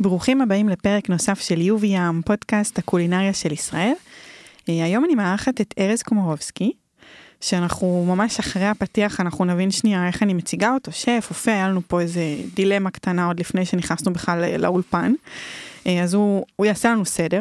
ברוכים 0.00 0.40
הבאים 0.40 0.68
לפרק 0.68 1.08
נוסף 1.08 1.40
של 1.40 1.60
יובי 1.60 1.86
ים, 1.86 2.22
פודקאסט 2.24 2.78
הקולינריה 2.78 3.32
של 3.32 3.52
ישראל. 3.52 3.92
אה, 4.68 4.84
היום 4.84 5.04
אני 5.04 5.14
מארחת 5.14 5.60
את 5.60 5.74
ארז 5.78 6.02
קומורובסקי, 6.02 6.72
שאנחנו 7.40 8.04
ממש 8.08 8.38
אחרי 8.38 8.66
הפתיח 8.66 9.20
אנחנו 9.20 9.44
נבין 9.44 9.70
שנייה 9.70 10.06
איך 10.06 10.22
אני 10.22 10.34
מציגה 10.34 10.74
אותו, 10.74 10.92
שף, 10.92 11.26
אופה, 11.30 11.50
היה 11.50 11.68
לנו 11.68 11.80
פה 11.88 12.00
איזה 12.00 12.20
דילמה 12.54 12.90
קטנה 12.90 13.26
עוד 13.26 13.40
לפני 13.40 13.64
שנכנסנו 13.64 14.12
בכלל 14.12 14.56
לאולפן, 14.56 15.12
אה, 15.86 16.02
אז 16.02 16.14
הוא, 16.14 16.46
הוא 16.56 16.66
יעשה 16.66 16.90
לנו 16.92 17.04
סדר. 17.04 17.40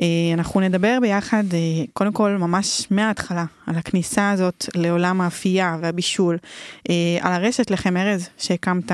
אה, 0.00 0.06
אנחנו 0.34 0.60
נדבר 0.60 0.98
ביחד, 1.00 1.44
קודם 1.92 2.12
כל 2.12 2.30
ממש 2.30 2.86
מההתחלה, 2.90 3.44
על 3.66 3.76
הכניסה 3.76 4.30
הזאת 4.30 4.64
לעולם 4.74 5.20
האפייה 5.20 5.76
והבישול, 5.80 6.38
על 7.20 7.32
הרשת 7.32 7.70
לחם 7.70 7.96
ארז 7.96 8.28
שהקמת, 8.38 8.92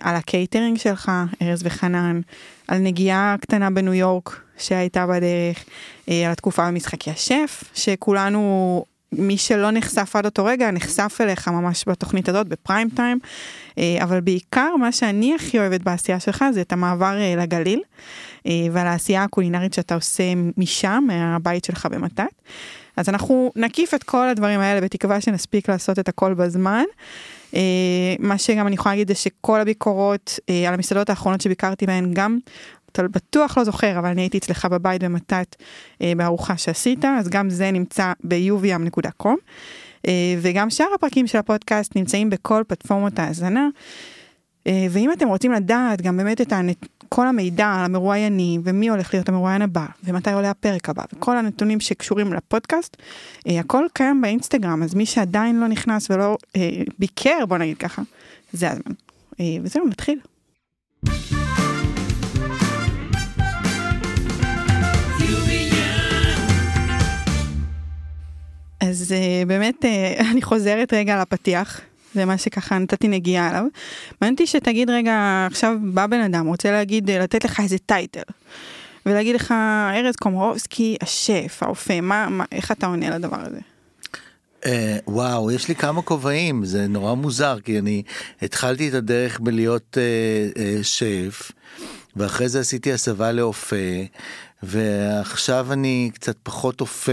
על 0.00 0.16
הקייטרינג 0.16 0.78
שלך, 0.78 1.12
ארז 1.42 1.62
וחנן, 1.64 2.20
על 2.68 2.78
נגיעה 2.78 3.36
קטנה 3.40 3.70
בניו 3.70 3.94
יורק 3.94 4.40
שהייתה 4.58 5.06
בדרך, 5.06 5.64
על 6.06 6.32
התקופה 6.32 6.66
במשחקי 6.66 7.10
השף, 7.10 7.64
שכולנו 7.74 8.84
מי 9.12 9.38
שלא 9.38 9.70
נחשף 9.70 10.16
עד 10.16 10.24
אותו 10.24 10.44
רגע 10.44 10.70
נחשף 10.70 11.18
אליך 11.20 11.48
ממש 11.48 11.84
בתוכנית 11.88 12.28
הזאת 12.28 12.48
ב 12.48 12.55
prime 12.55 12.88
time 12.90 13.18
אבל 14.02 14.20
בעיקר 14.20 14.76
מה 14.76 14.92
שאני 14.92 15.34
הכי 15.34 15.58
אוהבת 15.58 15.80
בעשייה 15.80 16.20
שלך 16.20 16.44
זה 16.52 16.60
את 16.60 16.72
המעבר 16.72 17.16
לגליל 17.36 17.82
ועל 18.46 18.86
העשייה 18.86 19.24
הקולינרית 19.24 19.74
שאתה 19.74 19.94
עושה 19.94 20.22
משם 20.56 21.04
מהבית 21.06 21.64
שלך 21.64 21.86
במתת. 21.90 22.24
אז 22.96 23.08
אנחנו 23.08 23.52
נקיף 23.56 23.94
את 23.94 24.02
כל 24.02 24.28
הדברים 24.28 24.60
האלה 24.60 24.80
בתקווה 24.80 25.20
שנספיק 25.20 25.68
לעשות 25.68 25.98
את 25.98 26.08
הכל 26.08 26.34
בזמן. 26.34 26.84
מה 28.18 28.38
שגם 28.38 28.66
אני 28.66 28.74
יכולה 28.74 28.94
להגיד 28.94 29.08
זה 29.08 29.14
שכל 29.14 29.60
הביקורות 29.60 30.38
על 30.68 30.74
המסעדות 30.74 31.10
האחרונות 31.10 31.40
שביקרתי 31.40 31.86
בהן 31.86 32.10
גם 32.14 32.38
אתה 32.92 33.02
בטוח 33.02 33.58
לא 33.58 33.64
זוכר, 33.64 33.98
אבל 33.98 34.08
אני 34.08 34.22
הייתי 34.22 34.38
אצלך 34.38 34.64
בבית 34.64 35.02
במתת 35.02 35.56
אה, 36.02 36.12
בארוחה 36.16 36.56
שעשית, 36.56 37.04
אז 37.04 37.28
גם 37.28 37.50
זה 37.50 37.70
נמצא 37.70 38.12
ב-uvm.com. 38.24 39.34
אה, 40.06 40.12
וגם 40.40 40.70
שאר 40.70 40.86
הפרקים 40.94 41.26
של 41.26 41.38
הפודקאסט 41.38 41.96
נמצאים 41.96 42.30
בכל 42.30 42.62
פלטפורמות 42.66 43.18
ההאזנה. 43.18 43.68
אה, 44.66 44.86
ואם 44.90 45.12
אתם 45.12 45.28
רוצים 45.28 45.52
לדעת 45.52 46.02
גם 46.02 46.16
באמת 46.16 46.40
את. 46.40 46.52
כל 47.14 47.26
המידע 47.26 47.66
על 47.66 47.84
המרואיינים 47.84 48.60
ומי 48.64 48.88
הולך 48.88 49.14
להיות 49.14 49.28
המרואיין 49.28 49.62
הבא 49.62 49.86
ומתי 50.04 50.32
עולה 50.32 50.50
הפרק 50.50 50.88
הבא 50.88 51.02
וכל 51.12 51.36
הנתונים 51.36 51.80
שקשורים 51.80 52.32
לפודקאסט, 52.32 52.96
אה, 53.46 53.60
הכל 53.60 53.86
קיים 53.92 54.20
באינסטגרם, 54.20 54.82
אז 54.82 54.94
מי 54.94 55.06
שעדיין 55.06 55.60
לא 55.60 55.68
נכנס 55.68 56.10
ולא 56.10 56.36
אה, 56.56 56.70
ביקר, 56.98 57.46
בוא 57.48 57.58
נגיד 57.58 57.76
ככה, 57.76 58.02
זה 58.52 58.70
הזמן. 58.70 58.92
אה, 59.40 59.44
וזהו, 59.62 59.86
נתחיל. 59.88 60.18
אז 68.80 69.14
uh, 69.14 69.48
באמת 69.48 69.84
uh, 69.84 70.22
אני 70.32 70.42
חוזרת 70.42 70.92
רגע 70.92 71.22
לפתיח, 71.22 71.80
זה 72.14 72.24
מה 72.24 72.38
שככה 72.38 72.78
נתתי 72.78 73.08
נגיעה 73.08 73.48
עליו. 73.48 73.64
מעניין 74.20 74.34
אותי 74.34 74.46
שתגיד 74.46 74.90
רגע, 74.90 75.46
עכשיו 75.50 75.76
בא 75.82 76.06
בן 76.06 76.20
אדם, 76.20 76.46
רוצה 76.46 76.70
להגיד, 76.70 77.10
אה, 77.10 77.18
לתת 77.18 77.44
לך 77.44 77.60
איזה 77.60 77.78
טייטל. 77.78 78.22
ולהגיד 79.06 79.34
לך, 79.34 79.54
ארז 79.94 80.16
קומרובסקי, 80.16 80.96
השף, 81.02 81.58
האופה, 81.62 82.00
מה, 82.00 82.28
מה, 82.28 82.44
איך 82.52 82.72
אתה 82.72 82.86
עונה 82.86 83.10
לדבר 83.10 83.40
הזה? 83.40 83.58
אה, 84.60 84.66
וואו, 85.06 85.50
יש 85.50 85.68
לי 85.68 85.74
כמה 85.74 86.02
כובעים, 86.02 86.64
זה 86.64 86.86
נורא 86.86 87.14
מוזר, 87.14 87.60
כי 87.60 87.78
אני 87.78 88.02
התחלתי 88.42 88.88
את 88.88 88.94
הדרך 88.94 89.40
בלהיות 89.40 89.96
אה, 89.96 90.56
אה, 90.56 90.60
שף, 90.82 91.52
ואחרי 92.16 92.48
זה 92.48 92.60
עשיתי 92.60 92.92
הסבה 92.92 93.32
לאופה, 93.32 93.76
ועכשיו 94.62 95.72
אני 95.72 96.10
קצת 96.14 96.36
פחות 96.42 96.80
אופה, 96.80 97.12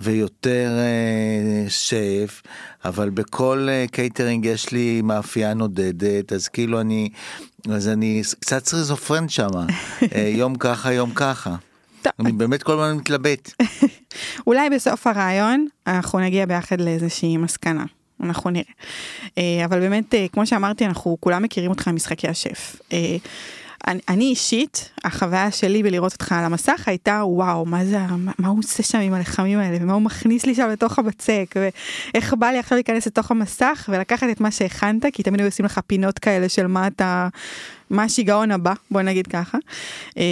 ויותר 0.00 0.70
אה, 0.78 1.70
שף, 1.70 2.42
אבל 2.84 3.10
בכל 3.10 3.68
אה, 3.68 3.90
קייטרינג 3.90 4.44
יש 4.44 4.72
לי 4.72 5.02
מאפייה 5.02 5.54
נודדת, 5.54 6.32
אז 6.32 6.48
כאילו 6.48 6.80
אני, 6.80 7.08
אז 7.70 7.88
אני 7.88 8.22
קצת 8.40 8.66
סכיזופרן 8.66 9.28
שם, 9.28 9.48
uh, 9.48 10.04
יום 10.40 10.54
ככה, 10.54 10.92
יום 10.92 11.10
ככה. 11.14 11.56
אני 12.20 12.32
באמת 12.32 12.62
כל 12.62 12.72
הזמן 12.72 12.96
מתלבט. 12.96 13.52
אולי 14.46 14.70
בסוף 14.70 15.06
הרעיון 15.06 15.66
אנחנו 15.86 16.18
נגיע 16.18 16.46
ביחד 16.46 16.80
לאיזושהי 16.80 17.36
מסקנה. 17.36 17.84
אנחנו 18.22 18.50
נראה. 18.50 19.64
אבל 19.64 19.80
באמת, 19.80 20.14
כמו 20.32 20.46
שאמרתי, 20.46 20.86
אנחנו 20.86 21.16
כולם 21.20 21.42
מכירים 21.42 21.70
אותך 21.70 21.88
ממשחקי 21.88 22.28
השף. 22.28 22.76
אני, 23.86 24.00
אני 24.08 24.24
אישית, 24.24 24.90
החוויה 25.04 25.50
שלי 25.50 25.82
בלראות 25.82 26.12
אותך 26.12 26.32
על 26.32 26.44
המסך 26.44 26.82
הייתה 26.86 27.22
וואו, 27.24 27.64
מה 27.64 27.84
זה, 27.84 27.98
מה, 27.98 28.32
מה 28.38 28.48
הוא 28.48 28.58
עושה 28.58 28.82
שם 28.82 28.98
עם 28.98 29.14
הלחמים 29.14 29.58
האלה, 29.58 29.78
ומה 29.80 29.92
הוא 29.92 30.02
מכניס 30.02 30.46
לי 30.46 30.54
שם 30.54 30.68
לתוך 30.68 30.98
הבצק, 30.98 31.54
ואיך 31.56 32.34
בא 32.34 32.46
לי 32.46 32.58
עכשיו 32.58 32.76
להיכנס 32.76 33.06
לתוך 33.06 33.30
המסך 33.30 33.88
ולקחת 33.92 34.26
את 34.32 34.40
מה 34.40 34.50
שהכנת, 34.50 35.06
כי 35.12 35.22
תמיד 35.22 35.40
היו 35.40 35.48
עושים 35.48 35.66
לך 35.66 35.80
פינות 35.86 36.18
כאלה 36.18 36.48
של 36.48 36.66
מה 36.66 36.86
אתה, 36.86 37.28
מה 37.90 38.04
השיגעון 38.04 38.50
הבא, 38.50 38.72
בוא 38.90 39.02
נגיד 39.02 39.26
ככה. 39.26 39.58
אה, 40.18 40.22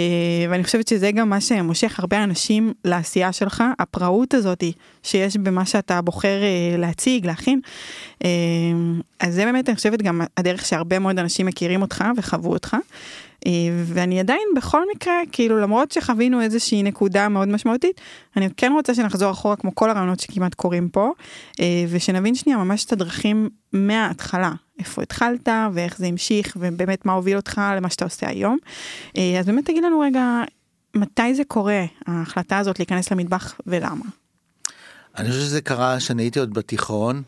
ואני 0.49 0.63
חושבת 0.63 0.87
שזה 0.87 1.11
גם 1.11 1.29
מה 1.29 1.41
שמושך 1.41 1.99
הרבה 1.99 2.23
אנשים 2.23 2.73
לעשייה 2.85 3.31
שלך, 3.31 3.63
הפראות 3.79 4.33
הזאתי 4.33 4.71
שיש 5.03 5.37
במה 5.37 5.65
שאתה 5.65 6.01
בוחר 6.01 6.41
אה, 6.43 6.77
להציג, 6.77 7.25
להכין. 7.25 7.59
אה, 8.23 8.29
אז 9.19 9.33
זה 9.33 9.45
באמת, 9.45 9.69
אני 9.69 9.75
חושבת, 9.75 10.01
גם 10.01 10.21
הדרך 10.37 10.65
שהרבה 10.65 10.99
מאוד 10.99 11.19
אנשים 11.19 11.45
מכירים 11.45 11.81
אותך 11.81 12.03
וחוו 12.17 12.51
אותך. 12.51 12.77
ואני 13.85 14.19
עדיין 14.19 14.47
בכל 14.55 14.81
מקרה, 14.95 15.13
כאילו 15.31 15.57
למרות 15.59 15.91
שחווינו 15.91 16.41
איזושהי 16.41 16.83
נקודה 16.83 17.29
מאוד 17.29 17.47
משמעותית, 17.47 18.01
אני 18.37 18.49
כן 18.57 18.71
רוצה 18.71 18.95
שנחזור 18.95 19.31
אחורה 19.31 19.55
כמו 19.55 19.75
כל 19.75 19.89
הרעיונות 19.89 20.19
שכמעט 20.19 20.53
קורים 20.53 20.89
פה, 20.89 21.11
ושנבין 21.89 22.35
שנייה 22.35 22.57
ממש 22.57 22.85
את 22.85 22.91
הדרכים 22.93 23.49
מההתחלה, 23.73 24.51
איפה 24.79 25.01
התחלת 25.01 25.49
ואיך 25.73 25.97
זה 25.97 26.05
המשיך 26.05 26.57
ובאמת 26.59 27.05
מה 27.05 27.13
הוביל 27.13 27.35
אותך 27.35 27.61
למה 27.77 27.89
שאתה 27.89 28.05
עושה 28.05 28.29
היום. 28.29 28.57
אז 29.39 29.45
באמת 29.45 29.65
תגיד 29.65 29.83
לנו 29.83 29.99
רגע, 29.99 30.43
מתי 30.95 31.35
זה 31.35 31.43
קורה, 31.43 31.85
ההחלטה 32.07 32.57
הזאת 32.57 32.79
להיכנס 32.79 33.11
למטבח 33.11 33.55
ולמה? 33.67 34.05
אני 35.17 35.29
חושב 35.29 35.41
שזה 35.41 35.61
קרה 35.61 35.97
כשאני 35.97 36.23
הייתי 36.23 36.39
עוד 36.39 36.53
בתיכון, 36.53 37.23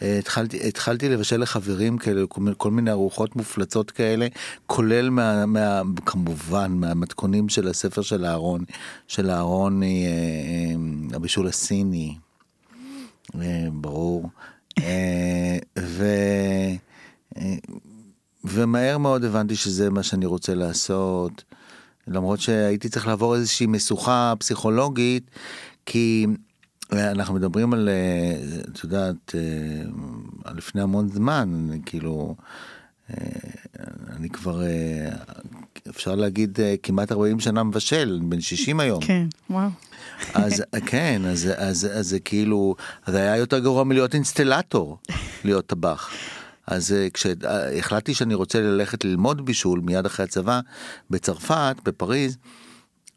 התחלתי, 0.00 0.68
התחלתי 0.68 1.08
לבשל 1.08 1.40
לחברים 1.40 1.98
כאלה, 1.98 2.22
כל 2.56 2.70
מיני 2.70 2.90
ארוחות 2.90 3.36
מופלצות 3.36 3.90
כאלה, 3.90 4.26
כולל 4.66 5.10
מה, 5.10 5.46
מה, 5.46 5.82
כמובן 6.06 6.72
מהמתכונים 6.72 7.48
של 7.48 7.68
הספר 7.68 8.02
של 8.02 8.24
אהרון, 8.24 8.64
של 9.08 9.30
אהרון 9.30 9.82
אה, 9.82 9.88
אה, 9.88 11.16
הבישול 11.16 11.46
הסיני, 11.46 12.14
אה, 13.40 13.66
ברור. 13.72 14.30
ו... 15.78 16.04
ומהר 18.58 18.98
מאוד 18.98 19.24
הבנתי 19.24 19.56
שזה 19.56 19.90
מה 19.90 20.02
שאני 20.02 20.26
רוצה 20.26 20.54
לעשות, 20.54 21.44
למרות 22.06 22.40
שהייתי 22.40 22.88
צריך 22.88 23.06
לעבור 23.06 23.34
איזושהי 23.34 23.66
משוכה 23.66 24.34
פסיכולוגית, 24.38 25.30
כי 25.86 26.26
אנחנו 26.92 27.34
מדברים 27.34 27.72
על, 27.72 27.88
אה, 27.88 28.60
את 28.72 28.84
יודעת, 28.84 29.34
אה, 29.34 30.52
לפני 30.54 30.80
המון 30.82 31.08
זמן, 31.08 31.68
כאילו, 31.86 32.36
אה, 33.10 33.16
אני 34.16 34.28
כבר, 34.28 34.62
אפשר 35.88 36.14
להגיד, 36.14 36.58
כמעט 36.82 37.12
40 37.12 37.40
שנה 37.40 37.62
מבשל, 37.62 38.20
בן 38.22 38.40
60 38.40 38.80
היום. 38.80 39.00
כן, 39.00 39.26
וואו. 39.50 39.68
אז 40.34 40.62
כן, 40.86 41.22
אז, 41.24 41.48
אז, 41.56 41.88
אז 41.92 42.08
זה 42.08 42.20
כאילו, 42.20 42.74
זה 43.06 43.18
היה 43.18 43.36
יותר 43.36 43.58
גרוע 43.58 43.84
מלהיות 43.84 44.14
אינסטלטור, 44.14 44.98
להיות 45.44 45.66
טבח. 45.66 46.10
אז 46.70 46.94
כשהחלטתי 47.14 48.14
שאני 48.14 48.34
רוצה 48.34 48.60
ללכת 48.60 49.04
ללמוד 49.04 49.44
בישול 49.44 49.80
מיד 49.80 50.06
אחרי 50.06 50.24
הצבא 50.24 50.60
בצרפת, 51.10 51.76
בפריז, 51.84 52.36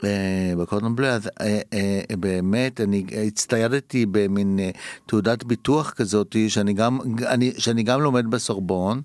אה, 0.03 0.53
בקורדון 0.57 0.95
בלו, 0.95 1.07
אז 1.07 1.30
אה, 1.42 1.59
אה, 1.74 2.15
באמת 2.19 2.81
אני 2.81 3.06
הצטיידתי 3.27 4.06
במין 4.06 4.59
תעודת 5.06 5.44
ביטוח 5.44 5.92
כזאת 5.92 6.36
שאני 6.48 6.74
גם, 6.74 7.00
אני, 7.27 7.51
שאני 7.57 7.83
גם 7.83 8.01
לומד 8.01 8.31
בסורבון, 8.31 9.01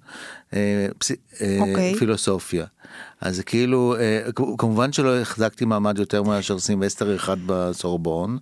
פס, 0.98 1.12
אוקיי. 1.60 1.94
פילוסופיה. 1.98 2.66
אז 3.20 3.40
כאילו, 3.40 3.96
כמובן 4.58 4.93
שלא 4.93 5.20
החזקתי 5.20 5.64
מעמד 5.64 5.98
יותר 5.98 6.22
מאשר 6.22 6.58
סימסטר 6.58 7.16
אחד 7.16 7.37
בסורבון, 7.46 8.38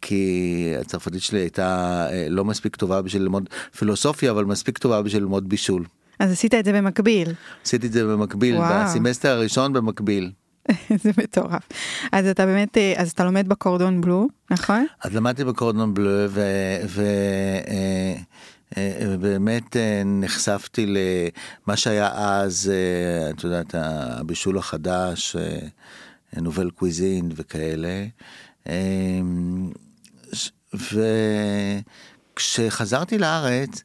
כי 0.00 0.72
הצרפתית 0.80 1.22
שלי 1.22 1.38
הייתה 1.38 2.06
לא 2.30 2.44
מספיק 2.44 2.76
טובה 2.76 3.02
בשביל 3.02 3.22
ללמוד 3.22 3.48
פילוסופיה, 3.76 4.30
אבל 4.30 4.44
מספיק 4.44 4.78
טובה 4.78 5.02
בשביל 5.02 5.22
ללמוד 5.22 5.48
בישול. 5.48 5.84
אז 6.18 6.32
עשית 6.32 6.54
את 6.54 6.64
זה 6.64 6.72
במקביל. 6.72 7.28
עשיתי 7.64 7.86
את 7.86 7.92
זה 7.92 8.04
במקביל, 8.04 8.56
וואו. 8.56 8.84
בסימסטר 8.84 9.28
הראשון 9.28 9.72
במקביל. 9.72 10.30
זה 11.02 11.10
מטורף. 11.18 11.68
אז 12.12 12.26
אתה 12.26 12.46
באמת, 12.46 12.78
אה, 12.78 12.92
אז 12.96 13.10
אתה 13.10 13.24
לומד 13.24 13.48
בקורדון 13.48 14.00
בלו, 14.00 14.28
נכון? 14.50 14.86
אז 15.04 15.14
למדתי 15.14 15.44
בקורדון 15.44 15.94
בלו. 15.94 16.10
אה, 18.76 19.00
אה, 19.10 19.16
באמת 19.16 19.76
אה, 19.76 20.02
נחשפתי 20.04 20.86
למה 20.86 21.76
שהיה 21.76 22.10
אז, 22.14 22.72
את 23.30 23.44
יודעת, 23.44 23.74
הבישול 23.74 24.58
החדש, 24.58 25.36
נובל 26.36 26.70
קוויזין 26.70 27.30
וכאלה. 27.36 28.04
וכשחזרתי 32.34 33.18
לארץ, 33.18 33.82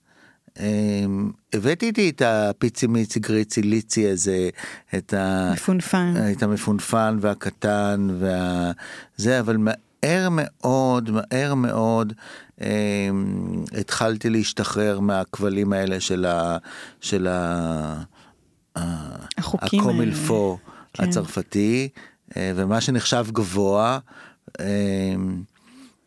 הבאתי 1.53 1.85
איתי 1.85 2.09
את 2.09 2.21
הפיצי 2.25 2.88
מיצי 2.88 3.19
גריצי 3.19 3.61
ליצי 3.61 4.09
הזה, 4.09 4.50
את 4.97 5.13
ה... 5.13 5.51
מפונפן. 5.53 6.13
את 6.31 6.44
המפונפן 6.44 7.17
והקטן 7.21 8.07
וה... 8.19 8.71
זה, 9.17 9.39
אבל 9.39 9.57
מהר 9.57 10.29
מאוד, 10.31 11.09
מהר 11.11 11.53
מאוד, 11.53 12.13
אמ, 12.61 12.65
התחלתי 13.79 14.29
להשתחרר 14.29 15.00
מהכבלים 15.00 15.73
האלה 15.73 16.00
של 16.00 16.25
ה... 16.25 16.57
של 17.01 17.27
ה... 17.27 18.03
הקומילפו 19.53 20.57
כן. 20.94 21.03
הצרפתי, 21.03 21.89
אה, 22.38 22.51
ומה 22.55 22.81
שנחשב 22.81 23.25
גבוה. 23.31 24.00
אמ, 24.59 25.41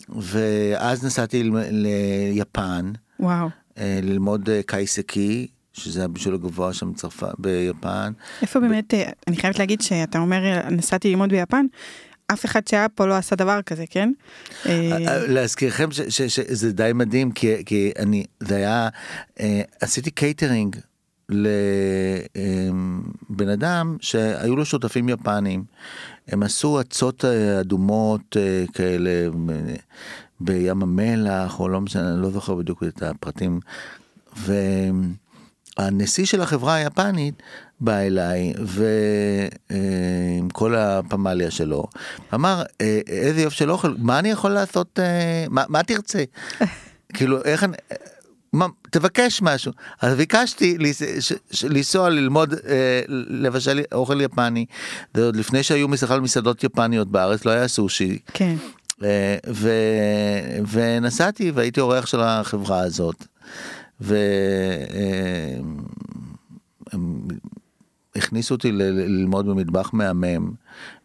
ואז 0.09 1.05
נסעתי 1.05 1.43
ל- 1.43 1.57
ליפן. 1.71 2.93
וואו. 3.21 3.49
אה, 3.79 4.01
ללמוד 4.03 4.51
אה, 4.51 4.61
קייסקי, 4.67 5.47
שזה 5.73 6.05
הבישול 6.05 6.35
הגבוה 6.35 6.73
שם 6.73 6.93
בצרפת, 6.93 7.35
ביפן. 7.39 8.13
איפה 8.43 8.61
באמת, 8.61 8.95
אה, 8.95 9.11
אני 9.29 9.37
חייבת 9.37 9.59
להגיד 9.59 9.81
שאתה 9.81 10.19
אומר, 10.19 10.69
נסעתי 10.71 11.11
ללמוד 11.11 11.31
ביפן, 11.31 11.67
אף 12.33 12.45
אחד 12.45 12.69
שהיה 12.69 12.89
פה 12.89 13.07
לא 13.07 13.15
עשה 13.15 13.37
דבר 13.37 13.63
כזה, 13.63 13.85
כן? 13.91 14.13
להזכירכם 15.29 15.89
שזה 16.09 16.73
די 16.73 16.91
מדהים, 16.95 17.33
כי, 17.33 17.65
כי 17.65 17.93
אני, 17.99 18.25
זה 18.41 18.57
היה, 18.57 18.89
אה, 19.41 19.61
עשיתי 19.81 20.11
קייטרינג 20.11 20.77
לבן 21.29 22.39
אדם 23.53 23.97
שהיו 24.01 24.57
לו 24.57 24.65
שותפים 24.65 25.09
יפנים. 25.09 25.65
הם 26.29 26.43
עשו 26.43 26.81
אצות 26.81 27.25
אדומות 27.61 28.37
כאלה 28.75 29.29
בים 30.41 30.83
המלח, 30.83 31.61
או 31.61 31.69
לא 31.69 31.81
משנה, 31.81 32.13
אני 32.13 32.23
לא 32.23 32.31
זוכר 32.31 32.55
בדיוק 32.55 32.83
את 32.83 33.03
הפרטים. 33.03 33.61
והנשיא 35.79 36.25
של 36.27 36.41
החברה 36.41 36.75
היפנית 36.75 37.43
בא 37.81 37.99
אליי 37.99 38.53
ועם 38.65 40.49
כל 40.53 40.75
הפמליה 40.75 41.51
שלו 41.51 41.85
אמר 42.35 42.63
"אה, 42.81 43.01
איזה 43.07 43.43
יופי 43.43 43.57
של 43.57 43.71
אוכל 43.71 43.95
מה 43.99 44.19
אני 44.19 44.31
יכול 44.31 44.51
לעשות 44.51 44.99
אה, 44.99 45.45
מה, 45.51 45.65
מה 45.69 45.83
תרצה 45.83 46.25
כאילו 47.15 47.45
איך 47.45 47.65
אני. 47.65 47.77
מה, 48.53 48.67
תבקש 48.91 49.43
משהו 49.43 49.73
אז 50.01 50.15
ביקשתי 50.17 50.79
לנסוע 51.65 52.11
ללמוד 52.11 52.55
אה, 52.55 53.01
לבשל 53.09 53.81
אוכל 53.93 54.21
יפני 54.21 54.67
זה 55.15 55.25
עוד 55.25 55.37
לפני 55.37 55.63
שהיו 55.63 55.89
בכלל 55.89 56.21
מסעדות 56.21 56.65
יפניות 56.65 57.09
בארץ 57.09 57.45
לא 57.45 57.51
היה 57.51 57.69
סושי 57.69 58.19
כן. 58.35 58.57
אה, 59.05 59.37
ו... 59.53 59.71
ונסעתי 60.71 61.51
והייתי 61.51 61.81
אורח 61.81 62.07
של 62.07 62.21
החברה 62.21 62.81
הזאת. 62.81 63.27
והכניסו 68.15 68.55
אותי 68.55 68.73
ל- 68.73 68.83
ללמוד 68.83 69.47
במטבח 69.47 69.91
מהמם 69.93 70.53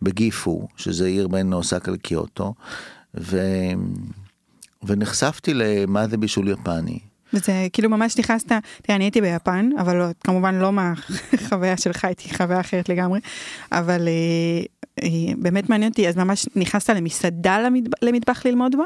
בגיפו, 0.02 0.68
שזה 0.78 1.06
עיר 1.06 1.28
בין 1.28 1.54
אוסקה 1.54 1.92
לקיוטו, 1.92 2.54
ו... 3.20 3.40
ונחשפתי 4.84 5.54
למה 5.54 6.08
זה 6.08 6.18
בישול 6.18 6.48
יפני. 6.48 7.00
וזה 7.34 7.68
כאילו 7.74 7.90
ממש 7.90 8.18
נכנסת, 8.18 8.52
תראה, 8.82 8.96
אני 8.96 9.04
הייתי 9.04 9.22
ביפן, 9.22 9.70
אבל 9.80 9.96
לא, 9.96 10.06
כמובן 10.24 10.56
לא 10.56 10.72
מהחוויה 10.72 11.78
שלך, 11.78 12.06
הייתי 12.06 12.36
חוויה 12.36 12.60
אחרת 12.60 12.90
לגמרי, 12.90 13.20
אבל 13.72 14.08
אה, 14.08 14.64
אה, 15.04 15.34
באמת 15.38 15.70
מעניין 15.70 15.92
אותי, 15.92 16.08
אז 16.10 16.18
ממש 16.18 16.46
נכנסת 16.56 16.90
למסעדה 16.90 17.60
למטבח, 17.60 17.98
למטבח 18.02 18.46
ללמוד 18.46 18.76
בו, 18.76 18.84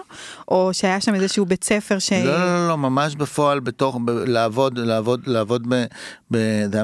או 0.48 0.70
שהיה 0.74 1.02
שם 1.02 1.16
איזשהו 1.16 1.46
בית 1.46 1.64
ספר 1.64 2.00
ש... 2.00 2.14
לא, 2.14 2.24
לא, 2.24 2.46
לא, 2.46 2.68
לא, 2.68 2.78
ממש 2.78 3.16
בפועל, 3.16 3.60
בתוך, 3.60 4.00
ב, 4.06 4.10
לעבוד, 4.10 4.78
לעבוד, 4.78 5.22
לעבוד 5.28 5.68
ב, 5.70 5.86
ב, 6.32 6.38
זה 6.72 6.82
היה 6.82 6.84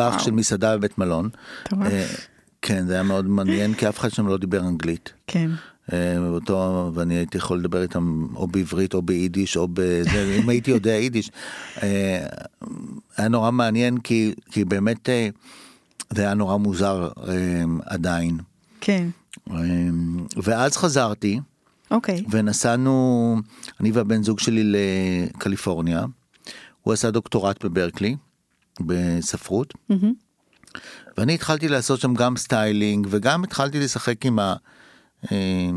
אה. 0.00 0.18
של 0.18 0.30
מסעדה 0.30 0.76
בבית 0.76 0.98
מלון. 0.98 1.28
מטורף. 1.66 1.92
אה, 1.92 2.06
כן, 2.62 2.86
זה 2.86 2.94
היה 2.94 3.02
מאוד 3.02 3.26
מעניין, 3.28 3.74
כי 3.74 3.88
אף 3.88 3.98
אחד 3.98 4.10
שם 4.10 4.26
לא 4.26 4.36
דיבר 4.36 4.60
אנגלית. 4.60 5.12
כן. 5.26 5.50
אה, 5.92 6.18
אותו, 6.18 6.90
ואני 6.94 7.14
הייתי 7.14 7.38
יכול 7.38 7.58
לדבר 7.58 7.82
איתם 7.82 8.26
או 8.34 8.46
בעברית 8.46 8.94
או 8.94 9.02
ביידיש 9.02 9.56
או 9.56 9.68
בזה, 9.72 10.36
אם 10.42 10.48
הייתי 10.48 10.70
יודע 10.70 10.90
יידיש. 10.90 11.30
אה, 11.82 12.26
היה 13.16 13.28
נורא 13.28 13.50
מעניין 13.50 13.98
כי, 13.98 14.34
כי 14.50 14.64
באמת 14.64 15.08
אה, 15.08 15.28
זה 16.10 16.22
היה 16.22 16.34
נורא 16.34 16.56
מוזר 16.56 17.08
עדיין. 17.86 18.38
כן. 18.80 19.08
ואז 20.36 20.76
חזרתי 20.76 21.40
אוקיי. 21.90 22.24
ונסענו, 22.30 23.36
אני 23.80 23.92
והבן 23.92 24.22
זוג 24.22 24.38
שלי 24.38 24.62
לקליפורניה. 24.64 26.04
הוא 26.82 26.92
עשה 26.92 27.10
דוקטורט 27.10 27.64
בברקלי, 27.64 28.16
בספרות. 28.80 29.74
מהמם. 29.88 30.12
ואני 31.18 31.34
התחלתי 31.34 31.68
לעשות 31.68 32.00
שם 32.00 32.14
גם 32.14 32.36
styling 32.36 33.06
וגם 33.10 33.44
התחלתי 33.44 33.80
לשחק 33.80 34.26
עם 34.26 34.38
ה... 34.38 34.54
אה, 35.32 35.70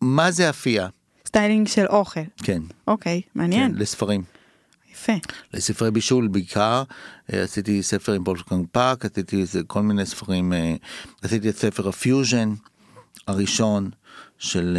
מה 0.00 0.30
זה 0.30 0.50
אפייה? 0.50 0.88
styling 1.26 1.68
של 1.68 1.86
אוכל. 1.86 2.20
כן, 2.42 2.62
אוקיי, 2.86 3.22
מעניין. 3.34 3.72
כן, 3.72 3.78
לספרים. 3.78 4.22
יפה. 4.92 5.12
לספרי 5.54 5.90
בישול 5.90 6.28
בעיקר, 6.28 6.82
אה, 7.32 7.42
עשיתי 7.42 7.82
ספר 7.82 8.12
עם 8.12 8.24
וולפגנג 8.24 8.66
פאק, 8.72 9.04
עשיתי 9.04 9.44
כל 9.66 9.82
מיני 9.82 10.06
ספרים, 10.06 10.52
אה, 10.52 10.74
עשיתי 11.22 11.48
את 11.48 11.56
ספר 11.56 11.88
הפיוז'ן 11.88 12.54
הראשון 13.26 13.90
של, 14.38 14.78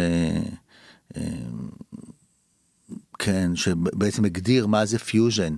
אה, 1.16 1.22
כן, 3.18 3.56
שבעצם 3.56 4.24
הגדיר 4.24 4.66
מה 4.66 4.86
זה 4.86 4.98
פיוז'ן 4.98 5.56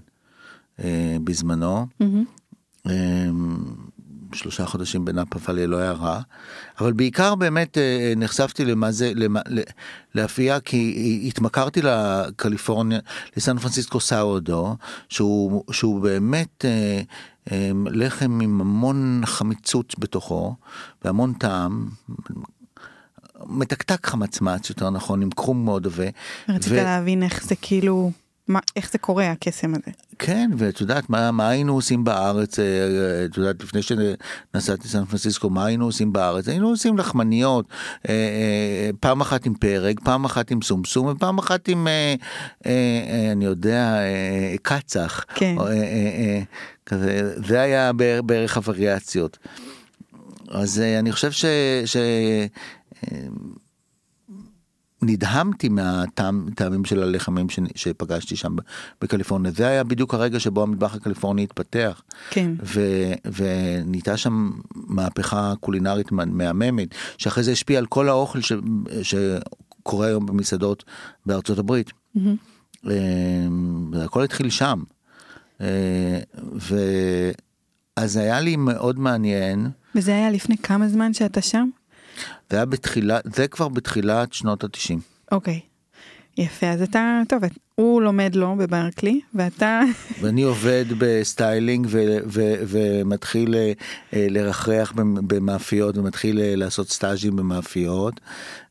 בזמנו. 1.24 1.86
מהמם. 2.00 3.90
שלושה 4.32 4.66
חודשים 4.66 5.04
בנאפה 5.04 5.52
ואלי 5.52 5.66
לא 5.66 5.76
היה 5.76 5.92
רע, 5.92 6.20
אבל 6.80 6.92
בעיקר 6.92 7.34
באמת 7.34 7.78
אה, 7.78 8.12
נחשפתי 8.16 8.64
למה 8.64 8.92
זה, 8.92 9.12
למה, 9.14 9.40
לאפייה, 10.14 10.60
כי 10.60 11.22
התמכרתי 11.26 11.80
לקליפורניה, 11.82 12.98
לסן 13.36 13.58
פרנסיסקו 13.58 14.00
sourdough, 14.00 14.76
שהוא, 15.08 15.64
שהוא 15.70 16.00
באמת 16.02 16.64
אה, 16.64 17.00
אה, 17.52 17.70
לחם 17.86 18.40
עם 18.42 18.60
המון 18.60 19.22
חמיצות 19.24 19.94
בתוכו, 19.98 20.54
והמון 21.04 21.32
טעם. 21.32 21.88
מתקתק 23.46 24.06
חמצמץ 24.06 24.70
יותר 24.70 24.90
נכון 24.90 25.22
עם 25.22 25.30
קרום 25.30 25.64
מאוד 25.64 25.86
עבה. 25.86 26.04
רצית 26.48 26.72
ו- 26.72 26.76
להבין 26.76 27.22
איך 27.22 27.44
זה 27.44 27.54
כאילו, 27.62 28.10
מה- 28.50 28.60
איך 28.76 28.92
זה 28.92 28.98
קורה 28.98 29.30
הקסם 29.30 29.74
הזה. 29.74 29.90
כן, 30.18 30.50
ואת 30.58 30.80
יודעת, 30.80 31.10
מה, 31.10 31.30
מה 31.30 31.48
היינו 31.48 31.74
עושים 31.74 32.04
בארץ, 32.04 32.58
אה, 32.58 32.64
אה, 32.64 33.24
את 33.24 33.36
יודעת, 33.36 33.62
לפני 33.62 33.80
שנסעתי 33.82 34.82
לסן 34.88 35.04
פרנסיסקו, 35.04 35.50
מה 35.50 35.66
היינו 35.66 35.84
עושים 35.84 36.12
בארץ? 36.12 36.48
היינו 36.48 36.68
עושים 36.68 36.98
לחמניות, 36.98 37.66
אה, 38.08 38.14
אה, 38.14 38.90
פעם 39.00 39.20
אחת 39.20 39.46
עם 39.46 39.54
פרק, 39.54 40.00
פעם 40.00 40.24
אחת 40.24 40.50
עם 40.50 40.62
סומסום, 40.62 41.06
ופעם 41.06 41.38
אחת 41.38 41.68
עם, 41.68 41.88
אה, 41.88 42.14
אני 43.32 43.44
יודע, 43.44 43.98
קצח. 44.62 45.24
כן. 45.34 45.56
כזה, 46.86 47.32
זה 47.46 47.60
היה 47.60 47.90
בערך, 48.24 48.56
הווריאציות. 48.56 49.38
אז 50.50 50.82
אני 50.98 51.12
חושב 51.12 51.30
ש... 51.32 51.44
ש 51.84 51.96
נדהמתי 55.02 55.68
מהטעמים 55.68 56.84
של 56.84 57.02
הלחמים 57.02 57.46
שפגשתי 57.74 58.36
שם 58.36 58.56
בקליפורניה. 59.02 59.50
זה 59.52 59.66
היה 59.66 59.84
בדיוק 59.84 60.14
הרגע 60.14 60.40
שבו 60.40 60.62
המטבח 60.62 60.94
הקליפורני 60.94 61.42
התפתח. 61.42 62.02
כן. 62.30 62.50
ו- 62.64 63.12
ונהייתה 63.36 64.16
שם 64.16 64.50
מהפכה 64.74 65.54
קולינרית 65.60 66.12
מהממת, 66.12 66.88
שאחרי 67.18 67.44
זה 67.44 67.52
השפיעה 67.52 67.78
על 67.78 67.86
כל 67.86 68.08
האוכל 68.08 68.40
ש- 68.40 68.52
שקורה 69.02 70.06
היום 70.06 70.26
במסעדות 70.26 70.84
בארצות 71.26 71.58
הברית. 71.58 71.90
מהמם. 72.14 72.36
אה, 73.94 74.04
הכל 74.04 74.22
התחיל 74.24 74.50
שם. 74.50 74.82
אה, 75.60 76.20
ואז 77.96 78.16
היה 78.16 78.40
לי 78.40 78.56
מאוד 78.56 78.98
מעניין, 78.98 79.66
וזה 79.94 80.10
היה 80.14 80.30
לפני 80.30 80.56
כמה 80.58 80.88
זמן 80.88 81.12
שאתה 81.14 81.40
שם? 81.42 81.68
זה 82.50 82.56
היה 82.56 82.64
בתחילה, 82.64 83.18
זה 83.34 83.48
כבר 83.48 83.68
בתחילת 83.68 84.32
שנות 84.32 84.64
התשעים. 84.64 85.00
אוקיי. 85.32 85.60
יפה, 86.38 86.66
אז 86.66 86.82
אתה, 86.82 87.20
טוב, 87.28 87.42
הוא 87.74 88.02
לומד 88.02 88.34
לו 88.34 88.56
בברקלי, 88.56 89.20
ואתה, 89.34 89.80
ואני 90.20 90.42
עובד 90.42 90.84
ב 90.98 91.09
styling 91.09 91.86
ו- 91.90 92.18
ו- 92.26 92.54
ומתחיל 92.66 93.54
אה, 93.54 93.72
אה, 94.14 94.26
לרחרח 94.30 94.92
במ- 94.92 95.28
במאפיות 95.28 95.96
ומתחיל 95.98 96.40
אה, 96.40 96.56
לעשות 96.56 96.88
סטאז'ים 96.90 97.36
במאפיות 97.36 98.20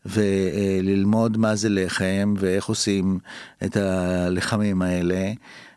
וללמוד 0.06 1.38
מה 1.38 1.56
זה 1.56 1.70
לחם 1.70 2.34
ואיך 2.38 2.66
עושים 2.66 3.20
את 3.66 3.78
הלחמים 3.78 4.82
האלה. 4.82 5.32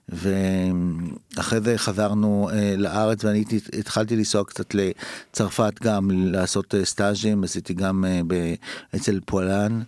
ואחרי 0.09 1.61
זה 1.61 1.79
חזרנו 1.79 2.51
אה, 2.53 2.75
לארץ 2.77 3.25
ואני 3.25 3.45
התחלתי 3.79 4.17
לנסוע 4.17 4.45
קצת 4.45 4.75
לצרפת 4.75 5.73
גם 5.83 6.11
לעשות 6.13 6.75
אה, 6.75 6.85
סטאז'ים 6.85 7.45
עשיתי 7.45 7.75
גם 7.75 8.05
אה, 8.05 8.21
ב- 8.27 8.55
אצל 8.97 9.21
פולן. 9.27 9.83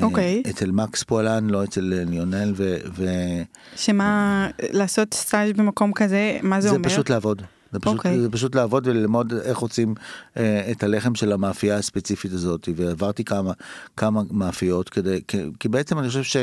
אה, 0.00 0.04
אוקיי. 0.04 0.42
אצל 0.50 0.70
מקס 0.70 1.02
פולן 1.02 1.50
לא 1.50 1.64
אצל 1.64 2.04
ליונל 2.06 2.52
ו... 2.56 2.76
ו- 2.96 3.42
שמה, 3.76 4.48
לעשות 4.72 5.14
סטאז' 5.14 5.52
במקום 5.52 5.92
כזה, 5.92 6.38
מה 6.42 6.60
זה, 6.60 6.68
זה 6.68 6.74
אומר? 6.74 6.88
פשוט 6.88 7.10
לעבוד. 7.10 7.42
זה 7.74 7.80
פשוט, 7.80 7.96
אוקיי. 7.96 8.20
זה 8.20 8.30
פשט 8.30 8.54
לעבוד 8.54 8.86
וללמוד 8.86 9.32
איך 9.32 9.58
עושים 9.58 9.94
אה, 10.36 10.70
את 10.72 10.82
הלחם 10.82 11.14
של 11.14 11.32
המאפייה 11.32 11.76
הספציפית 11.76 12.32
הזאת 12.32 12.68
ועברתי 12.76 13.24
כמה 13.24 13.52
כמה 13.96 14.22
מאפיות 14.30 14.88
כדי 14.88 15.20
כי, 15.28 15.38
כי 15.60 15.68
בעצם 15.68 15.98
אני 15.98 16.08
חושב 16.08 16.22
ש, 16.22 16.36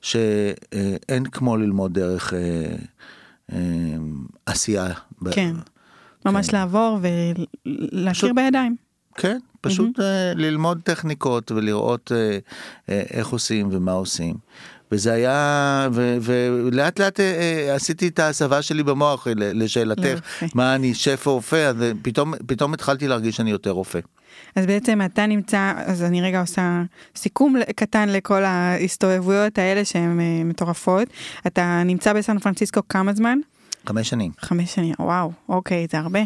שאין 0.00 1.24
כמו 1.32 1.56
ללמוד 1.56 1.94
דרך 1.94 2.34
אה, 2.34 2.38
אה, 3.52 3.58
עשייה. 4.46 4.92
ב- 5.22 5.30
כן. 5.34 5.56
ממש 6.26 6.50
כן. 6.50 6.56
לעבור 6.56 6.98
ולהכיר 7.02 8.12
פשוט- 8.12 8.30
בידיים. 8.36 8.76
כן, 9.16 9.38
פשוט 9.60 10.00
אה, 10.00 10.32
ללמוד 10.34 10.80
טכניקות 10.84 11.52
ולראות 11.52 12.12
אה, 12.14 12.38
אה, 12.88 13.02
איך 13.10 13.28
עושים 13.28 13.68
ומה 13.72 13.92
עושים. 13.92 14.34
וזה 14.94 15.12
היה, 15.12 15.88
ו- 15.92 16.16
ולאט 16.20 16.98
לאט 16.98 17.20
אה, 17.20 17.24
אה, 17.24 17.74
עשיתי 17.74 18.08
את 18.08 18.18
ההסבה 18.18 18.62
שלי 18.62 18.82
במוח 18.82 19.26
אה, 19.28 19.32
לשאלתך, 19.36 20.04
יופי. 20.04 20.46
מה 20.54 20.74
אני 20.74 20.94
שף 20.94 21.26
או 21.26 21.34
רופא, 21.34 21.56
אז 21.56 21.76
פתאום, 22.02 22.34
פתאום 22.46 22.74
התחלתי 22.74 23.08
להרגיש 23.08 23.36
שאני 23.36 23.50
יותר 23.50 23.70
רופא. 23.70 23.98
אז 24.56 24.66
בעצם 24.66 25.00
אתה 25.04 25.26
נמצא, 25.26 25.72
אז 25.76 26.02
אני 26.02 26.22
רגע 26.22 26.40
עושה 26.40 26.82
סיכום 27.16 27.56
קטן 27.76 28.08
לכל 28.08 28.44
ההסתובבויות 28.44 29.58
האלה 29.58 29.84
שהן 29.84 30.20
מטורפות. 30.44 31.08
אתה 31.46 31.82
נמצא 31.84 32.12
בסן 32.12 32.38
פרנסיסקו 32.38 32.80
כמה 32.88 33.14
זמן? 33.14 33.38
חמש 33.86 34.08
שנים. 34.08 34.30
חמש 34.40 34.74
שנים, 34.74 34.94
וואו, 34.98 35.32
אוקיי, 35.48 35.86
זה 35.90 35.98
הרבה. 35.98 36.20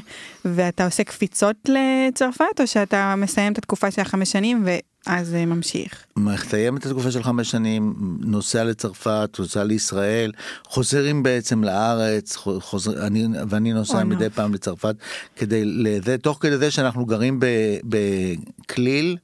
ואתה 0.44 0.84
עושה 0.84 1.04
קפיצות 1.04 1.56
לצרפת, 1.68 2.60
או 2.60 2.66
שאתה 2.66 3.14
מסיים 3.16 3.52
את 3.52 3.58
התקופה 3.58 3.90
של 3.90 4.02
החמש 4.02 4.32
שנים 4.32 4.64
ואז 5.08 5.28
זה 5.28 5.46
ממשיך? 5.46 6.04
מסיים 6.16 6.76
את 6.76 6.86
התקופה 6.86 7.10
של 7.10 7.22
חמש 7.22 7.50
שנים, 7.50 7.94
נוסע 8.20 8.64
לצרפת, 8.64 9.36
נוסע 9.38 9.64
לישראל, 9.64 10.32
חוזרים 10.64 11.22
בעצם 11.22 11.64
לארץ, 11.64 12.36
חוזר, 12.36 13.06
אני, 13.06 13.26
ואני 13.48 13.72
נוסע 13.72 13.94
אוי, 13.94 14.04
מדי. 14.04 14.30
פעם 14.30 14.54
לצרפת, 14.54 14.94
כדי, 15.36 15.62
לזה, 15.64 16.18
תוך 16.18 16.38
כדי 16.40 16.58
זה 16.58 16.70
שאנחנו 16.70 17.06
גרים 17.06 17.40
בכליל. 17.84 19.16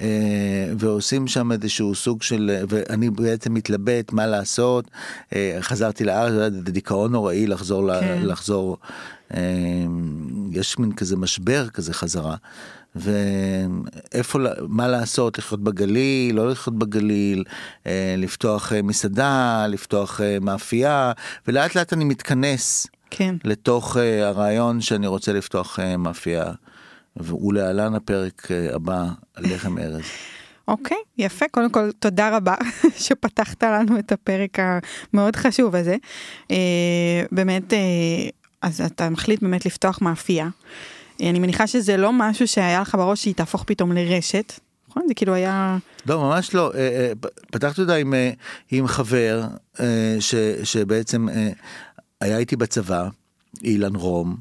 אה, 0.00 0.72
ועושים 0.78 1.26
שם 1.26 1.52
איזשהו 1.52 1.94
סוג 1.94 2.22
של 2.22 2.56
ואני 2.68 3.10
בעצם 3.10 3.54
מתלבט 3.54 4.12
מה 4.12 4.26
לעשות 4.26 4.84
אה, 5.34 5.58
חזרתי 5.60 6.04
לארץ 6.04 6.32
זה 6.32 6.50
דיכאון 6.50 7.12
נוראי 7.12 7.46
לחזור 7.46 8.00
כן. 8.00 8.22
לחזור 8.22 8.78
אה, 9.34 9.40
יש 10.52 10.78
מין 10.78 10.92
כזה 10.92 11.16
משבר 11.16 11.68
כזה 11.68 11.94
חזרה 11.94 12.36
ואיפה 12.94 14.38
מה 14.68 14.88
לעשות 14.88 15.38
לחיות 15.38 15.60
בגליל 15.60 16.36
לא 16.36 16.50
לחיות 16.50 16.78
בגליל 16.78 17.44
אה, 17.86 18.14
לפתוח 18.18 18.72
אה, 18.72 18.82
מסעדה 18.82 19.66
לפתוח 19.68 20.20
אה, 20.20 20.38
מאפייה 20.40 21.12
ולאט 21.48 21.74
לאט 21.74 21.92
אני 21.92 22.04
מתכנס 22.04 22.86
כן. 23.10 23.34
לתוך 23.44 23.96
הרעיון 23.96 24.80
שאני 24.80 25.06
רוצה 25.06 25.32
לפתוח 25.32 25.78
מאפייה. 25.98 26.52
ולהלן 27.16 27.94
הפרק 27.94 28.48
הבא 28.72 29.04
לחם 29.38 29.78
ארז. 29.78 30.02
אוקיי, 30.68 30.96
יפה. 31.18 31.48
קודם 31.50 31.70
כל, 31.70 31.90
תודה 31.98 32.36
רבה 32.36 32.54
שפתחת 33.04 33.62
לנו 33.62 33.98
את 33.98 34.12
הפרק 34.12 34.58
המאוד 34.58 35.36
חשוב 35.36 35.74
הזה. 35.76 35.96
באמת, 37.32 37.72
אז 38.62 38.80
אתה 38.80 39.10
מחליט 39.10 39.42
באמת 39.42 39.66
לפתוח 39.66 39.98
מאפייה. 40.02 40.48
אני 41.20 41.38
מניחה 41.38 41.66
שזה 41.66 41.96
לא 41.96 42.10
משהו 42.12 42.48
שהיה 42.48 42.80
לך 42.80 42.94
בראש 42.94 43.22
שהיא 43.22 43.34
תהפוך 43.34 43.64
פתאום 43.66 43.92
לרשת. 43.92 44.52
נכון? 44.88 45.02
זה 45.08 45.14
כאילו 45.14 45.34
היה... 45.34 45.78
לא 46.06 46.20
ממש 46.20 46.54
לא 46.54 46.72
אה, 46.74 46.78
אה, 46.78 47.12
פתחתי 47.50 47.80
אותה 47.80 47.94
עם, 47.94 48.14
אה, 48.14 48.30
עם 48.70 48.86
חבר 48.86 49.42
ש, 50.20 50.34
שבעצם 50.64 51.28
היה 52.20 52.38
איתי 52.38 52.56
בצבא 52.56 53.08
אילן 53.64 53.94
רום 53.94 54.36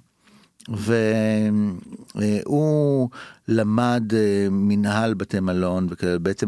והוא 2.15 3.10
למד 3.48 4.03
מנהל 4.51 5.13
בתי 5.13 5.39
מלון 5.39 5.88
ובעצם 6.03 6.48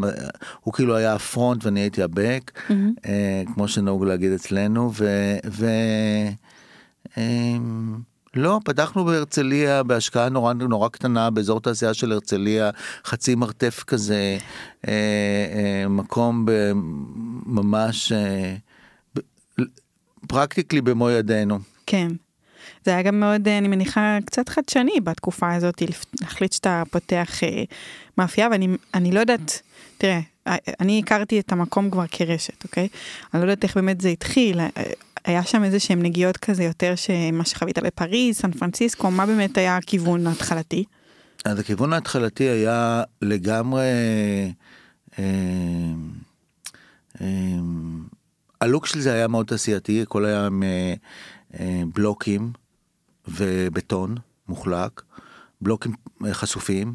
הוא 0.60 0.74
כאילו 0.74 0.96
היה 0.96 1.14
הפרונט 1.14 1.64
ואני 1.64 1.80
הייתי 1.80 2.02
הבק 2.02 2.60
אה, 3.06 3.42
כמו 3.54 3.68
שנהוג 3.68 4.04
להגיד 4.04 4.32
אצלנו 4.32 4.92
ו... 4.94 5.06
ו 5.50 5.66
אמ, 7.18 7.98
לא, 8.36 8.60
פתחנו 8.64 9.04
בהרצליה 9.04 9.82
בהשקעה 9.82 10.28
נורא 10.28 10.52
נורא 10.52 10.88
קטנה 10.88 11.30
באזור 11.30 11.60
תעשייה 11.60 11.94
של 11.94 12.12
הרצליה, 12.12 12.70
חצי 13.04 13.34
מרתף 13.34 13.84
כזה, 13.86 14.38
אה, 14.88 14.92
אה, 14.92 15.88
מקום 15.88 16.46
ממש 17.46 18.12
אה, 18.12 18.54
פרקטיקלי 20.28 20.80
במו 20.80 21.10
ידינו. 21.10 21.58
כן. 21.86 22.08
זה 22.84 22.90
היה 22.90 23.02
גם 23.02 23.20
מאוד, 23.20 23.48
אני 23.48 23.68
מניחה, 23.68 24.18
קצת 24.24 24.48
חדשני 24.48 25.00
בתקופה 25.04 25.54
הזאת, 25.54 25.82
להחליט 26.20 26.52
שאתה 26.52 26.82
פותח 26.90 27.42
אה, 27.42 27.64
מאפייה, 28.18 28.48
ואני 28.50 28.68
אני 28.94 29.12
לא 29.12 29.20
יודעת, 29.20 29.62
תראה, 29.98 30.20
אה, 30.46 30.56
אני 30.80 31.02
הכרתי 31.04 31.40
את 31.40 31.52
המקום 31.52 31.90
כבר 31.90 32.04
כרשת, 32.10 32.64
אוקיי? 32.64 32.88
אני 33.34 33.42
לא 33.42 33.50
יודעת 33.50 33.64
איך 33.64 33.76
באמת 33.76 34.00
זה 34.00 34.08
התחיל, 34.08 34.60
היה 35.26 35.44
שם 35.44 35.64
איזה 35.64 35.80
שהם 35.80 36.02
נגיעות 36.02 36.36
כזה 36.36 36.64
יותר 36.64 36.94
שמה 36.94 37.44
שחווית 37.44 37.78
בפריז, 37.78 38.36
סן 38.36 38.52
פרנסיסקו, 38.52 39.10
מה 39.10 39.26
באמת 39.26 39.58
היה 39.58 39.76
הכיוון 39.76 40.26
ההתחלתי? 40.26 40.84
אז 41.44 41.58
הכיוון 41.58 41.92
ההתחלתי 41.92 42.44
היה 42.44 43.02
לגמרי, 43.22 43.84
אה, 45.18 45.24
אה, 47.20 47.26
הלוק 48.60 48.86
של 48.86 49.00
זה 49.00 49.12
היה 49.12 49.28
מאוד 49.28 49.46
תעשייתי, 49.46 50.02
הכל 50.02 50.24
היה 50.24 50.46
עם 50.46 50.62
אה, 50.62 50.94
אה, 51.60 51.82
בלוקים 51.94 52.52
ובטון 53.28 54.14
מוחלק, 54.48 55.02
בלוקים 55.60 55.92
אה, 56.26 56.34
חשופים, 56.34 56.94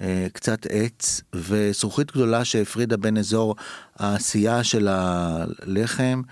אה, 0.00 0.26
קצת 0.32 0.66
עץ 0.70 1.20
וזכוכית 1.34 2.12
גדולה 2.12 2.44
שהפרידה 2.44 2.96
בין 2.96 3.18
אזור 3.18 3.56
העשייה 3.96 4.64
של 4.64 4.88
הלחם 4.90 6.22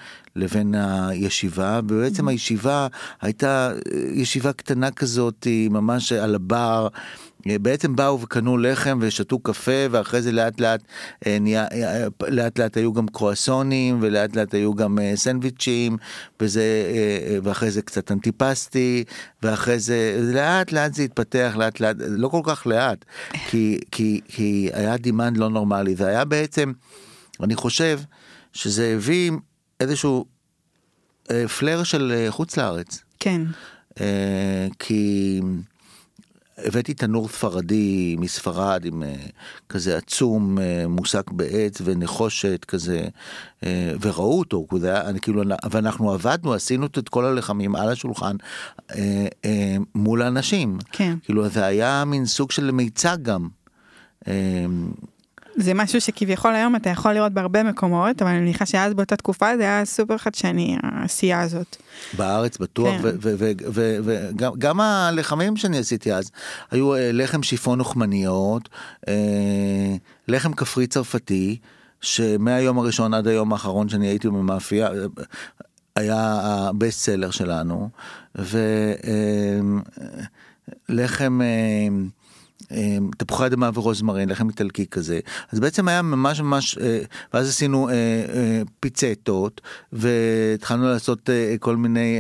לבין 0.40 0.74
הישיבה, 0.74 1.80
ובעצם 1.88 2.28
הישיבה 2.28 2.86
הייתה 3.20 3.72
אה, 3.72 4.00
ישיבה 4.12 4.52
קטנה 4.52 4.90
כזאת, 4.90 5.46
ממש 5.70 6.12
על 6.12 6.34
הבר. 6.34 6.88
אה, 7.48 7.58
בעצם 7.58 7.96
באו 7.96 8.20
וקנו 8.20 8.58
לחם 8.58 8.98
ושתו 9.02 9.38
קפה 9.38 9.86
ואחרי 9.90 10.22
זה 10.22 10.32
לאט 10.32 10.60
לאט 10.60 10.80
אה, 11.26 11.38
נהיה, 11.40 11.66
לאט 12.28 12.58
לאט 12.58 12.76
היו 12.76 12.92
גם 12.92 13.08
קרואסונים 13.08 13.98
ולאט 14.00 14.36
לאט 14.36 14.54
היו 14.54 14.74
גם 14.74 14.98
סנדוויצ'ים 15.14 15.96
וזה, 16.40 16.62
ואחרי 17.42 17.70
זה 17.70 17.82
קצת 17.82 18.12
אנטיפסטי 18.12 19.04
ואחרי 19.42 19.78
זה 19.78 20.30
לאט 20.34 20.72
לאט 20.72 20.94
זה 20.94 21.02
התפתח 21.02 21.54
לאט 21.56 21.80
לאט 21.80 21.96
לא 22.00 22.28
כל 22.28 22.40
כך 22.44 22.66
לאט 22.66 23.04
כי, 23.48 23.78
כי, 23.90 24.20
כי 24.28 24.70
היה 24.72 24.96
דימנד 24.96 25.36
לא 25.36 25.50
נורמלי 25.50 25.94
זה 25.94 26.06
היה 26.06 26.24
בעצם 26.24 26.72
אני 27.42 27.54
חושב 27.54 28.00
שזה 28.52 28.94
הביא 28.96 29.30
איזשהו 29.80 30.24
אה, 31.30 31.48
פלר 31.48 31.82
של 31.84 32.12
אה, 32.16 32.30
חוץ 32.30 32.56
לארץ. 32.56 33.02
כן, 33.20 33.42
אה, 34.00 34.66
כי 34.78 35.40
הבאתי 36.64 36.94
תנור 36.94 37.28
ספרדי 37.28 38.16
מספרד 38.18 38.84
עם 38.84 39.02
אה, 39.02 39.14
כזה 39.68 39.96
עצום 39.96 40.58
אה, 40.58 40.84
מוסק 40.88 41.30
בעץ 41.30 41.80
ונחושת 41.84 42.64
כזה 42.64 43.08
אה, 43.64 43.92
וראו 44.00 44.38
אותו 44.38 44.66
כי 44.70 44.80
זה 44.80 44.88
היה, 44.88 45.08
אני, 45.08 45.20
כאילו 45.20 45.42
ואנחנו 45.70 46.12
עבדנו 46.12 46.54
עשינו 46.54 46.86
את 46.86 47.08
כל 47.08 47.24
הלחמים 47.24 47.76
על 47.76 47.88
השולחן 47.88 48.36
אה, 48.90 49.26
אה, 49.44 49.76
מול 49.94 50.22
האנשים 50.22 50.78
כן. 50.92 51.16
כאילו 51.24 51.48
זה 51.48 51.64
היה 51.64 52.04
מין 52.04 52.26
סוג 52.26 52.50
של 52.50 52.70
מיצג 52.70 53.16
גם. 53.22 53.48
אה, 54.28 54.66
זה 55.60 55.74
משהו 55.74 56.00
שכביכול 56.00 56.54
היום 56.54 56.76
אתה 56.76 56.90
יכול 56.90 57.12
לראות 57.12 57.32
בהרבה 57.32 57.62
מקומות, 57.62 58.22
אבל 58.22 58.30
אני 58.30 58.40
מניחה 58.40 58.66
שאז 58.66 58.94
באותה 58.94 59.16
תקופה 59.16 59.56
זה 59.56 59.62
היה 59.62 59.84
סופר 59.84 60.18
חדשני, 60.18 60.76
העשייה 60.82 61.40
הזאת. 61.40 61.76
בארץ 62.16 62.58
בטוח 62.58 62.94
כן. 63.02 63.18
וגם 64.04 64.52
גם 64.58 64.80
הלחמים 64.80 65.56
שאני 65.56 65.78
עשיתי 65.78 66.12
אז 66.12 66.30
היו 66.70 66.94
אה, 66.94 67.12
לחם 67.12 67.42
שיפון 67.42 67.80
אוכמניות 67.80 68.68
אה, 69.08 69.14
לחם 70.28 70.52
כפרי 70.52 70.86
צרפתי 70.86 71.58
שמהיום 72.00 72.78
הראשון 72.78 73.14
עד 73.14 73.28
היום 73.28 73.52
האחרון 73.52 73.88
שאני 73.88 74.06
הייתי 74.06 74.28
במאפייה, 74.28 74.90
היה 75.96 76.40
הבסט 76.42 77.00
סלר 77.00 77.30
שלנו, 77.30 77.88
ולחם 80.88 81.40
תפוחי 83.18 83.46
אדמה 83.46 83.70
ורוזמרין, 83.74 84.28
לחם 84.28 84.48
איטלקי 84.48 84.86
כזה. 84.86 85.20
אז 85.52 85.60
בעצם 85.60 85.88
היה 85.88 86.02
ממש 86.02 86.40
ממש, 86.40 86.78
אה, 86.78 87.00
ואז 87.34 87.48
עשינו 87.48 87.88
אה, 87.88 87.94
אה, 87.94 88.62
פיצטות, 88.80 89.60
והתחלנו 89.92 90.88
לעשות 90.88 91.30
כל 91.60 91.76
מיני 91.76 92.18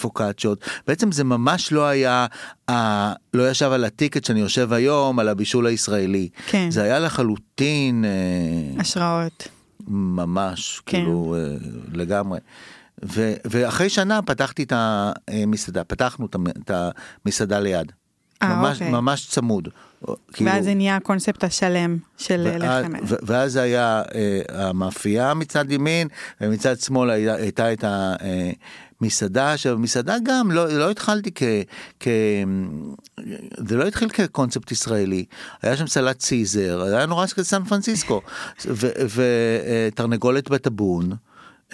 פוקאצ'ות. 0.00 0.64
בעצם 0.86 1.12
זה 1.12 1.24
ממש 1.24 1.72
לא 1.72 1.86
היה, 1.86 2.26
לא 3.34 3.50
ישב 3.50 3.70
על 3.72 3.84
הטיקט 3.84 4.24
שאני 4.24 4.40
יושב 4.40 4.72
היום, 4.72 5.18
על 5.18 5.28
הבישול 5.28 5.66
הישראלי. 5.66 6.28
כן. 6.46 6.70
זה 6.70 6.82
היה 6.82 6.98
לחלוטין... 6.98 8.04
השראות. 8.78 9.48
ממש, 9.88 10.82
כן. 10.86 10.98
כאילו, 10.98 11.36
לגמרי. 11.92 12.38
ו, 13.04 13.34
ואחרי 13.44 13.88
שנה 13.88 14.22
פתחתי 14.22 14.62
את 14.62 14.72
המסעדה, 15.28 15.84
פתחנו 15.84 16.26
את 16.58 16.70
המסעדה 16.70 17.60
ליד. 17.60 17.92
아, 18.42 18.44
אה, 18.44 18.56
ממש, 18.56 18.76
אוקיי. 18.76 18.90
ממש 18.90 19.26
צמוד. 19.26 19.68
כאילו, 20.32 20.50
ואז 20.50 20.64
זה 20.64 20.74
נהיה 20.74 20.96
הקונספט 20.96 21.44
השלם 21.44 21.98
של 22.18 22.56
לחם. 22.58 22.92
ואז 23.02 23.56
היה 23.56 24.02
אה, 24.14 24.68
המאפייה 24.68 25.34
מצד 25.34 25.70
ימין, 25.70 26.08
ומצד 26.40 26.80
שמאל 26.80 27.10
היה, 27.10 27.34
הייתה 27.34 27.72
את 27.72 27.84
המסעדה, 29.00 29.52
עכשיו 29.52 29.78
מסעדה 29.78 30.16
גם, 30.24 30.50
לא, 30.50 30.78
לא 30.78 30.90
התחלתי 30.90 31.30
כ... 31.34 31.42
כ 32.00 32.08
זה 33.66 33.76
לא 33.76 33.86
התחיל 33.86 34.08
כקונספט 34.08 34.72
ישראלי, 34.72 35.24
היה 35.62 35.76
שם 35.76 35.86
סלט 35.86 36.20
סיזר, 36.20 36.82
היה 36.82 37.06
נורא 37.06 37.26
סן 37.26 37.64
פרנסיסקו, 37.64 38.20
ותרנגולת 39.14 40.48
בטבון, 40.48 41.12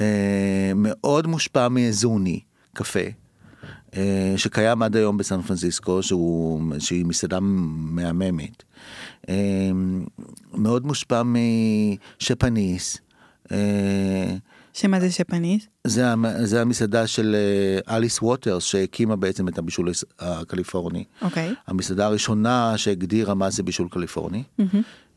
אה, 0.01 0.73
מאוד 0.75 1.27
מושפע 1.27 1.69
מאזוני, 1.69 2.41
קפה. 2.73 3.24
אה, 3.97 4.35
שקיים 4.37 4.83
עד 4.83 4.97
היום 4.97 5.17
בסן 5.17 5.43
פרנסיסקו, 5.43 6.03
שהוא, 6.03 6.63
שהיא 6.79 7.05
מסעדה 7.05 7.39
מהממת. 7.41 8.63
אה, 9.29 9.35
מאוד 10.55 10.87
מושפע 10.87 11.23
משפניס. 12.21 12.99
אה, 13.53 14.37
שמה 14.73 15.01
זה 15.01 15.11
שפניס? 15.11 15.67
זה, 15.87 16.05
זה 16.43 16.61
המסעדה 16.61 17.07
של 17.07 17.37
אליס 17.89 18.23
ווטרס 18.23 18.65
שהקימה 18.65 19.17
בעצם 19.17 19.49
את 19.49 19.59
הבישול 19.59 19.91
הקליפורני. 20.19 21.05
אוקיי. 21.23 21.51
Okay. 21.51 21.55
המסעדה 21.67 22.07
הראשונה 22.07 22.79
שהגדירה 22.79 23.35
מה 23.35 23.51
זה 23.51 23.63
בישול 23.63 23.89
קליפורני. 23.91 24.43
Mm-hmm. 24.61 24.77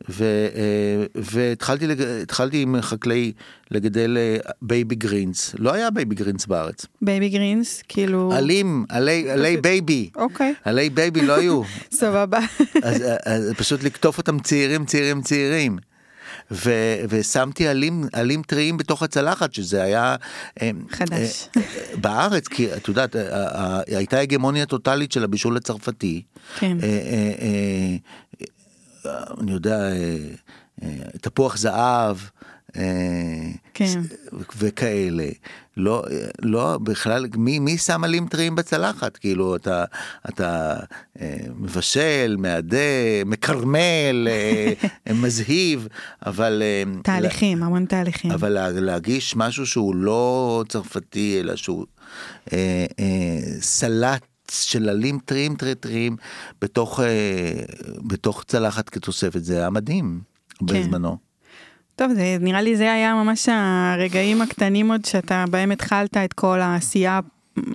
ו, 0.10 0.24
אה, 0.56 1.06
והתחלתי 1.16 2.62
עם 2.62 2.82
חקלאי 2.82 3.32
לגדל 3.72 4.18
baby 4.62 4.96
אה, 4.96 5.00
greens 5.00 5.56
לא 5.60 5.74
היה 5.74 5.90
baby 5.90 6.16
greens 6.16 6.46
בארץ. 6.46 6.86
baby 7.02 7.30
greens 7.30 7.84
כאילו 7.88 8.34
עלים 8.34 8.86
עלי 8.90 9.32
עלי 9.32 9.58
baby 9.58 10.10
אוקיי 10.16 10.54
עלי 10.64 10.90
baby 10.90 11.22
לא 11.22 11.34
היו 11.34 11.62
סבבה 11.92 12.40
אז, 12.84 13.04
אז 13.26 13.54
פשוט 13.58 13.84
לקטוף 13.84 14.18
אותם 14.18 14.40
צעירים 14.40 14.86
צעירים 14.86 15.22
צעירים. 15.22 15.78
ו, 16.52 16.72
ושמתי 17.10 17.68
עלים 17.68 18.04
עלים 18.14 18.42
טריים 18.42 18.78
בתוך 18.78 19.04
הצלחת 19.04 19.54
שזה 19.54 19.84
היה 19.84 20.16
אה, 20.62 20.72
חדש 20.90 21.50
בארץ 22.02 22.48
כי 22.48 22.74
את 22.74 22.88
יודעת 22.88 23.16
הייתה 23.88 24.20
הגמוניה 24.20 24.66
טוטאלית 24.66 25.12
של 25.12 25.24
הבישול 25.24 25.58
הצרפתי. 25.58 26.22
כן. 26.60 26.78
אני 29.42 29.52
יודע, 29.52 29.80
אה, 29.80 30.18
אה, 30.84 30.90
תפוח 31.22 31.58
זהב. 31.58 32.18
אה, 32.78 32.84
כן. 33.74 34.02
וכאלה. 34.58 35.28
לא, 35.78 36.04
לא, 36.42 36.78
בכלל, 36.84 37.26
מי, 37.38 37.60
מי 37.60 37.78
שם 37.78 38.04
עלים 38.04 38.28
טריים 38.28 38.56
בצלחת? 38.56 39.18
כאילו, 39.18 39.56
אתה, 39.56 39.86
אתה 40.30 40.76
מבשל, 41.56 42.36
מעדה, 42.40 42.78
מקרמל, 43.26 44.28
מזהיב, 45.22 45.88
אבל... 46.26 46.64
תהליכים, 47.04 47.64
המון 47.64 47.86
תהליכים. 47.86 48.32
אבל 48.32 48.80
להגיש 48.80 49.36
משהו 49.36 49.66
שהוא 49.66 49.96
לא 49.96 50.64
צרפתי, 50.70 51.40
אלא 51.40 51.56
שהוא 51.56 51.86
אה, 52.54 52.86
אה, 53.00 53.40
סלט 53.62 54.37
של 54.52 54.90
עלים 54.90 55.20
טריים 55.26 55.56
טרי 55.56 55.76
טריים 55.76 56.18
בתוך, 56.62 57.00
אה, 57.00 57.52
בתוך 58.08 58.44
צלחת 58.48 58.90
כתוספת, 58.90 59.44
זה 59.44 59.58
היה 59.58 59.70
מדהים 59.70 60.22
כן. 60.60 60.66
בזמנו. 60.66 61.18
טוב, 61.96 62.14
זה, 62.14 62.38
נראה 62.40 62.62
לי 62.62 62.78
זה 62.78 62.94
היה 62.94 63.16
ממש 63.16 63.50
הרגעים 63.52 64.42
הקטנים 64.42 64.92
עוד 64.92 65.06
שאתה 65.06 65.46
בהם 65.50 65.72
התחלת 65.72 66.18
את 66.18 66.34
כל 66.34 66.60
העשייה, 66.60 67.20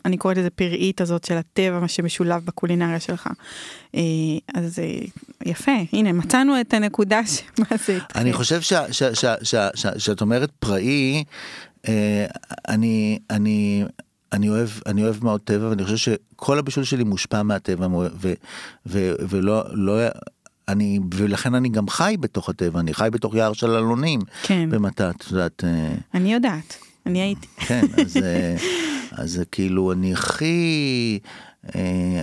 אני 0.04 0.16
קוראת 0.16 0.36
לזה 0.36 0.50
פראית 0.50 1.00
הזאת 1.00 1.24
של 1.24 1.36
הטבע, 1.36 1.80
מה 1.80 1.88
שמשולב 1.88 2.44
בקולינריה 2.44 3.00
שלך. 3.00 3.28
אה, 3.94 4.00
אז 4.54 4.78
אה, 4.78 4.98
יפה, 5.44 5.72
הנה, 5.92 6.12
מצאנו 6.12 6.60
את 6.60 6.74
הנקודה 6.74 7.20
שמה 7.26 7.66
זה. 7.86 7.98
אני 8.14 8.32
חושב 8.32 8.60
שאת 9.98 10.20
אומרת 10.20 10.50
פראי, 10.58 11.24
אני, 12.68 13.18
אני, 13.30 13.84
אני 14.32 14.48
אוהב, 14.48 14.68
אני 14.86 15.04
אוהב 15.04 15.24
מאוד 15.24 15.40
טבע 15.40 15.68
ואני 15.68 15.84
חושב 15.84 15.96
שכל 15.96 16.58
הבישול 16.58 16.84
שלי 16.84 17.04
מושפע 17.04 17.42
מהטבע 17.42 17.86
ו, 17.86 18.06
ו, 18.20 18.32
ו, 18.86 19.12
ולא, 19.28 19.64
לא, 19.72 19.98
אני, 20.68 20.98
ולכן 21.14 21.54
אני 21.54 21.68
גם 21.68 21.88
חי 21.88 22.16
בתוך 22.20 22.48
הטבע, 22.48 22.80
אני 22.80 22.94
חי 22.94 23.08
בתוך 23.12 23.34
יער 23.34 23.52
של 23.52 23.70
אלונים. 23.70 24.20
כן. 24.42 24.70
במתת, 24.70 25.14
את 25.16 25.30
יודעת. 25.30 25.64
אה, 25.64 25.94
אני 26.14 26.32
יודעת, 26.32 26.78
אני 27.06 27.20
הייתי. 27.20 27.46
כן, 27.56 27.82
אז, 28.02 28.16
אה, 28.16 28.56
אז 29.22 29.42
כאילו 29.52 29.92
אני 29.92 30.12
הכי, 30.12 31.18
אה, 31.74 32.22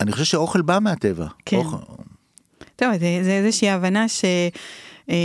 אני 0.00 0.12
חושב 0.12 0.24
שאוכל 0.24 0.62
בא 0.62 0.78
מהטבע. 0.82 1.26
כן. 1.44 1.56
אוכל... 1.56 1.76
טוב, 2.76 2.88
זה, 2.92 3.20
זה 3.22 3.32
איזושהי 3.32 3.70
הבנה 3.70 4.08
ש... 4.08 4.24
אה, 5.10 5.16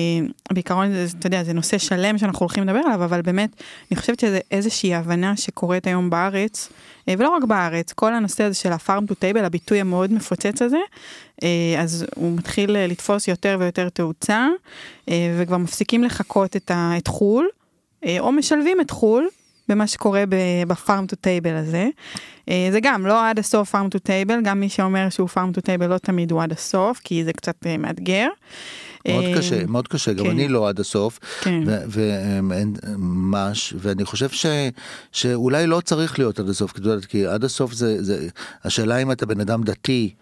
בעיקרון, 0.53 0.91
אתה 1.19 1.27
יודע, 1.27 1.43
זה 1.43 1.53
נושא 1.53 1.77
שלם 1.77 2.17
שאנחנו 2.17 2.39
הולכים 2.39 2.63
לדבר 2.63 2.79
עליו, 2.79 3.03
אבל 3.05 3.21
באמת, 3.21 3.49
אני 3.91 3.99
חושבת 3.99 4.19
שזה 4.19 4.39
איזושהי 4.51 4.95
הבנה 4.95 5.37
שקורית 5.37 5.87
היום 5.87 6.09
בארץ, 6.09 6.69
אה, 7.09 7.13
ולא 7.17 7.29
רק 7.29 7.43
בארץ, 7.43 7.93
כל 7.93 8.13
הנושא 8.13 8.43
הזה 8.43 8.55
של 8.55 8.71
ה 8.71 8.78
farm 8.78 9.05
to 9.05 9.15
table, 9.15 9.45
הביטוי 9.45 9.81
המאוד 9.81 10.13
מפוצץ 10.13 10.61
הזה, 10.61 10.77
אה, 11.43 11.75
אז 11.79 12.05
הוא 12.15 12.37
מתחיל 12.37 12.71
לתפוס 12.87 13.27
יותר 13.27 13.57
ויותר 13.59 13.89
תאוצה, 13.89 14.47
וכבר 15.39 15.57
מפסיקים 15.57 16.03
לחקות 16.03 16.55
את, 16.55 17.07
חו"ל, 17.07 17.47
או 18.19 18.31
משלבים 18.31 18.81
את 18.81 18.91
חו"ל. 18.91 19.27
במה 19.69 19.87
שקורה 19.87 20.23
ב 20.67 20.75
farm 20.75 21.07
to 21.07 21.15
table 21.15 21.55
הזה. 21.55 21.87
זה 22.47 22.79
גם 22.81 23.05
לא 23.05 23.29
עד 23.29 23.39
הסוף 23.39 23.69
farm 23.69 23.89
to 23.89 23.99
table, 23.99 24.41
גם 24.43 24.59
מי 24.59 24.69
שאומר 24.69 25.09
שהוא 25.09 25.27
farm 25.27 25.51
to 25.51 25.61
table 25.61 25.87
לא 25.87 25.97
תמיד 25.97 26.31
הוא 26.31 26.43
עד 26.43 26.51
הסוף, 26.51 26.99
כי 27.03 27.23
זה 27.23 27.33
קצת 27.33 27.55
מאתגר. 27.79 28.27
מאוד 29.07 29.23
אה, 29.23 29.37
קשה, 29.37 29.65
מאוד 29.65 29.87
קשה, 29.87 30.13
גם 30.13 30.25
כן. 30.25 30.31
אני 30.31 30.47
לא 30.47 30.69
עד 30.69 30.79
הסוף, 30.79 31.19
כן. 31.41 31.63
וממש, 31.89 33.73
ואני 33.77 34.05
חושב 34.05 34.29
שאולי 35.11 35.67
לא 35.67 35.81
צריך 35.81 36.19
להיות 36.19 36.39
עד 36.39 36.49
הסוף, 36.49 36.73
כי 37.07 37.25
עד 37.25 37.43
הסוף 37.43 37.73
זה, 37.73 38.03
זה, 38.03 38.27
השאלה 38.63 38.97
אם 38.97 39.11
אתה 39.11 39.25
בן 39.25 39.39
אדם 39.39 39.63
דתי, 39.63 40.13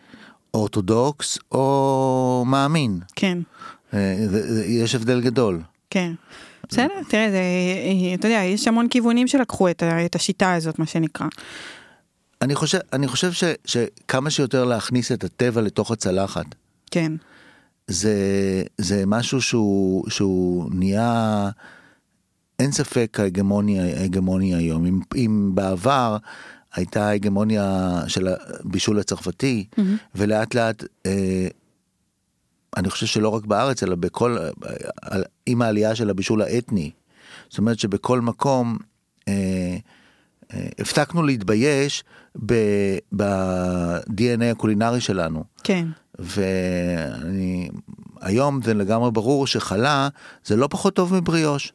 אורתודוקס 0.54 1.40
או 1.52 2.44
מאמין. 2.48 3.00
כן. 3.16 3.38
אה, 3.94 4.16
יש 4.66 4.96
הבדל 4.96 5.22
גדול. 5.22 5.62
כן. 5.90 6.14
בסדר, 6.70 6.94
תראה, 7.10 7.32
זה, 7.32 7.40
אתה 8.14 8.28
יודע, 8.28 8.42
יש 8.44 8.68
המון 8.68 8.88
כיוונים 8.90 9.28
שלקחו 9.28 9.70
את, 9.70 9.84
את 10.06 10.16
השיטה 10.16 10.54
הזאת, 10.54 10.80
מה 10.80 10.86
שנקרא. 10.86 11.28
אני 12.42 12.56
חושב, 12.56 12.78
אני 12.94 13.08
חושב 13.08 13.32
ש, 13.32 13.44
שכמה 13.66 14.30
שיותר 14.30 14.66
להכניס 14.66 15.12
את 15.12 15.24
הטבע 15.24 15.62
לתוך 15.62 15.92
הצלחת. 15.92 16.46
כן. 16.92 17.12
זה, 17.88 18.14
זה 18.78 19.04
משהו 19.08 19.42
שהוא, 19.42 20.10
שהוא 20.10 20.70
נהיה, 20.74 21.50
אין 22.60 22.72
ספק 22.72 23.18
ההגמוניה, 23.20 23.84
ההגמוניה 24.00 24.58
היום. 24.58 24.86
אם, 24.86 25.00
אם 25.16 25.52
בעבר 25.54 26.18
הייתה 26.74 27.10
ההגמוניה 27.10 27.92
של 28.08 28.28
הבישול 28.28 29.00
הצרפתי, 29.00 29.66
mm-hmm. 29.72 29.82
ולאט 30.16 30.56
לאט, 30.56 30.84
אה, 31.06 31.48
אני 32.78 32.90
חושב 32.90 33.06
שלא 33.06 33.30
רק 33.30 33.46
בארץ, 33.46 33.84
אלא 33.84 33.96
בכל, 33.96 34.38
אה, 34.38 35.22
עם 35.46 35.62
העלייה 35.62 35.96
של 35.96 36.10
הבישול 36.10 36.42
האתני. 36.42 36.92
זאת 37.50 37.58
אומרת 37.58 37.80
שבכל 37.80 38.22
מקום, 38.22 38.78
אה, 39.28 39.78
אה, 40.54 40.68
הפסקנו 40.80 41.24
להתבייש 41.24 42.04
ב-DNA 43.16 44.46
הקולינרי 44.52 45.02
שלנו. 45.02 45.44
כן. 45.64 45.88
ואני, 46.20 47.70
היום 48.22 48.62
זה 48.62 48.74
לגמרי 48.74 49.12
ברור 49.12 49.48
שחלה 49.48 50.08
זה 50.46 50.56
לא 50.56 50.68
פחות 50.72 50.96
טוב 50.96 51.14
מבריאוש. 51.14 51.74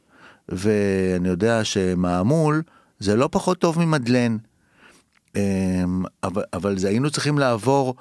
ואני 0.49 1.29
יודע 1.29 1.65
שמעמול 1.65 2.63
זה 2.99 3.17
לא 3.17 3.29
פחות 3.33 3.59
טוב 3.59 3.79
ממדלן. 3.79 4.37
אמ, 5.37 6.03
אבל, 6.23 6.43
אבל 6.53 6.79
זה 6.79 6.89
היינו 6.89 7.11
צריכים 7.11 7.39
לעבור 7.39 7.95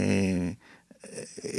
אה, 0.00 0.50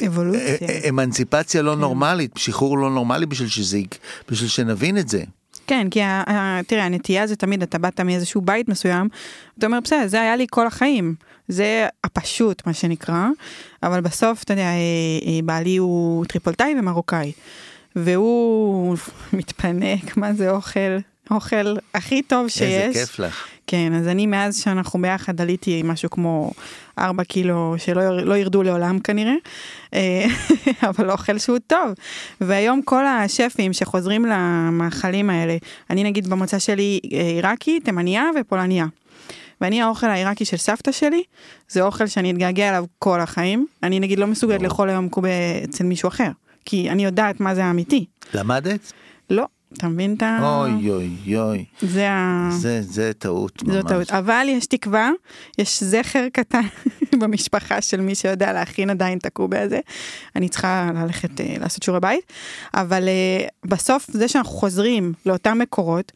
אבולוציה. 0.08 0.42
אה, 0.70 0.90
אמנציפציה 0.90 1.62
לא 1.62 1.76
נורמלית, 1.76 2.32
שחרור 2.38 2.78
לא 2.78 2.90
נורמלי 2.90 3.26
בשביל 3.26 3.50
שזה, 3.50 3.80
בשביל 4.32 4.50
שנבין 4.50 4.98
את 4.98 5.10
זה. 5.10 5.24
כן, 5.68 5.88
כי 5.90 6.00
תראה, 6.68 6.86
הנטייה 6.86 7.28
זה 7.28 7.36
תמיד, 7.36 7.64
אתה 7.64 7.78
באת 7.78 8.00
מאיזשהו 8.00 8.42
בית 8.42 8.70
מסוים, 8.70 9.10
אתה 9.58 9.66
אומר, 9.66 9.80
בסדר, 9.84 10.08
זה 10.08 10.22
היה 10.22 10.36
לי 10.36 10.46
כל 10.50 10.68
החיים. 10.68 11.16
זה 11.48 11.88
הפשוט, 12.04 12.68
מה 12.68 12.74
שנקרא, 12.74 13.28
אבל 13.84 14.02
בסוף, 14.02 14.44
אתה 14.44 14.54
יודע, 14.54 14.64
אה, 14.64 14.74
אה, 15.28 15.40
בעלי 15.44 15.78
הוא 15.78 16.26
טריפולטאי 16.26 16.76
ומרוקאי, 16.80 17.32
והוא 17.96 18.98
מתפנק, 19.34 20.18
מה 20.18 20.34
זה 20.34 20.50
אוכל, 20.50 20.98
אוכל 21.32 21.76
הכי 21.94 22.22
טוב 22.22 22.48
שיש. 22.48 22.62
איזה 22.62 23.00
כיף 23.00 23.20
לך. 23.20 23.48
כן, 23.68 23.94
אז 23.94 24.08
אני 24.08 24.26
מאז 24.26 24.58
שאנחנו 24.62 25.02
ביחד 25.02 25.42
עליתי 25.42 25.82
משהו 25.86 26.10
כמו 26.10 26.52
4 27.00 27.24
קילו 27.24 27.76
שלא 27.78 28.02
יר- 28.02 28.26
לא 28.26 28.38
ירדו 28.38 28.64
לעולם 28.64 29.00
כנראה, 29.00 29.34
אה, 29.94 30.26
אבל 30.90 31.12
אוכל 31.12 31.38
שהוא 31.38 31.58
טוב. 31.68 31.90
והיום 32.42 32.82
כל 32.82 33.06
השפים 33.06 33.74
שחוזרים 33.74 34.26
למאכלים 34.26 35.30
האלה, 35.30 35.58
אני 35.90 36.04
נגיד 36.04 36.28
במוצא 36.28 36.60
שלי 36.60 37.00
אה, 37.14 37.22
עיראקי, 37.22 37.80
תימניה 37.80 38.24
ופולניה. 38.40 38.86
ואני 39.62 39.82
האוכל 39.82 40.08
העיראקי 40.08 40.46
של 40.46 40.58
סבתא 40.58 40.92
שלי, 40.92 41.24
זה 41.70 41.82
אוכל 41.82 42.08
שאני 42.08 42.32
אתגעגע 42.32 42.70
אליו 42.70 42.86
כל 43.00 43.20
החיים. 43.22 43.68
אני 43.84 44.00
נגיד 44.00 44.20
לא 44.20 44.28
מסוגלת 44.28 44.62
לאכול 44.62 44.90
היום 44.90 45.10
קובה 45.10 45.30
אצל 45.64 45.84
מישהו 45.84 46.08
אחר, 46.08 46.30
כי 46.66 46.90
אני 46.90 47.06
יודעת 47.06 47.40
מה 47.40 47.56
זה 47.56 47.66
האמיתי. 47.66 48.06
למדת? 48.34 48.94
לא, 49.30 49.46
אתה 49.74 49.88
מבין 49.88 50.14
את 50.14 50.24
ה... 50.24 50.40
אוי 50.42 50.92
אוי 50.92 51.38
אוי. 51.38 51.66
זה 51.82 52.10
ה... 52.10 52.50
זה, 52.52 52.82
זה 52.82 53.12
טעות 53.14 53.64
ממש. 53.64 53.76
זו 53.76 53.82
טעות, 53.82 54.12
אבל 54.12 54.46
יש 54.50 54.66
תקווה, 54.66 55.12
יש 55.58 55.84
זכר 55.84 56.28
קטן 56.34 56.62
במשפחה 57.20 57.82
של 57.82 58.02
מי 58.02 58.16
שיודע 58.16 58.54
להכין 58.54 58.90
עדיין 58.90 59.18
את 59.18 59.26
הקובה 59.26 59.62
הזה. 59.62 59.80
אני 60.36 60.50
צריכה 60.50 60.92
ללכת 60.96 61.40
uh, 61.40 61.60
לעשות 61.60 61.84
שיעורי 61.84 62.00
בית, 62.00 62.34
אבל 62.74 63.04
uh, 63.08 63.68
בסוף 63.70 64.06
זה 64.12 64.28
שאנחנו 64.28 64.52
חוזרים 64.52 65.14
לאותם 65.26 65.58
מקורות, 65.60 66.12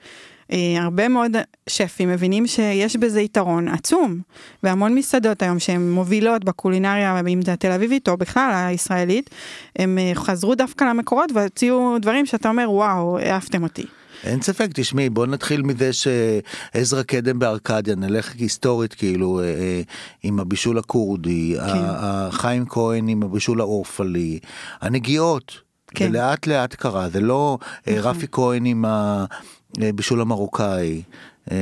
הרבה 0.79 1.07
מאוד 1.07 1.31
שפים 1.69 2.09
מבינים 2.09 2.47
שיש 2.47 2.95
בזה 2.95 3.21
יתרון 3.21 3.67
עצום, 3.67 4.19
והמון 4.63 4.95
מסעדות 4.95 5.41
היום 5.41 5.59
שהן 5.59 5.91
מובילות 5.91 6.43
בקולינריה, 6.43 7.21
אם 7.27 7.41
זה 7.41 7.53
התל 7.53 7.71
אביבית 7.71 8.09
או 8.09 8.17
בכלל 8.17 8.51
הישראלית, 8.53 9.29
הם 9.75 9.97
uh, 9.97 10.17
חזרו 10.17 10.55
דווקא 10.55 10.83
למקורות 10.83 11.31
והוציאו 11.35 11.97
דברים 12.01 12.25
שאתה 12.25 12.49
אומר, 12.49 12.71
וואו, 12.71 13.19
העפתם 13.19 13.63
אותי. 13.63 13.85
אין 14.23 14.41
ספק, 14.41 14.67
תשמעי, 14.73 15.09
בוא 15.09 15.25
נתחיל 15.25 15.61
מזה 15.61 15.91
שעזרא 15.93 17.03
קדם 17.03 17.39
בארקדיה, 17.39 17.95
נלך 17.95 18.33
היסטורית 18.35 18.93
כאילו 18.93 19.39
אה, 19.39 19.45
אה, 19.45 19.81
עם 20.23 20.39
הבישול 20.39 20.77
הכורדי, 20.77 21.53
כן. 21.55 21.61
ה- 21.63 22.27
ה- 22.27 22.31
חיים 22.31 22.65
כהן 22.69 23.07
עם 23.07 23.23
הבישול 23.23 23.61
האורפלי, 23.61 24.39
הנגיעות, 24.81 25.61
כן. 25.87 26.11
זה 26.11 26.19
לאט 26.47 26.75
קרה, 26.75 27.09
זה 27.09 27.19
לא 27.19 27.57
אה, 27.87 27.95
רפי 27.99 28.27
כהן 28.31 28.65
עם 28.65 28.85
הבישול 29.81 30.21
המרוקאי. 30.21 31.01
אה, 31.51 31.57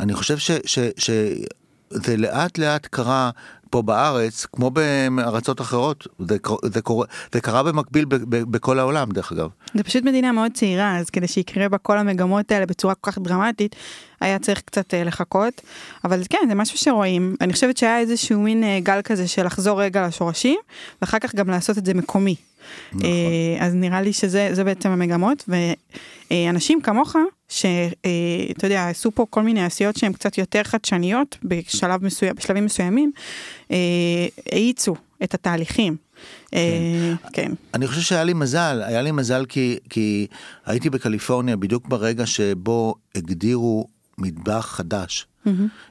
אני 0.00 0.14
חושב 0.14 0.38
ש- 0.38 0.50
ש- 0.66 0.78
שזה 0.96 2.16
לאט 2.16 2.58
לאט 2.58 2.86
קרה. 2.86 3.30
פה 3.70 3.82
בארץ, 3.82 4.46
כמו 4.52 4.70
בארצות 4.70 5.60
אחרות, 5.60 6.06
זה, 6.28 6.36
זה, 6.64 6.82
קורה, 6.82 7.06
זה 7.32 7.40
קרה 7.40 7.62
במקביל 7.62 8.04
ב- 8.04 8.14
ב- 8.14 8.50
בכל 8.50 8.78
העולם 8.78 9.10
דרך 9.10 9.32
אגב. 9.32 9.48
זה 9.74 9.82
פשוט 9.82 10.04
מדינה 10.04 10.32
מאוד 10.32 10.52
צעירה, 10.54 10.98
אז 10.98 11.10
כדי 11.10 11.28
שיקרה 11.28 11.68
בה 11.68 11.78
כל 11.78 11.98
המגמות 11.98 12.52
האלה 12.52 12.66
בצורה 12.66 12.94
כל 12.94 13.10
כך 13.10 13.18
דרמטית, 13.18 13.76
היה 14.20 14.38
צריך 14.38 14.60
קצת 14.60 14.94
אה, 14.94 15.04
לחכות. 15.04 15.60
אבל 16.04 16.22
כן, 16.30 16.38
זה 16.48 16.54
משהו 16.54 16.78
שרואים. 16.78 17.36
אני 17.40 17.52
חושבת 17.52 17.76
שהיה 17.76 17.98
איזשהו 17.98 18.40
מין 18.40 18.64
אה, 18.64 18.78
גל 18.82 19.00
כזה 19.04 19.28
של 19.28 19.46
לחזור 19.46 19.82
רגע 19.82 20.06
לשורשים, 20.06 20.58
ואחר 21.02 21.18
כך 21.18 21.34
גם 21.34 21.50
לעשות 21.50 21.78
את 21.78 21.86
זה 21.86 21.94
מקומי. 21.94 22.36
נכון. 22.92 23.04
אה, 23.04 23.66
אז 23.66 23.74
נראה 23.74 24.00
לי 24.02 24.12
שזה 24.12 24.48
זה 24.52 24.64
בעצם 24.64 24.90
המגמות, 24.90 25.44
ואנשים 26.30 26.80
כמוך, 26.80 27.16
שאתה 27.48 28.66
יודע, 28.66 28.88
עשו 28.88 29.10
פה 29.10 29.26
כל 29.30 29.42
מיני 29.42 29.64
עשיות 29.64 29.96
שהן 29.96 30.12
קצת 30.12 30.38
יותר 30.38 30.62
חדשניות 30.62 31.38
בשלב 31.44 32.04
מסוים, 32.04 32.34
בשלבים 32.34 32.64
מסוימים, 32.64 33.12
אה, 33.70 33.76
האיצו 34.52 34.94
את 35.22 35.34
התהליכים. 35.34 35.96
אה, 36.54 37.14
כן. 37.32 37.52
אני 37.74 37.86
חושב 37.86 38.00
שהיה 38.00 38.24
לי 38.24 38.32
מזל, 38.32 38.82
היה 38.86 39.02
לי 39.02 39.10
מזל 39.10 39.44
כי, 39.48 39.78
כי 39.90 40.26
הייתי 40.66 40.90
בקליפורניה 40.90 41.56
בדיוק 41.56 41.86
ברגע 41.88 42.26
שבו 42.26 42.94
הגדירו 43.14 43.86
מטבח 44.18 44.66
חדש. 44.66 45.26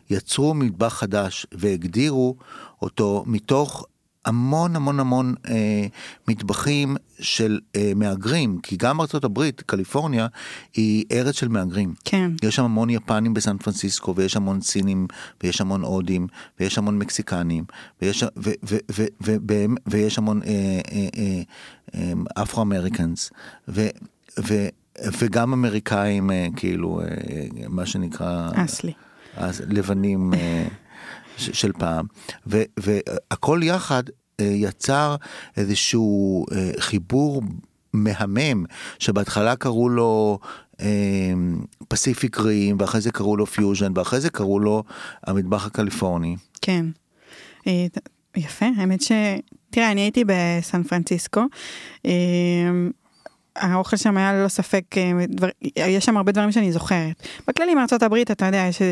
יצרו 0.10 0.54
מטבח 0.54 0.94
חדש 0.94 1.46
והגדירו 1.52 2.36
אותו 2.82 3.24
מתוך 3.28 3.86
המון 4.26 4.76
המון 4.76 5.00
המון 5.00 5.36
אה, 5.50 5.86
מטבחים 6.28 6.96
של 7.20 7.60
אה, 7.76 7.92
מהגרים, 7.96 8.60
כי 8.64 8.78
גם 8.78 9.02
ארצות 9.02 9.24
הברית, 9.24 9.62
קליפורניה, 9.62 10.28
היא 10.74 11.06
ארץ 11.12 11.36
של 11.36 11.48
מהגרים. 11.48 11.94
כן. 12.06 12.32
יש 12.44 12.56
שם 12.56 12.64
המון 12.64 12.90
יפנים 12.90 13.34
בסן 13.34 13.58
פרנסיסקו, 13.58 14.16
ויש 14.16 14.36
המון 14.36 14.62
סינים, 14.62 15.08
ויש 15.44 15.62
המון 15.62 15.84
הודים, 15.84 16.28
ויש 16.60 16.78
המון 16.78 17.00
מקסיקנים, 17.00 17.64
ויש, 18.02 18.24
ו, 18.24 18.28
ו, 18.38 18.78
ו, 18.92 19.06
ו, 19.24 19.36
ו, 19.50 19.66
ויש 19.88 20.18
המון 20.18 20.42
אה, 20.44 20.80
אה, 20.92 21.08
אה, 21.18 21.42
אה, 21.96 22.44
Afro-Americans, 22.44 23.32
ו, 23.68 23.88
ו, 24.40 24.68
וגם 25.20 25.54
אמריקאים, 25.54 26.32
אה, 26.32 26.48
כאילו, 26.56 27.02
אה, 27.02 27.08
מה 27.70 27.86
שנקרא... 27.86 28.50
אסלי. 28.56 28.94
אז 29.38 29.64
לבנים 29.68 30.34
אה, 30.34 30.68
של 31.40 31.72
פעם, 31.72 32.06
והכל 32.78 33.60
יחד 33.64 34.04
אה, 34.40 34.46
יצר 34.46 35.16
איזשהו 35.58 36.46
אה, 36.52 36.72
חיבור 36.80 37.42
מהמם, 37.94 38.66
שבהתחלה 39.00 39.56
קראו 39.56 39.90
לו 39.90 40.40
Pacific 41.88 42.40
Rim, 42.40 42.78
ואחרי 42.80 43.02
זה 43.02 43.12
קראו 43.12 43.38
לו 43.38 43.46
פיוז'ן, 43.46 43.92
ואחרי 43.96 44.20
זה 44.20 44.30
קראו 44.30 44.60
לו 44.60 44.84
המטבח 45.28 45.66
הקליפורני. 45.66 46.36
כן. 46.62 46.86
אה, 47.68 47.86
יפה, 48.38 48.66
האמת 48.78 49.02
ש... 49.02 49.12
תראה, 49.70 49.92
אני 49.92 50.02
הייתי 50.02 50.24
בסן 50.26 50.84
פרנסיסקו. 50.84 51.42
אה, 52.06 52.12
האוכל 53.56 53.98
שם 53.98 54.18
היה 54.18 54.34
ללא 54.34 54.48
ספק, 54.48 54.84
דבר, 55.30 55.48
יש 55.76 56.06
שם 56.06 56.18
הרבה 56.18 56.32
דברים 56.32 56.52
שאני 56.52 56.72
זוכרת. 56.72 57.28
בכללי 57.48 57.76
מארצות 57.76 58.04
הברית, 58.04 58.32
אתה 58.32 58.46
יודע, 58.46 58.66
יש, 58.70 58.82
אה, 58.82 58.88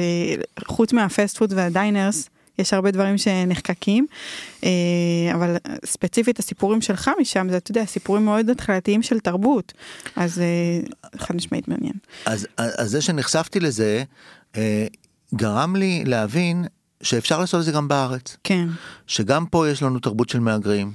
חוץ 0.67 0.93
מהפסט 0.93 1.37
פוד 1.37 1.53
והדיינרס, 1.55 2.29
יש 2.59 2.73
הרבה 2.73 2.91
דברים 2.91 3.17
שנחקקים, 3.17 4.05
אה, 4.63 4.69
אבל 5.33 5.55
ספציפית 5.85 6.39
הסיפורים 6.39 6.81
שלך 6.81 7.11
משם, 7.21 7.47
זה, 7.49 7.57
אתה 7.57 7.71
יודע, 7.71 7.85
סיפורים 7.85 8.25
מאוד 8.25 8.49
התחלתיים 8.49 9.03
של 9.03 9.19
תרבות. 9.19 9.73
אז 10.15 10.39
אה, 10.39 10.79
חד 11.17 11.35
משמעית 11.35 11.67
מעניין. 11.67 11.93
אז, 12.25 12.47
אז 12.57 12.91
זה 12.91 13.01
שנחשפתי 13.01 13.59
לזה, 13.59 14.03
אה, 14.55 14.87
גרם 15.35 15.75
לי 15.75 16.03
להבין 16.05 16.65
שאפשר 17.03 17.39
לעשות 17.39 17.59
את 17.59 17.65
זה 17.65 17.71
גם 17.71 17.87
בארץ. 17.87 18.37
כן, 18.43 18.67
שגם 19.07 19.45
פה 19.45 19.69
יש 19.69 19.83
לנו 19.83 19.99
תרבות 19.99 20.29
של 20.29 20.39
מהגרים, 20.39 20.91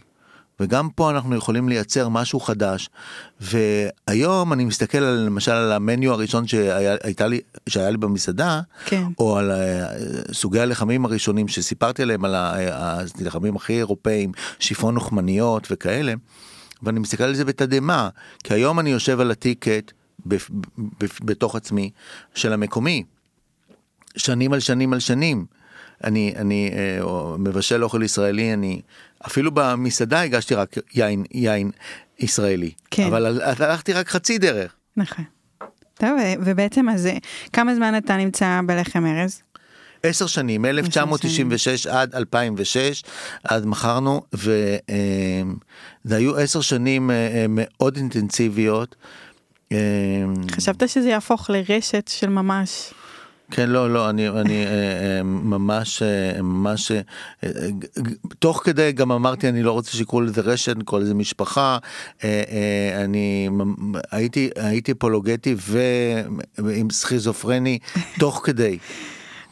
וגם 0.61 0.89
פה 0.91 1.11
אנחנו 1.11 1.37
יכולים 1.37 1.69
לייצר 1.69 2.09
משהו 2.09 2.41
חדש. 2.41 2.91
והיום 3.41 4.53
אני 4.53 4.65
מסתכל 4.65 4.99
על, 4.99 5.15
למשל 5.15 5.53
על 5.53 5.73
המניו 5.73 6.13
הראשון 6.13 6.47
שהיה, 6.47 6.97
לי, 7.29 7.41
שהיה 7.69 7.91
לי 7.91 7.97
במסעדה, 7.97 8.61
כן. 8.87 9.03
או 9.19 9.39
על 9.39 9.51
אה, 9.51 9.87
סוגי 10.33 10.61
הלחמים 10.61 11.05
הראשונים 11.05 11.49
שסיפרתי 11.49 12.03
עליהם, 12.03 12.25
על 12.25 12.35
ה- 12.35 13.01
הלחמים 13.21 13.57
הכי 13.57 13.73
אירופאים, 13.73 14.33
שיפון 14.59 14.95
לוחמניות 14.95 15.69
וכאלה, 15.71 16.15
ואני 16.83 17.01
מסתכל 17.01 17.25
על 17.25 17.35
זה 17.35 17.45
בתדהמה, 17.45 18.09
כי 18.45 18.55
היום 18.55 18.81
אני 18.81 18.91
יושב 18.91 19.21
על 19.21 19.31
הטיקט 19.31 19.93
בתוך 21.21 21.57
עצמי 21.57 21.91
של 22.35 22.53
המקומי. 22.53 23.05
שנים 24.17 24.53
על 24.53 24.61
שנים 24.61 24.93
על 24.93 25.01
שנים. 25.01 25.47
אני, 26.05 26.35
אני 26.37 26.71
אה, 26.73 27.05
מבשל 27.39 27.85
אוכל 27.85 28.03
ישראלי, 28.03 28.53
אני 28.53 28.81
אפילו 29.27 29.51
במסעדה 29.55 30.21
הגשתי 30.23 30.55
רק 30.55 30.77
יין, 30.95 31.25
יין 31.35 31.71
ישראלי. 32.19 32.71
כן. 32.91 33.07
אבל 33.07 33.27
הל- 33.27 33.43
הלכתי 33.43 33.93
רק 33.93 34.09
חצי 34.09 34.39
דרך. 34.39 34.75
נכון. 34.97 35.25
טוב, 35.95 36.11
ובעצם 36.45 36.89
אז 36.89 37.09
כמה 37.53 37.75
זמן 37.75 37.97
אתה 37.99 38.17
נמצא 38.17 38.61
בלחם 38.67 39.07
ארז? 39.07 39.43
עשר 40.03 40.27
שנים, 40.27 40.63
מ-1996 40.63 41.91
עד 41.91 42.15
2006, 42.15 43.03
אז 43.45 43.65
מכרנו, 43.65 44.23
וזה 44.33 44.71
היו 46.17 46.37
עשר 46.37 46.61
שנים 46.61 47.11
אה, 47.11 47.15
אה, 47.17 47.47
מאוד 47.49 47.97
אינטנסיביות. 47.97 48.97
אה, 49.73 49.77
חשבת 50.51 50.89
שזה 50.89 51.09
יהפוך 51.09 51.51
לרשת 51.51 52.09
של 52.09 52.29
ממש. 52.29 52.93
כן, 53.55 53.71
לא, 53.71 53.91
לא, 53.91 54.11
אני, 54.11 54.29
אני 54.29 54.67
אה, 54.67 54.71
אה, 54.71 55.23
ממש, 55.23 56.03
אה, 56.03 56.43
ממש, 56.43 56.93
תוך 58.39 58.61
כדי 58.65 58.93
גם 58.93 59.13
אמרתי, 59.13 59.49
אני 59.49 59.63
לא 59.63 59.73
רוצה 59.73 59.91
שיקראו 59.91 60.21
לזה 60.21 60.41
רשת, 60.41 60.77
נקרא 60.77 60.99
לזה 60.99 61.15
משפחה. 61.15 61.79
אני 63.05 63.49
הייתי, 64.11 64.51
הייתי 64.57 64.95
פולוגטי 64.95 65.57
ועם 66.59 66.91
סכיזופרני 66.91 67.79
תוך 68.19 68.41
כדי. 68.45 68.79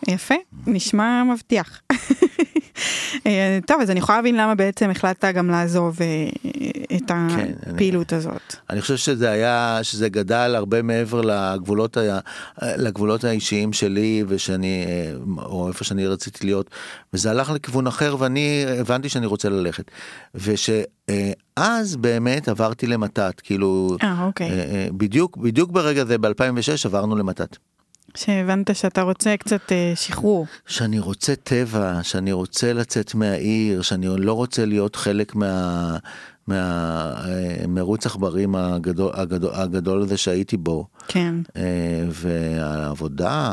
יפה, 0.08 0.34
נשמע 0.66 1.22
מבטיח. 1.24 1.80
אה, 3.26 3.58
טוב, 3.66 3.80
אז 3.80 3.90
אני 3.90 3.98
יכולה 3.98 4.18
להבין 4.18 4.36
למה 4.36 4.54
בעצם 4.54 4.90
החלטת 4.90 5.32
גם 5.34 5.50
לעזוב 5.50 5.96
אה, 6.02 6.28
את 6.96 7.08
כן, 7.08 7.52
הפעילות 7.74 8.12
הזאת. 8.12 8.56
אני 8.70 8.80
חושב 8.80 8.96
שזה 8.96 9.30
היה, 9.30 9.78
שזה 9.82 10.08
גדל 10.08 10.52
הרבה 10.56 10.82
מעבר 10.82 11.20
לגבולות, 11.20 11.96
ה- 11.96 12.18
לגבולות 12.62 13.24
האישיים 13.24 13.72
שלי 13.72 14.24
ושאני, 14.28 14.84
אה, 14.86 15.12
או 15.44 15.68
איפה 15.68 15.84
שאני 15.84 16.06
רציתי 16.06 16.46
להיות, 16.46 16.70
וזה 17.12 17.30
הלך 17.30 17.50
לכיוון 17.50 17.86
אחר 17.86 18.16
ואני 18.18 18.64
הבנתי 18.80 19.08
שאני 19.08 19.26
רוצה 19.26 19.48
ללכת. 19.48 19.90
ושאז 20.34 21.96
באמת 21.96 22.48
עברתי 22.48 22.86
למתת, 22.86 23.40
כאילו, 23.40 23.96
אה, 24.02 24.24
אוקיי. 24.24 24.50
בדיוק, 24.92 25.36
בדיוק 25.36 25.70
ברגע 25.70 26.04
זה 26.04 26.18
ב-2006 26.18 26.30
עברנו 26.84 27.16
למתת. 27.16 27.56
שהבנת 28.16 28.76
שאתה 28.76 29.02
רוצה 29.02 29.36
קצת 29.36 29.72
אה, 29.72 29.92
שחרור. 29.94 30.46
שאני 30.66 30.98
רוצה 30.98 31.34
טבע, 31.36 32.00
שאני 32.02 32.32
רוצה 32.32 32.72
לצאת 32.72 33.14
מהעיר, 33.14 33.82
שאני 33.82 34.06
לא 34.18 34.32
רוצה 34.32 34.64
להיות 34.64 34.96
חלק 34.96 35.34
מה... 35.34 35.96
מהמרוץ 36.46 38.06
עכברים 38.06 38.54
הגדול, 38.54 39.10
הגדול, 39.14 39.50
הגדול 39.54 40.02
הזה 40.02 40.16
שהייתי 40.16 40.56
בו, 40.56 40.86
כן. 41.08 41.34
אה, 41.56 42.04
והעבודה 42.10 43.52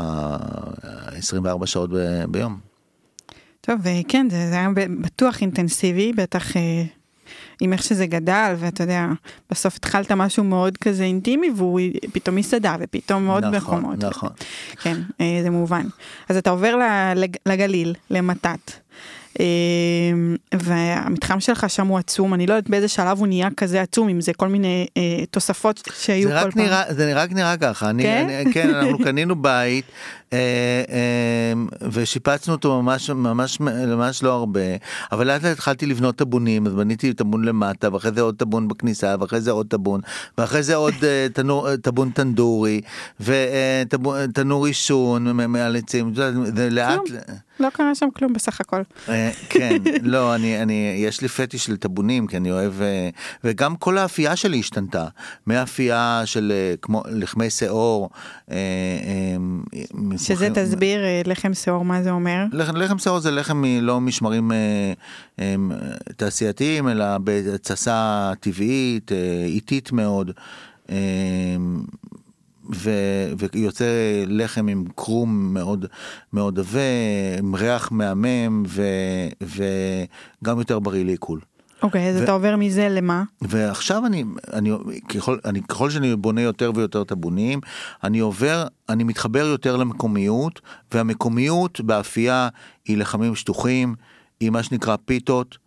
24 1.18 1.66
שעות 1.66 1.90
ב- 1.94 2.24
ביום. 2.30 2.60
טוב, 3.62 3.88
אה, 3.88 4.02
כן, 4.08 4.28
זה, 4.32 4.50
זה 4.50 4.56
היה 4.56 4.70
בטוח 5.02 5.42
אינטנסיבי, 5.42 6.14
בטח 6.14 6.58
אה, 6.58 6.84
עם 7.62 7.74
איך 7.74 7.84
שזה 7.84 8.06
גדל, 8.06 8.54
ואתה 8.58 8.84
יודע, 8.84 9.06
בסוף 9.52 9.76
התחלת 9.76 10.12
משהו 10.12 10.44
מאוד 10.44 10.78
כזה 10.78 11.04
אינטימי, 11.04 11.50
והוא 11.56 11.80
פתאום 12.14 12.36
מסעדה, 12.36 12.76
ופתאום 12.80 13.28
עוד 13.28 13.46
נכון, 13.46 13.80
מקומות. 13.80 14.04
נכון. 14.04 14.30
כן, 14.82 14.98
אה, 15.22 15.40
זה 15.44 15.50
מובן. 15.50 15.86
אז 16.30 16.38
אתה 16.38 16.50
עובר 16.50 16.76
לגליל, 17.46 17.94
למתת. 18.10 18.72
אה, 19.40 19.46
והמתחם 20.54 21.40
שלך 21.40 21.70
שם 21.70 21.88
הוא 21.88 21.98
עצום, 21.98 22.34
אני 22.34 22.48
לא 22.48 22.54
יודעת 22.54 22.70
באיזה 22.70 22.88
שלב 22.88 23.20
הוא 23.20 23.28
נהיה 23.28 23.50
כזה 23.58 23.82
עצום, 23.82 24.10
אם 24.10 24.22
זה 24.22 24.34
כל 24.34 24.48
מיני 24.48 24.88
אה, 24.98 25.26
תוספות 25.32 25.90
שהיו 26.00 26.30
כל 26.30 26.36
רק 26.36 26.54
פעם. 26.54 26.64
נראה, 26.64 26.84
זה 26.90 27.14
רק 27.16 27.32
נראה 27.32 27.58
ככה, 27.58 27.90
אני, 27.90 28.04
כן? 28.04 28.28
אני, 28.30 28.54
כן, 28.54 28.76
אנחנו 28.76 29.00
קנינו 29.06 29.36
בית 29.36 29.86
ושיפצנו 31.92 32.54
אותו 32.54 32.82
ממש 32.82 33.10
ממש 33.10 33.60
ממש 33.60 34.24
לא 34.24 34.34
הרבה, 34.34 34.62
אבל 35.12 35.28
לאט 35.28 35.44
לאט 35.44 35.52
התחלתי 35.52 35.86
לבנות 35.86 36.16
טבונים, 36.16 36.68
אז 36.68 36.74
בניתי 36.74 37.14
טבון 37.14 37.44
למטה, 37.46 37.94
ואחרי 37.94 38.12
זה 38.12 38.22
עוד 38.22 38.36
טבון 38.36 38.68
בכניסה, 38.68 39.16
ואחרי 39.20 39.42
זה 39.42 39.52
עוד 39.52 39.68
טבון, 39.68 40.02
ואחרי 40.38 40.64
זה 40.64 40.76
עוד 40.76 40.94
אה, 41.04 41.28
אה, 41.68 41.78
טבון 41.78 42.10
טנדורי, 42.10 42.82
ותנור 43.20 44.66
עישון 44.66 45.32
מ- 45.32 45.52
מעל 45.52 45.76
עצים, 45.76 46.12
את 46.12 46.18
יודעת, 46.18 46.56
זה 46.56 46.70
לאט. 46.70 47.00
לא 47.60 47.70
קרה 47.74 47.96
שם 47.96 48.08
כלום 48.16 48.34
בסך 48.34 48.62
הכל. 48.62 48.82
אה, 49.10 49.32
כן, 49.50 49.78
לא, 50.04 50.36
אני, 50.36 50.62
אני, 50.62 51.04
יש 51.06 51.22
לי 51.22 51.28
פטיש 51.28 51.66
של 51.66 51.78
טבונים, 51.78 52.28
כי 52.28 52.38
אני 52.38 52.52
אוהב, 52.52 52.82
אה, 52.82 53.10
וגם 53.44 53.76
כל 53.76 53.98
האפייה 53.98 54.36
שלי 54.36 54.60
השתנתה, 54.60 55.06
מאפייה 55.48 56.22
של 56.26 56.52
אה, 56.56 56.76
כמו 56.82 57.04
לחמי 57.10 57.50
שאור, 57.50 58.10
אה, 58.52 58.56
אה, 58.56 59.38
שזה 60.18 60.50
מפוחים- 60.50 60.54
תסביר 60.66 61.04
אה, 61.04 61.22
לחם 61.26 61.54
שאור 61.54 61.86
מה 61.86 62.04
זה 62.04 62.12
אומר. 62.12 62.46
לחם, 62.52 62.76
לחם 62.76 62.98
שאור 62.98 63.20
זה 63.20 63.32
לחם 63.32 63.58
מלא 63.62 64.02
משמרים 64.02 64.52
אה, 64.52 64.58
אה, 65.40 65.56
תעשייתיים, 66.18 66.88
אלא 66.90 67.18
בהתססה 67.18 68.32
טבעית, 68.40 69.12
אה, 69.12 69.18
איטית 69.46 69.92
מאוד. 69.92 70.32
אה, 70.90 70.96
ו, 72.76 72.92
ויוצא 73.54 73.86
לחם 74.28 74.68
עם 74.68 74.84
קרום 74.96 75.54
מאוד 75.54 75.86
מאוד 76.34 76.60
עבה, 76.60 76.80
עם 77.40 77.56
ריח 77.56 77.92
מהמם 77.92 78.64
ו, 78.68 78.84
וגם 79.42 80.60
יותר 80.60 80.80
בריא 80.80 81.06
לעיכול. 81.06 81.40
אוקיי, 81.84 82.10
אז 82.10 82.16
ו- 82.16 82.24
אתה 82.24 82.32
עובר 82.32 82.56
מזה 82.56 82.90
למה? 82.90 83.24
ועכשיו 83.42 84.06
אני, 84.06 84.24
אני, 84.54 84.72
ככל, 85.10 85.38
אני, 85.46 85.64
ככל 85.64 85.90
שאני 85.90 86.16
בונה 86.16 86.42
יותר 86.42 86.72
ויותר 86.76 87.04
טבונים, 87.04 87.60
אני 88.04 88.20
עובר, 88.20 88.68
אני 88.90 89.04
מתחבר 89.04 89.46
יותר 89.46 89.76
למקומיות, 89.76 90.62
והמקומיות 90.94 91.82
באפייה 91.82 92.50
היא 92.86 92.98
לחמים 92.98 93.36
שטוחים, 93.36 93.96
היא 94.40 94.50
מה 94.50 94.64
שנקרא 94.64 94.96
פיתות. 95.06 95.58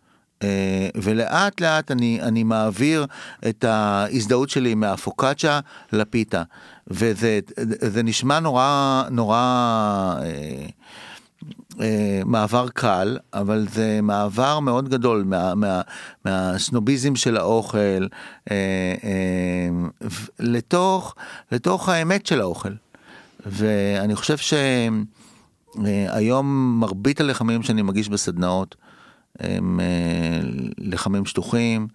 אה, 0.43 0.89
ולאט 0.95 1.61
לאט 1.61 1.91
אני, 1.91 2.19
אני 2.21 2.43
מעביר 2.43 3.05
את 3.49 3.63
ההזדהות 3.63 4.49
שלי 4.49 4.75
מהפוקצ'ה 4.75 5.59
לפיתה 5.93 6.43
וזה 6.87 7.39
זה 7.81 8.03
נשמע 8.03 8.39
נורא 8.39 9.03
נורא 9.11 9.37
אה, 10.21 10.65
מעבר 12.25 12.69
קל, 12.69 13.17
אבל 13.33 13.67
זה 13.69 13.99
מעבר 14.03 14.59
מאוד 14.59 14.89
גדול 14.89 15.23
מה, 15.27 15.55
מה, 15.55 15.81
מהסנוביזם 16.25 17.15
של 17.15 17.37
האוכל 17.37 18.07
אה, 18.51 18.55
אה, 19.03 19.69
לתוך, 20.39 21.15
לתוך 21.51 21.89
האמת 21.89 22.25
של 22.25 22.41
האוכל. 22.41 22.73
ואני 23.45 24.15
חושב 24.15 24.35
שהיום 25.77 26.77
מרבית 26.79 27.21
הלחמים 27.21 27.63
שאני 27.63 27.81
מגיש 27.81 28.09
בסדנאות 28.09 28.75
הם 29.39 29.79
אה, 29.79 30.39
לחמים 30.77 31.25
שטוחים. 31.25 31.87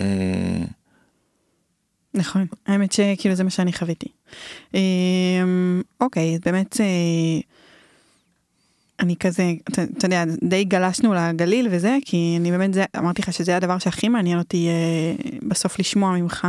אה, 0.00 0.64
נכון, 2.14 2.46
האמת 2.66 2.92
שכאילו 2.92 3.34
זה 3.34 3.44
מה 3.44 3.50
שאני 3.50 3.72
חוויתי. 3.72 4.08
אוקיי, 6.00 6.38
באמת, 6.44 6.80
אה, 6.80 7.40
אני 9.00 9.16
כזה, 9.16 9.52
אתה 9.68 9.82
אתה 9.82 10.06
יודע, 10.06 10.24
די 10.42 10.64
גלשנו 10.64 11.14
לגליל 11.14 11.68
וזה, 11.70 11.96
כי 12.04 12.36
אני 12.40 12.50
באמת, 12.50 12.74
זה, 12.74 12.84
אמרתי 12.98 13.22
לך 13.22 13.32
שזה 13.32 13.56
הדבר 13.56 13.78
שהכי 13.78 14.08
מעניין 14.08 14.38
אותי 14.38 14.68
אה, 14.68 15.38
בסוף 15.48 15.78
לשמוע 15.78 16.12
ממך, 16.12 16.48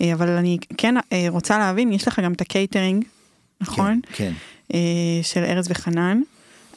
אה, 0.00 0.12
אבל 0.12 0.28
אני 0.28 0.58
כן 0.78 0.94
אה, 1.12 1.26
רוצה 1.28 1.58
להבין, 1.58 1.92
יש 1.92 2.08
לך 2.08 2.20
גם 2.20 2.32
את 2.32 2.40
הקייטרינג, 2.40 3.04
נכון? 3.60 4.00
כן. 4.12 4.32
אה, 4.74 4.78
של 5.22 5.44
ארז 5.44 5.66
וחנן. 5.70 6.20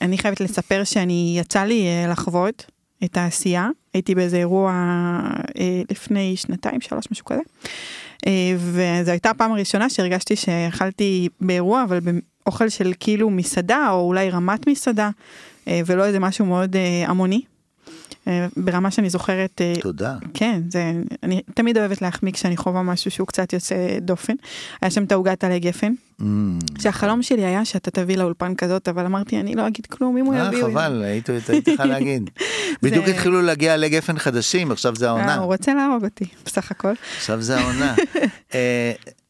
אני 0.02 0.18
חייבת 0.18 0.42
לספר 0.42 0.84
שאני, 0.84 1.36
יצא 1.40 1.64
לי 1.64 1.86
אה, 1.88 2.08
לחוות 2.12 2.66
את 3.04 3.18
העשייה, 3.18 3.70
הייתי 3.94 4.16
באיזה 4.16 4.38
אירוע 4.38 4.72
אה, 5.60 5.82
לפני 5.92 6.36
שנתיים, 6.38 6.82
שלוש, 6.82 7.06
משהו 7.12 7.26
כזה. 7.26 7.42
אה, 8.28 8.54
וזו 8.58 9.12
הייתה 9.12 9.30
הפעם 9.30 9.52
הראשונה 9.52 9.90
שהרגשתי 9.90 10.36
שאכלתי 10.36 11.30
באירוע, 11.42 11.84
אבל 11.84 12.00
באוכל 12.46 12.70
של 12.70 12.94
כאילו 13.00 13.30
מסעדה, 13.30 13.88
או 13.92 14.08
אולי 14.08 14.30
רמת 14.30 14.68
מסעדה, 14.68 15.10
אה, 15.68 15.82
ולא 15.86 16.06
איזה 16.06 16.20
משהו 16.20 16.46
מאוד 16.46 16.76
אה, 16.76 17.04
המוני. 17.08 17.42
אה, 18.28 18.48
ברמה 18.58 18.92
שאני 18.92 19.10
זוכרת, 19.10 19.62
אה, 19.62 19.74
תודה. 19.82 20.16
כן, 20.34 20.62
זה, 20.70 20.92
אני 21.24 21.42
תמיד 21.54 21.78
אוהבת 21.78 22.02
להחמיא 22.02 22.32
כשאני 22.32 22.58
חווה 22.58 22.84
משהו 22.84 23.12
שהוא 23.12 23.28
קצת 23.28 23.54
יוצא 23.54 23.76
דופן. 24.02 24.34
היה 24.82 24.92
שם 24.92 25.04
את 25.04 25.12
העוגת 25.12 25.44
עלי 25.44 25.60
גפן, 25.60 25.94
Mm. 26.20 26.24
שהחלום 26.82 27.22
שלי 27.24 27.46
היה 27.46 27.66
שאתה 27.66 27.92
תביא 27.92 28.18
לאולפן 28.18 28.56
כזאת, 28.56 28.88
אבל 28.90 29.06
אמרתי, 29.06 29.40
אני 29.40 29.56
לא 29.56 29.68
אגיד 29.68 29.86
כלום, 29.86 30.18
אם 30.18 30.26
הוא 30.26 30.34
אה, 30.36 30.48
יביא... 30.48 30.64
הוא 30.64 30.72
חבל, 30.72 31.04
הייתי 31.04 31.32
צריכה 31.66 31.86
להגיד. 31.94 32.30
בדיוק 32.84 33.06
זה- 33.06 33.12
התחילו 33.12 33.42
להגיע 33.42 33.74
עלי 33.74 33.90
גפן 33.90 34.18
חדשים, 34.20 34.72
עכשיו 34.72 34.96
זה 34.96 35.06
אה, 35.06 35.10
העונה. 35.12 35.36
הוא 35.36 35.46
רוצה 35.46 35.74
להרוג 35.74 36.04
אותי, 36.04 36.26
בסך 36.46 36.72
הכל. 36.72 36.94
עכשיו 37.18 37.42
זה 37.42 37.60
העונה. 37.60 37.96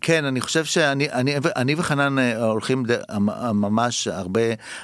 כן, 0.00 0.24
אני 0.24 0.40
חושב 0.40 0.64
שאני 0.64 1.12
אני, 1.12 1.34
אני 1.56 1.74
וחנן 1.78 2.18
אה, 2.18 2.44
הולכים 2.44 2.84
ד, 2.86 2.98
ממש 3.54 4.08
הרבה 4.08 4.40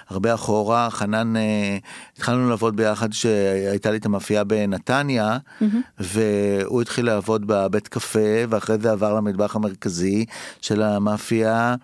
הרבה 0.09 0.35
אחורה. 0.35 0.91
חנן, 0.91 1.37
אה, 1.37 1.79
התחלנו 2.17 2.51
לעבוד 2.51 2.77
ביחד 2.77 3.11
כשהייתה 3.11 3.91
לי 3.91 3.97
את 3.97 4.07
המאפייה 4.07 4.45
בנתניה, 4.45 5.39
והוא 5.99 6.83
התחיל 6.83 7.07
לעבוד 7.07 7.47
בבית 7.47 7.89
קפה, 7.89 8.45
ואחרי 8.49 8.79
זה 8.79 8.93
עבר 8.93 9.15
למטבח 9.15 9.57
המרכזי 9.57 10.25
של 10.61 10.83
המאפייה. 10.83 11.75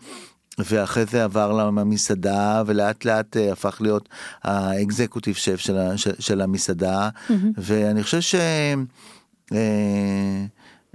ואחרי 0.58 1.06
זה 1.06 1.24
עבר 1.24 1.52
למסעדה 1.52 2.62
ולאט 2.66 3.04
לאט 3.04 3.36
אה, 3.36 3.52
הפך 3.52 3.78
להיות 3.80 4.08
האקזקוטיב 4.42 5.34
שף 5.34 5.56
של, 5.56 5.96
של, 5.96 6.10
של 6.18 6.40
המסעדה 6.40 7.08
ואני 7.56 8.02
חושב 8.02 8.20
ש... 8.20 8.34
אה, 8.34 8.74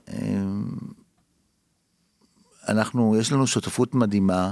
אה, 0.09 0.15
אנחנו, 2.67 3.15
יש 3.19 3.31
לנו 3.31 3.47
שותפות 3.47 3.95
מדהימה, 3.95 4.51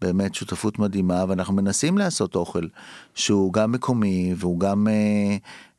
באמת 0.00 0.34
שותפות 0.34 0.78
מדהימה, 0.78 1.24
ואנחנו 1.28 1.54
מנסים 1.54 1.98
לעשות 1.98 2.34
אוכל 2.34 2.66
שהוא 3.14 3.52
גם 3.52 3.72
מקומי 3.72 4.34
והוא 4.36 4.60
גם 4.60 4.88
אה, 4.88 5.36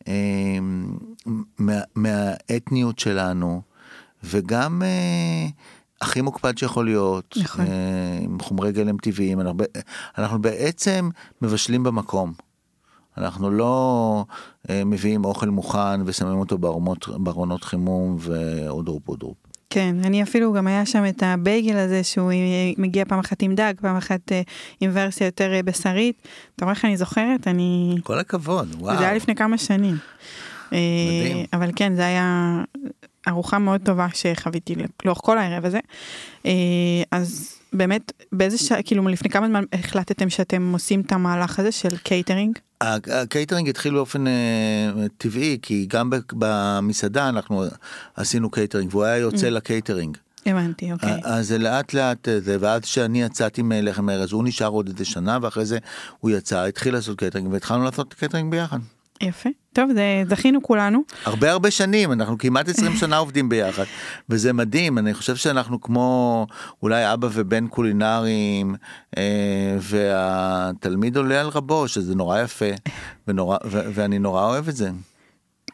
אה, 0.07 0.57
מה, 1.57 1.79
מהאתניות 1.95 2.99
שלנו, 2.99 3.61
וגם 4.23 4.81
אה, 4.83 5.47
הכי 6.01 6.21
מוקפד 6.21 6.57
שיכול 6.57 6.85
להיות, 6.85 7.37
נכון. 7.43 7.65
אה, 7.65 8.19
עם 8.21 8.39
חומרי 8.39 8.71
גלם 8.71 8.97
טבעיים, 8.97 9.41
אנחנו, 9.41 9.63
אנחנו 10.17 10.41
בעצם 10.41 11.09
מבשלים 11.41 11.83
במקום. 11.83 12.33
אנחנו 13.17 13.51
לא 13.51 14.25
אה, 14.69 14.83
מביאים 14.85 15.25
אוכל 15.25 15.49
מוכן 15.49 16.01
ושמים 16.05 16.39
אותו 16.39 16.57
בארונות, 16.57 17.09
בארונות 17.09 17.63
חימום 17.63 18.15
ואודרופ 18.19 19.09
אודרופ. 19.09 19.37
כן, 19.69 19.95
אני 20.03 20.23
אפילו 20.23 20.53
גם 20.53 20.67
היה 20.67 20.85
שם 20.85 21.05
את 21.09 21.23
הבייגל 21.23 21.77
הזה 21.77 22.03
שהוא 22.03 22.31
מגיע 22.77 23.05
פעם 23.05 23.19
אחת 23.19 23.41
עם 23.41 23.55
דג, 23.55 23.73
פעם 23.81 23.95
אחת 23.97 24.31
אה, 24.31 24.41
עם 24.81 24.91
ורסיה 24.93 25.25
יותר 25.25 25.53
אה, 25.53 25.63
בשרית. 25.63 26.27
אתה 26.55 26.65
רואה 26.65 26.75
איך 26.75 26.85
אני 26.85 26.97
זוכרת? 26.97 27.47
אני... 27.47 27.95
כל 28.03 28.19
הכבוד, 28.19 28.75
וואו. 28.79 28.97
זה 28.97 29.03
היה 29.03 29.13
לפני 29.13 29.35
כמה 29.35 29.57
שנים. 29.57 29.97
אה, 30.73 30.77
מדהים. 31.21 31.45
אבל 31.53 31.71
כן, 31.75 31.95
זה 31.95 32.05
היה 32.05 32.57
ארוחה 33.27 33.59
מאוד 33.59 33.81
טובה 33.85 34.07
שחוויתי 34.13 34.75
לאורך 35.05 35.19
כל 35.23 35.37
הערב 35.37 35.65
הזה. 35.65 35.79
אה, 36.45 36.51
אז 37.11 37.55
באמת, 37.73 38.11
באיזה 38.31 38.57
שעה, 38.57 38.83
כאילו 38.83 39.07
לפני 39.07 39.29
כמה 39.29 39.47
זמן 39.47 39.63
החלטתם 39.73 40.29
שאתם 40.29 40.73
עושים 40.73 41.01
את 41.01 41.11
המהלך 41.11 41.59
הזה 41.59 41.71
של 41.71 41.97
קייטרינג? 41.97 42.57
הקייטרינג 42.81 43.69
התחיל 43.69 43.93
באופן 43.93 44.27
אה, 44.27 44.33
טבעי, 45.17 45.57
כי 45.61 45.85
גם 45.89 46.09
במסעדה 46.33 47.29
אנחנו 47.29 47.63
עשינו 48.15 48.49
קייטרינג, 48.49 48.89
והוא 48.91 49.03
היה 49.03 49.17
יוצא 49.17 49.49
לקייטרינג. 49.49 50.17
הבנתי, 50.45 50.91
אוקיי. 50.91 51.21
אז 51.23 51.47
זה 51.47 51.57
לאט 51.57 51.93
לאט 51.93 52.27
אה, 52.27 52.39
ואז 52.59 52.85
שאני 52.85 53.21
יצאתי 53.21 53.61
מלחם 53.61 54.09
ארז, 54.09 54.31
הוא 54.31 54.43
נשאר 54.43 54.67
עוד 54.67 54.87
איזה 54.87 55.05
שנה, 55.05 55.37
ואחרי 55.41 55.65
זה 55.65 55.77
הוא 56.19 56.31
יצא, 56.31 56.63
התחיל 56.63 56.93
לעשות 56.93 57.19
קייטרינג, 57.19 57.51
והתחלנו 57.51 57.83
לעשות 57.83 58.13
קייטרינג 58.13 58.51
ביחד. 58.51 58.79
יפה. 59.21 59.49
טוב, 59.73 59.89
זה 59.93 60.23
זכינו 60.29 60.63
כולנו. 60.63 61.03
הרבה 61.25 61.51
הרבה 61.51 61.71
שנים, 61.71 62.11
אנחנו 62.11 62.37
כמעט 62.37 62.69
20 62.69 62.95
שנה 62.99 63.17
עובדים 63.17 63.49
ביחד, 63.49 63.83
וזה 64.29 64.53
מדהים, 64.53 64.97
אני 64.97 65.13
חושב 65.13 65.35
שאנחנו 65.35 65.81
כמו 65.81 66.47
אולי 66.83 67.13
אבא 67.13 67.27
ובן 67.33 67.67
קולינריים, 67.67 68.75
אה, 69.17 69.23
והתלמיד 69.79 71.17
עולה 71.17 71.41
על 71.41 71.47
רבו, 71.47 71.87
שזה 71.87 72.15
נורא 72.15 72.39
יפה, 72.41 72.65
ונורא, 73.27 73.57
ו- 73.65 73.85
ואני 73.93 74.19
נורא 74.19 74.43
אוהב 74.45 74.67
את 74.67 74.75
זה. 74.75 74.89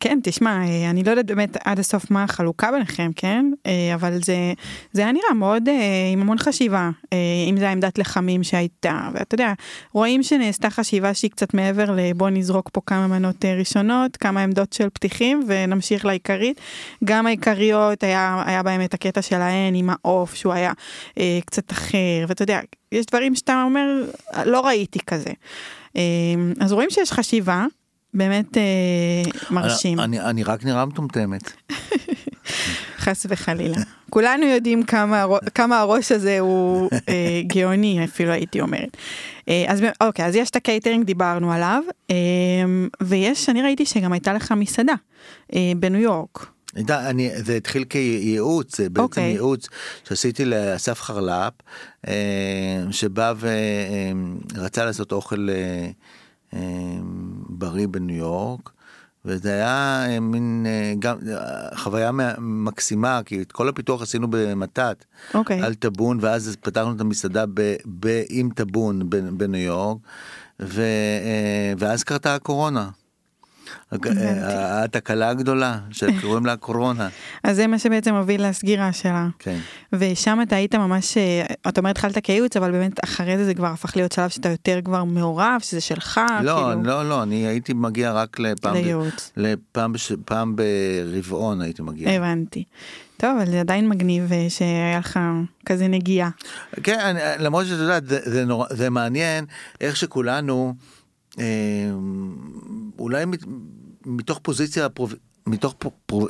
כן, 0.03 0.19
תשמע, 0.23 0.65
אה, 0.67 0.89
אני 0.89 1.03
לא 1.03 1.09
יודעת 1.09 1.25
באמת 1.25 1.57
עד 1.63 1.79
הסוף 1.79 2.11
מה 2.11 2.23
החלוקה 2.23 2.71
ביניכם, 2.71 3.11
כן? 3.15 3.45
אה, 3.65 3.91
אבל 3.93 4.23
זה, 4.23 4.53
זה 4.91 5.01
היה 5.01 5.11
נראה 5.11 5.33
מאוד 5.33 5.69
אה, 5.69 5.73
עם 6.13 6.21
המון 6.21 6.37
חשיבה, 6.37 6.89
אם 7.49 7.55
זה 7.57 7.69
העמדת 7.69 7.97
לחמים 7.97 8.43
שהייתה, 8.43 9.09
ואתה 9.13 9.35
יודע, 9.35 9.53
רואים 9.93 10.23
שנעשתה 10.23 10.69
חשיבה 10.69 11.13
שהיא 11.13 11.31
קצת 11.31 11.53
מעבר 11.53 11.95
לבוא 11.95 12.29
נזרוק 12.29 12.69
פה 12.73 12.81
כמה 12.85 13.07
מנות 13.07 13.45
ראשונות, 13.45 14.17
כמה 14.17 14.43
עמדות 14.43 14.73
של 14.73 14.89
פתיחים, 14.89 15.43
ונמשיך 15.47 16.05
לעיקרית. 16.05 16.61
גם 17.03 17.27
העיקריות, 17.27 18.03
היה, 18.03 18.43
היה 18.45 18.63
בהם 18.63 18.81
את 18.81 18.93
הקטע 18.93 19.21
שלהן 19.21 19.75
עם 19.75 19.89
העוף, 19.89 20.35
שהוא 20.35 20.53
היה 20.53 20.71
קצת 21.45 21.71
אחר, 21.71 22.25
ואתה 22.27 22.43
יודע, 22.43 22.59
יש 22.91 23.05
דברים 23.05 23.35
שאתה 23.35 23.63
אומר, 23.65 24.05
לא 24.45 24.61
ראיתי 24.61 24.99
כזה. 24.99 25.31
אז 26.59 26.71
רואים 26.71 26.89
שיש 26.89 27.11
חשיבה. 27.11 27.65
באמת 28.13 28.57
אה, 28.57 29.31
מרשים. 29.51 29.99
אני, 29.99 30.21
אני 30.21 30.43
רק 30.43 30.65
נראה 30.65 30.85
מטומטמת. 30.85 31.51
חס 33.03 33.25
וחלילה. 33.29 33.77
כולנו 34.09 34.45
יודעים 34.45 34.83
כמה, 34.83 35.25
כמה 35.55 35.79
הראש 35.79 36.11
הזה 36.11 36.39
הוא 36.39 36.89
אה, 37.09 37.41
גאוני 37.47 38.03
אפילו 38.03 38.31
הייתי 38.31 38.61
אומרת. 38.61 38.97
אה, 39.49 39.65
אז 39.67 39.81
אוקיי, 40.01 40.25
אז 40.25 40.35
יש 40.35 40.49
את 40.49 40.55
הקייטרינג, 40.55 41.05
דיברנו 41.05 41.51
עליו, 41.53 41.83
אה, 42.11 42.15
ויש, 43.01 43.49
אני 43.49 43.61
ראיתי 43.61 43.85
שגם 43.85 44.13
הייתה 44.13 44.33
לך 44.33 44.51
מסעדה 44.51 44.93
אה, 45.55 45.71
בניו 45.77 46.01
יורק. 46.01 46.53
אני, 46.89 47.29
זה 47.35 47.55
התחיל 47.55 47.83
כייעוץ, 47.83 48.77
זה 48.77 48.89
בעצם 48.89 49.03
אוקיי. 49.03 49.23
ייעוץ 49.23 49.67
שעשיתי 50.07 50.45
לאסף 50.45 51.01
חרל"פ, 51.01 51.53
אה, 52.07 52.13
שבא 52.91 53.33
ורצה 54.55 54.85
לעשות 54.85 55.11
אוכל 55.11 55.47
אה, 55.49 55.55
אה, 55.55 55.89
בריא 57.49 57.87
בניו 57.87 58.15
יורק. 58.15 58.69
וזה 59.25 59.53
היה 59.53 60.05
אה, 60.09 60.19
מין 60.19 60.65
אה, 60.69 60.93
גם 60.99 61.17
אה, 61.31 61.77
חוויה 61.77 62.11
מה- 62.11 62.33
מקסימה 62.39 63.21
כי 63.25 63.41
את 63.41 63.51
כל 63.51 63.69
הפיתוח 63.69 64.01
עשינו 64.01 64.27
במתת 64.29 65.05
אוקיי. 65.33 65.61
על 65.61 65.73
טאבון 65.73 66.17
ואז 66.21 66.57
פתחנו 66.61 66.95
את 66.95 67.01
המסעדה 67.01 67.45
ב, 67.53 67.75
ב, 67.99 68.21
עם 68.29 68.49
טאבון 68.55 69.09
בניו 69.37 69.61
יורק 69.61 69.97
ו, 70.61 70.81
ואז 71.77 72.03
קרתה 72.03 72.35
הקורונה. 72.35 72.89
התקלה 73.91 75.29
הגדולה 75.29 75.79
שקוראים 75.91 76.45
לה 76.45 76.57
קורונה. 76.57 77.09
אז 77.43 77.55
זה 77.55 77.67
מה 77.67 77.79
שבעצם 77.79 78.13
הוביל 78.15 78.49
לסגירה 78.49 78.93
שלה. 78.93 79.27
כן. 79.39 79.57
ושם 79.93 80.39
אתה 80.43 80.55
היית 80.55 80.75
ממש, 80.75 81.17
אה, 81.17 81.43
אתה 81.69 81.81
אומר 81.81 81.89
התחלת 81.89 82.17
כייעוץ, 82.17 82.57
אבל 82.57 82.71
באמת 82.71 83.03
אחרי 83.03 83.37
זה 83.37 83.45
זה 83.45 83.53
כבר 83.53 83.67
הפך 83.67 83.95
להיות 83.95 84.11
שלב 84.11 84.29
שאתה 84.29 84.49
יותר 84.49 84.79
כבר 84.83 85.03
מעורב, 85.03 85.59
שזה 85.61 85.81
שלך, 85.81 86.21
לא, 86.43 86.51
כאילו, 86.53 86.83
לא, 86.83 87.09
לא, 87.09 87.23
אני 87.23 87.47
הייתי 87.47 87.73
מגיע 87.73 88.11
רק 88.11 88.39
לפעם, 88.39 88.73
לייעוץ. 88.73 89.31
לפעם, 89.37 89.93
פעם 90.25 90.55
ברבעון 90.55 91.61
הייתי 91.61 91.81
מגיע. 91.81 92.09
הבנתי. 92.09 92.63
טוב, 93.17 93.37
אבל 93.37 93.51
זה 93.51 93.59
עדיין 93.59 93.89
מגניב 93.89 94.33
אה, 94.33 94.45
שהיה 94.49 94.99
לך 94.99 95.19
כזה 95.65 95.87
נגיעה. 95.87 96.29
כן, 96.83 96.99
אני, 96.99 97.19
למרות 97.43 97.65
שאת 97.65 97.79
יודעת, 97.79 98.07
זה, 98.07 98.19
זה, 98.23 98.45
נורא, 98.45 98.67
זה 98.69 98.89
מעניין 98.89 99.45
איך 99.81 99.95
שכולנו, 99.95 100.73
אה, 101.39 101.45
אולי 102.99 103.25
מת, 103.25 103.43
מתוך 104.05 104.39
פוזיציה 104.43 104.89
פרוב... 104.89 105.13
מתוך 105.47 105.75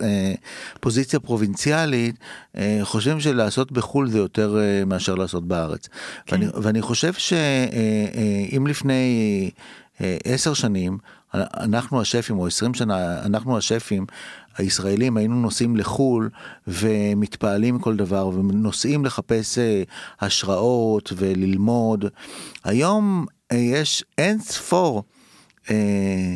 אה, 0.01 0.33
פוזיציה 0.79 1.19
פרובינציאלית, 1.19 2.15
אה, 2.57 2.79
חושבים 2.83 3.19
שלעשות 3.19 3.71
בחו"ל 3.71 4.09
זה 4.09 4.17
יותר 4.17 4.57
אה, 4.57 4.85
מאשר 4.85 5.15
לעשות 5.15 5.47
בארץ. 5.47 5.87
כן. 6.25 6.35
ואני, 6.35 6.47
ואני 6.63 6.81
חושב 6.81 7.13
שאם 7.13 8.67
לפני 8.67 9.51
עשר 10.23 10.53
שנים, 10.53 10.97
אנחנו 11.33 12.01
השפים, 12.01 12.39
או 12.39 12.47
עשרים 12.47 12.73
שנה, 12.73 13.21
אנחנו 13.25 13.57
השפים, 13.57 14.05
הישראלים 14.57 15.17
היינו 15.17 15.35
נוסעים 15.35 15.75
לחו"ל 15.75 16.29
ומתפעלים 16.67 17.75
מכל 17.75 17.95
דבר 17.95 18.27
ונוסעים 18.27 19.05
לחפש 19.05 19.57
השראות 20.21 21.13
וללמוד. 21.15 22.05
היום 22.63 23.25
יש 23.51 24.03
אין 24.17 24.39
ספור 24.39 25.03
אה, 25.71 26.35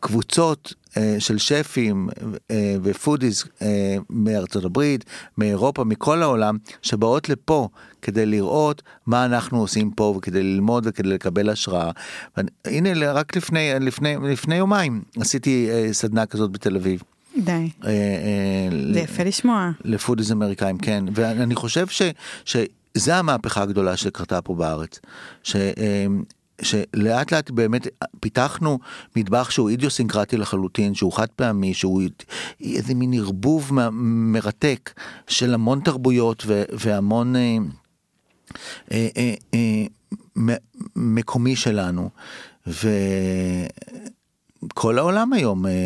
קבוצות 0.00 0.74
אה, 0.96 1.16
של 1.18 1.38
שפים 1.38 2.08
אה, 2.50 2.76
ופודיז 2.82 3.44
אה, 3.62 3.96
מארצות 4.10 4.64
הברית, 4.64 5.04
מאירופה, 5.38 5.84
מכל 5.84 6.22
העולם, 6.22 6.56
שבאות 6.82 7.28
לפה 7.28 7.68
כדי 8.02 8.26
לראות 8.26 8.82
מה 9.06 9.24
אנחנו 9.24 9.60
עושים 9.60 9.90
פה 9.90 10.14
וכדי 10.16 10.42
ללמוד 10.42 10.86
וכדי 10.86 11.08
לקבל 11.08 11.50
השראה. 11.50 11.90
הנה 12.64 13.12
רק 13.12 13.36
לפני, 13.36 13.70
לפני, 13.80 14.16
לפני 14.22 14.56
יומיים 14.56 15.02
עשיתי 15.20 15.68
אה, 15.70 15.92
סדנה 15.92 16.26
כזאת 16.26 16.50
בתל 16.50 16.76
אביב. 16.76 17.02
די. 17.44 17.70
אה, 17.84 17.90
אה, 17.90 18.92
זה 18.92 19.00
יפה 19.00 19.22
לשמוע. 19.22 19.70
לפודיז 19.84 20.32
אמריקאים, 20.32 20.78
כן. 20.78 21.04
ואני 21.14 21.54
חושב 21.54 21.86
ש, 21.86 22.02
שזה 22.96 23.16
המהפכה 23.16 23.62
הגדולה 23.62 23.96
שקרתה 23.96 24.42
פה 24.42 24.54
בארץ. 24.54 25.00
ש, 25.42 25.56
אה, 25.56 26.06
שלאט 26.62 27.32
לאט 27.32 27.50
באמת 27.50 27.86
פיתחנו 28.20 28.78
מטבח 29.16 29.50
שהוא 29.50 29.70
אידיוסינקרטי 29.70 30.36
לחלוטין, 30.36 30.94
שהוא 30.94 31.12
חד 31.12 31.26
פעמי, 31.36 31.74
שהוא 31.74 32.02
איזה 32.60 32.94
מין 32.94 33.14
ערבוב 33.14 33.70
מרתק 33.92 35.00
של 35.26 35.54
המון 35.54 35.80
תרבויות 35.80 36.42
ו, 36.46 36.62
והמון 36.72 37.36
אה, 37.36 37.56
אה, 38.92 39.08
אה, 39.16 39.34
אה, 39.54 40.54
מקומי 40.96 41.56
שלנו. 41.56 42.10
וכל 44.72 44.98
העולם 44.98 45.32
היום 45.32 45.66
אה, 45.66 45.70
אה, 45.70 45.76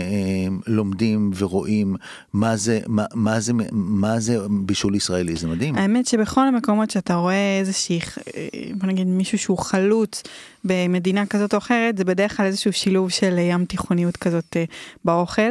לומדים 0.67 1.31
ורואים 1.39 1.97
מה 2.33 2.57
זה, 2.57 2.81
מה, 2.87 3.05
מה 3.15 3.41
זה, 3.41 3.53
מה 3.73 4.21
זה 4.21 4.37
בישול 4.51 4.95
ישראלי, 4.95 5.37
זה 5.37 5.49
מדהים. 5.49 5.77
האמת 5.77 6.07
שבכל 6.07 6.49
המקומות 6.49 6.91
שאתה 6.91 7.15
רואה 7.15 7.59
איזושהי, 7.61 8.01
אה, 8.37 8.49
בוא 8.75 8.87
נגיד 8.87 9.07
מישהו 9.07 9.39
שהוא 9.39 9.59
חלוץ 9.59 10.23
במדינה 10.65 11.27
כזאת 11.27 11.53
או 11.55 11.59
אחרת, 11.59 11.99
זה 11.99 12.05
בדרך 12.05 12.37
כלל 12.37 12.47
איזשהו 12.47 12.73
שילוב 12.73 13.11
של 13.11 13.39
ים 13.39 13.65
תיכוניות 13.65 14.17
כזאת 14.17 14.57
באוכל. 15.05 15.51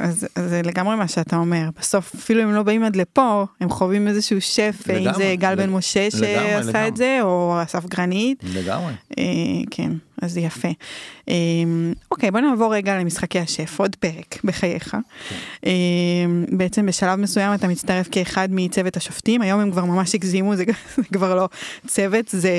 אז, 0.00 0.26
זה 0.38 0.60
לגמרי 0.64 0.96
מה 0.96 1.08
שאתה 1.08 1.36
אומר. 1.36 1.68
בסוף, 1.80 2.14
אפילו 2.14 2.42
אם 2.42 2.52
לא 2.52 2.62
באים 2.62 2.82
עד 2.84 2.96
לפה, 2.96 3.44
הם 3.60 3.70
חווים 3.70 4.08
איזשהו 4.08 4.40
שף, 4.40 4.82
אה, 4.90 4.96
אם 4.96 5.02
לגמרי, 5.02 5.16
זה 5.24 5.34
גל 5.38 5.54
בן 5.54 5.62
לג- 5.68 5.74
משה 5.76 6.00
לגמרי, 6.00 6.20
שעשה 6.20 6.60
לגמרי. 6.70 6.88
את 6.88 6.96
זה, 6.96 7.18
או 7.22 7.58
אסף 7.62 7.86
גרנית. 7.86 8.42
לגמרי. 8.54 8.92
אה, 9.18 9.24
כן, 9.70 9.92
אז 10.22 10.36
יפה. 10.36 10.68
אה, 11.28 11.34
אוקיי, 12.10 12.30
בוא 12.30 12.40
נעבור 12.40 12.74
רגע 12.74 12.98
למשחקי 12.98 13.38
השף, 13.38 13.80
עוד 13.80 13.96
פרק 13.96 14.44
בחייך. 14.44 14.96
אה, 15.66 15.70
בעצם 16.48 16.86
בשלב 16.86 17.18
מסוים 17.18 17.54
אתה 17.54 17.68
מצטרף 17.68 18.08
כאחד 18.10 18.48
מצוות 18.50 18.96
השופטים, 18.96 19.42
היום 19.42 19.60
הם 19.60 19.70
כבר 19.70 19.84
ממש 19.84 20.14
הגזימו, 20.14 20.56
זה, 20.56 20.64
כבר 21.14 21.34
לא 21.34 21.48
צוות, 21.86 22.28
זה 22.28 22.50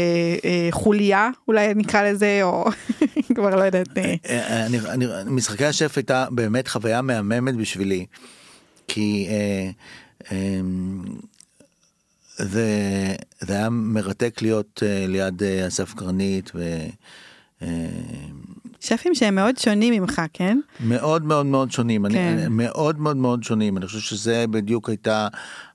אה, 0.46 0.68
חוליה, 0.72 1.30
אולי 1.48 1.74
נקרא 1.76 2.04
לזה, 2.04 2.40
או 2.44 2.66
כבר 3.36 3.56
לא 3.56 3.64
יודעת. 3.64 3.98
אה, 3.98 4.16
אה, 4.30 5.24
משחקי 5.26 5.66
השף 5.66 5.98
הייתה 5.98 6.26
באמת 6.32 6.68
חוויה 6.68 7.02
מהממת 7.02 7.56
בשבילי, 7.56 8.06
כי 8.88 9.28
אה, 9.30 9.70
זה, 12.38 12.68
זה 13.40 13.54
היה 13.54 13.70
מרתק 13.70 14.42
להיות 14.42 14.84
ליד 15.08 15.44
אסף 15.44 15.96
גרנית, 15.96 16.52
ו, 16.56 16.86
שפים 18.80 19.16
שהם 19.16 19.36
מאוד 19.36 19.58
שונים 19.58 20.02
ממך, 20.02 20.22
כן? 20.34 20.60
מאוד 20.80 21.26
מאוד 21.26 21.46
מאוד 21.46 21.72
שונים, 21.72 22.10
כן. 22.10 22.16
אני, 22.16 22.48
מאוד 22.50 23.00
מאוד 23.00 23.18
מאוד 23.18 23.44
שונים, 23.44 23.78
אני 23.78 23.86
חושב 23.86 24.00
שזה 24.00 24.46
בדיוק 24.50 24.90
הייתה, 24.90 25.28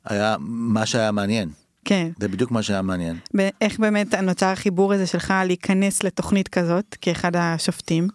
היה 0.04 0.36
מה 0.40 0.86
שהיה 0.86 1.12
מעניין, 1.12 1.48
כן. 1.84 2.08
זה 2.20 2.28
בדיוק 2.28 2.50
מה 2.50 2.62
שהיה 2.62 2.82
מעניין. 2.82 3.16
איך 3.60 3.78
באמת 3.78 4.14
נוצר 4.14 4.46
החיבור 4.46 4.92
הזה 4.92 5.06
שלך 5.06 5.34
להיכנס 5.46 6.02
לתוכנית 6.02 6.48
כזאת 6.48 6.96
כאחד 7.00 7.36
השופטים? 7.36 8.08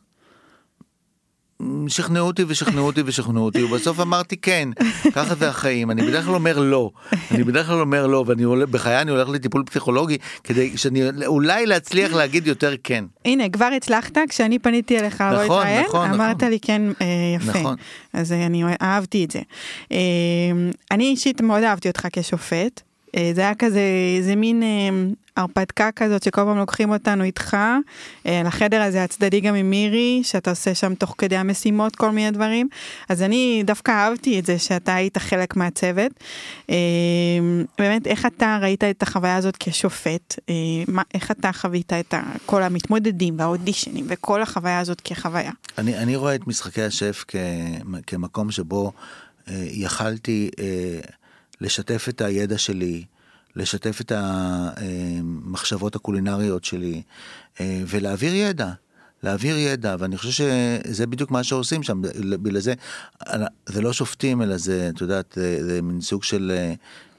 שכנעו 1.87 2.27
אותי 2.27 2.43
ושכנעו 2.47 2.85
אותי 2.85 3.01
ושכנעו 3.05 3.45
אותי 3.45 3.63
ובסוף 3.63 3.99
אמרתי 3.99 4.37
כן 4.37 4.69
ככה 5.13 5.35
זה 5.35 5.49
החיים 5.49 5.91
אני 5.91 6.01
בדרך 6.01 6.25
כלל 6.25 6.33
אומר 6.33 6.59
לא 6.59 6.91
אני 7.31 7.43
בדרך 7.43 7.67
כלל 7.67 7.79
אומר 7.79 8.07
לא 8.07 8.23
ואני 8.27 8.43
הולך 8.43 8.69
בחיי 8.69 9.01
אני 9.01 9.11
הולך 9.11 9.29
לטיפול 9.29 9.63
פסיכולוגי 9.63 10.17
כדי 10.43 10.77
שאני 10.77 11.01
אולי 11.25 11.65
להצליח 11.65 12.13
להגיד 12.13 12.47
יותר 12.47 12.73
כן. 12.83 13.05
הנה 13.25 13.49
כבר 13.49 13.69
הצלחת 13.77 14.17
כשאני 14.29 14.59
פניתי 14.59 14.99
אליך 14.99 15.21
לא 15.21 15.27
נכון, 15.27 15.41
להתראיין 15.41 15.85
נכון, 15.85 16.09
אמרת 16.09 16.35
נכון. 16.35 16.49
לי 16.49 16.59
כן 16.59 16.81
אה, 17.01 17.05
יפה 17.35 17.59
נכון. 17.59 17.75
אז 18.13 18.31
אה, 18.31 18.45
אני 18.45 18.63
אהבתי 18.81 19.25
את 19.25 19.31
זה. 19.31 19.41
אה, 19.91 19.97
אני 20.91 21.03
אישית 21.03 21.41
מאוד 21.41 21.63
אהבתי 21.63 21.87
אותך 21.87 22.07
כשופט 22.11 22.81
זה 23.33 23.41
היה 23.41 23.55
כזה 23.55 23.81
זה 24.21 24.35
מין 24.35 24.63
אה, 24.63 24.89
הרפתקה 25.37 25.89
כזאת 25.95 26.23
שכל 26.23 26.41
פעם 26.41 26.57
לוקחים 26.57 26.91
אותנו 26.91 27.23
איתך 27.23 27.57
אה, 28.25 28.41
לחדר 28.45 28.81
הזה 28.81 29.03
הצדדי 29.03 29.39
גם 29.39 29.55
עם 29.55 29.69
מירי 29.69 30.21
שאתה 30.23 30.49
עושה 30.49 30.75
שם 30.75 30.95
תוך 30.95 31.15
כדי 31.17 31.37
המשימות 31.37 31.95
כל 31.95 32.11
מיני 32.11 32.31
דברים 32.31 32.69
אז 33.09 33.21
אני 33.21 33.63
דווקא 33.65 33.91
אהבתי 33.91 34.39
את 34.39 34.45
זה 34.45 34.59
שאתה 34.59 34.95
היית 34.95 35.17
חלק 35.17 35.55
מהצוות. 35.55 36.11
אה, 36.69 36.75
באמת 37.77 38.07
איך 38.07 38.25
אתה 38.25 38.57
ראית 38.61 38.83
את 38.83 39.03
החוויה 39.03 39.35
הזאת 39.35 39.57
כשופט 39.59 40.39
אה, 40.49 40.53
איך 41.13 41.31
אתה 41.31 41.51
חווית 41.51 41.93
את 41.93 42.13
כל 42.45 42.63
המתמודדים 42.63 43.35
והאודישנים 43.39 44.05
וכל 44.07 44.41
החוויה 44.41 44.79
הזאת 44.79 45.01
כחוויה. 45.01 45.51
אני, 45.77 45.97
אני 45.97 46.15
רואה 46.15 46.35
את 46.35 46.47
משחקי 46.47 46.81
השף 46.81 47.25
כ, 47.27 47.35
כמקום 48.07 48.51
שבו 48.51 48.91
אה, 49.47 49.65
יכלתי 49.71 50.49
אה, 50.59 50.99
לשתף 51.63 52.05
את 52.09 52.21
הידע 52.21 52.57
שלי, 52.57 53.05
לשתף 53.55 54.01
את 54.01 54.11
המחשבות 54.15 55.95
הקולינריות 55.95 56.63
שלי 56.63 57.01
אה, 57.61 57.83
ולהעביר 57.87 58.35
ידע. 58.35 58.71
להעביר 59.23 59.57
ידע 59.57 59.95
ואני 59.99 60.17
חושב 60.17 60.31
שזה 60.31 61.07
בדיוק 61.07 61.31
מה 61.31 61.43
שעושים 61.43 61.83
שם 61.83 62.01
בגלל 62.41 62.59
זה 62.59 62.73
זה 63.65 63.81
לא 63.81 63.93
שופטים 63.93 64.41
אלא 64.41 64.57
זה 64.57 64.89
את 64.95 65.01
יודעת 65.01 65.33
זה, 65.35 65.65
זה 65.65 65.81
מין 65.81 66.01
סוג 66.01 66.23
של 66.23 66.51
אה, 66.55 66.73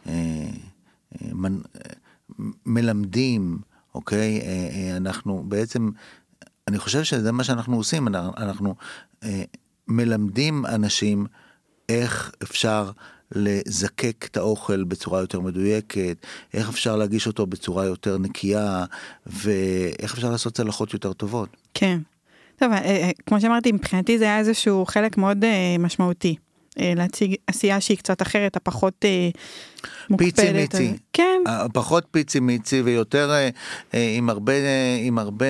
אה, 0.06 0.12
אה, 0.12 1.34
מנ, 1.34 1.54
אה, 1.54 1.90
מלמדים 2.66 3.58
אוקיי 3.94 4.40
אה, 4.40 4.46
אה, 4.46 4.96
אנחנו 4.96 5.44
בעצם 5.48 5.90
אני 6.68 6.78
חושב 6.78 7.02
שזה 7.02 7.32
מה 7.32 7.44
שאנחנו 7.44 7.76
עושים 7.76 8.08
אנחנו, 8.08 8.74
אה, 9.22 9.42
מלמדים 9.88 10.66
אנשים 10.66 11.26
איך 11.88 12.32
אפשר 12.42 12.90
לזקק 13.34 14.26
את 14.30 14.36
האוכל 14.36 14.84
בצורה 14.84 15.20
יותר 15.20 15.40
מדויקת, 15.40 16.26
איך 16.54 16.68
אפשר 16.68 16.96
להגיש 16.96 17.26
אותו 17.26 17.46
בצורה 17.46 17.84
יותר 17.84 18.18
נקייה, 18.18 18.84
ואיך 19.26 20.14
אפשר 20.14 20.30
לעשות 20.30 20.54
צלחות 20.54 20.92
יותר 20.92 21.12
טובות. 21.12 21.48
כן. 21.74 21.98
טוב, 22.56 22.72
אה, 22.72 22.78
אה, 22.78 23.10
כמו 23.26 23.40
שאמרתי, 23.40 23.72
מבחינתי 23.72 24.18
זה 24.18 24.24
היה 24.24 24.38
איזשהו 24.38 24.86
חלק 24.86 25.16
מאוד 25.16 25.44
אה, 25.44 25.76
משמעותי. 25.78 26.36
להציג 26.76 27.34
עשייה 27.46 27.80
שהיא 27.80 27.96
קצת 27.96 28.22
אחרת, 28.22 28.56
הפחות 28.56 29.04
מוקפדת. 30.10 30.34
פיצי 30.36 30.52
מיצי. 30.52 30.96
כן, 31.12 31.42
פחות 31.72 32.06
פיצי 32.10 32.40
מיצי 32.40 32.80
ויותר 32.80 33.30
עם 33.92 34.30
הרבה, 34.30 34.52
עם 35.02 35.18
הרבה, 35.18 35.46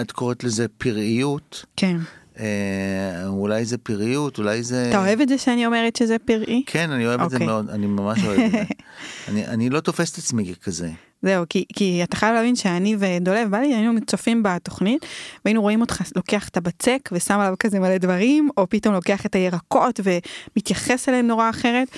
את 0.00 0.12
קוראת 0.12 0.44
לזה 0.44 0.66
פראיות. 0.68 1.64
כן. 1.76 1.96
אה, 2.40 3.26
אולי 3.26 3.64
זה 3.64 3.78
פראיות, 3.78 4.38
אולי 4.38 4.62
זה... 4.62 4.88
אתה 4.88 4.98
אוהב 4.98 5.20
את 5.20 5.28
זה 5.28 5.38
שאני 5.38 5.66
אומרת 5.66 5.96
שזה 5.96 6.18
פראי? 6.18 6.62
כן, 6.66 6.90
אני 6.90 7.06
אוהב 7.06 7.20
את 7.20 7.30
זה 7.30 7.36
אוקיי. 7.36 7.46
מאוד, 7.46 7.70
אני 7.70 7.86
ממש 7.86 8.24
אוהב 8.24 8.40
את 8.40 8.50
זה. 8.50 8.62
אני, 9.28 9.46
אני 9.46 9.70
לא 9.70 9.80
תופס 9.80 10.12
את 10.12 10.18
עצמי 10.18 10.54
ככזה. 10.54 10.90
זהו, 11.22 11.44
כי, 11.48 11.64
כי 11.72 12.04
אתה 12.04 12.16
חייב 12.16 12.34
להבין 12.34 12.56
שאני 12.56 12.96
ודולב 12.98 13.50
בלי 13.50 13.74
היינו 13.74 14.00
צופים 14.06 14.42
בתוכנית 14.42 15.06
והיינו 15.44 15.62
רואים 15.62 15.80
אותך 15.80 16.02
לוקח 16.16 16.48
את 16.48 16.56
הבצק 16.56 17.10
ושם 17.12 17.38
עליו 17.40 17.54
כזה 17.58 17.80
מלא 17.80 17.98
דברים, 17.98 18.48
או 18.56 18.66
פתאום 18.68 18.94
לוקח 18.94 19.26
את 19.26 19.34
הירקות 19.34 20.00
ומתייחס 20.04 21.08
אליהם 21.08 21.26
נורא 21.26 21.50
אחרת, 21.50 21.88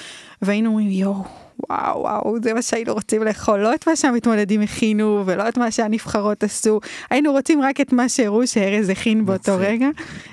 והיינו 0.43 0.69
אומרים 0.69 0.91
יואו. 0.91 1.46
וואו 1.71 2.01
וואו 2.01 2.37
זה 2.43 2.55
מה 2.55 2.63
שהיינו 2.63 2.95
רוצים 2.95 3.23
לאכול 3.23 3.59
לא 3.59 3.75
את 3.75 3.89
מה 3.89 3.97
שהמתמודדים 3.97 4.61
הכינו 4.61 5.23
ולא 5.27 5.49
את 5.49 5.59
מה 5.59 5.71
שהנבחרות 5.71 6.45
עשו 6.45 6.81
היינו 7.11 7.33
רוצים 7.33 7.63
רק 7.63 7.81
את 7.81 7.93
מה 7.93 8.09
שהראו 8.09 8.47
שארז 8.47 8.89
הכין 8.89 9.27
באותו. 9.27 9.57
רגע 9.59 9.89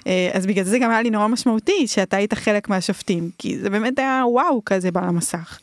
אה, 0.07 0.29
אז 0.33 0.45
בגלל 0.45 0.65
זה 0.65 0.79
גם 0.79 0.91
היה 0.91 1.01
לי 1.01 1.09
נורא 1.09 1.27
משמעותי 1.27 1.87
שאתה 1.87 2.17
היית 2.17 2.33
חלק 2.33 2.69
מהשופטים 2.69 3.29
כי 3.37 3.59
זה 3.59 3.69
באמת 3.69 3.99
היה 3.99 4.23
וואו 4.25 4.61
כזה 4.65 4.89
על 4.95 5.03
המסך. 5.03 5.59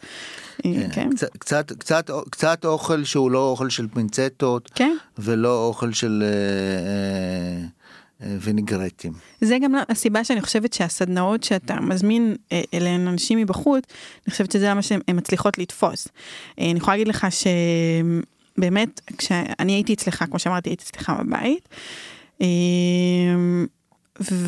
אה, 0.67 0.73
כן. 0.73 0.89
כן. 0.93 1.11
קצת, 1.11 1.37
קצת, 1.39 1.73
קצת, 1.73 2.11
קצת 2.31 2.65
אוכל 2.65 3.05
שהוא 3.05 3.31
לא 3.31 3.49
אוכל 3.49 3.71
של 3.71 3.87
פינצטות, 3.95 4.71
כן. 4.75 4.97
ולא 5.19 5.67
אוכל 5.67 5.93
של 5.93 6.23
אה, 6.27 7.50
ויניגרטים. 8.21 9.13
זה 9.41 9.59
גם 9.63 9.75
הסיבה 9.89 10.25
שאני 10.25 10.41
חושבת 10.41 10.73
שהסדנאות 10.73 11.45
שאתה 11.45 11.81
מזמין 11.81 12.37
אה, 12.53 12.63
אליהן 12.75 13.09
אנשים 13.09 13.39
מבחוץ, 13.39 13.85
אני 14.27 14.33
חושבת 14.33 14.53
שזה 14.53 14.75
מה 14.75 14.83
שהן 14.83 15.01
הן 15.09 15.17
מצליחות 15.17 15.59
לתפוס. 15.59 16.09
אה, 16.59 16.71
אני 16.71 16.79
יכולה 16.79 16.97
להגיד 16.97 17.09
לך 17.09 17.27
שבאמת, 18.57 19.01
כשאני 19.19 19.73
הייתי 19.73 19.95
אצלך, 19.95 20.25
כמו 20.31 20.39
שאמרתי, 20.39 20.71
הייתי 20.71 20.85
אצלך 20.85 21.13
בבית, 21.21 21.69
אה, 22.43 22.47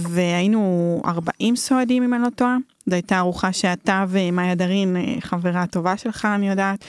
והיינו 0.09 1.03
40 1.05 1.57
סועדים 1.57 2.03
אם 2.03 2.15
אני 2.15 2.23
לא 2.23 2.29
טועה. 2.31 2.57
זו 2.87 2.95
הייתה 2.95 3.19
ארוחה 3.19 3.53
שאתה 3.53 4.05
ומאיה 4.09 4.55
דרין, 4.55 4.97
חברה 5.21 5.67
טובה 5.67 5.97
שלך, 5.97 6.25
אני 6.25 6.49
יודעת, 6.49 6.85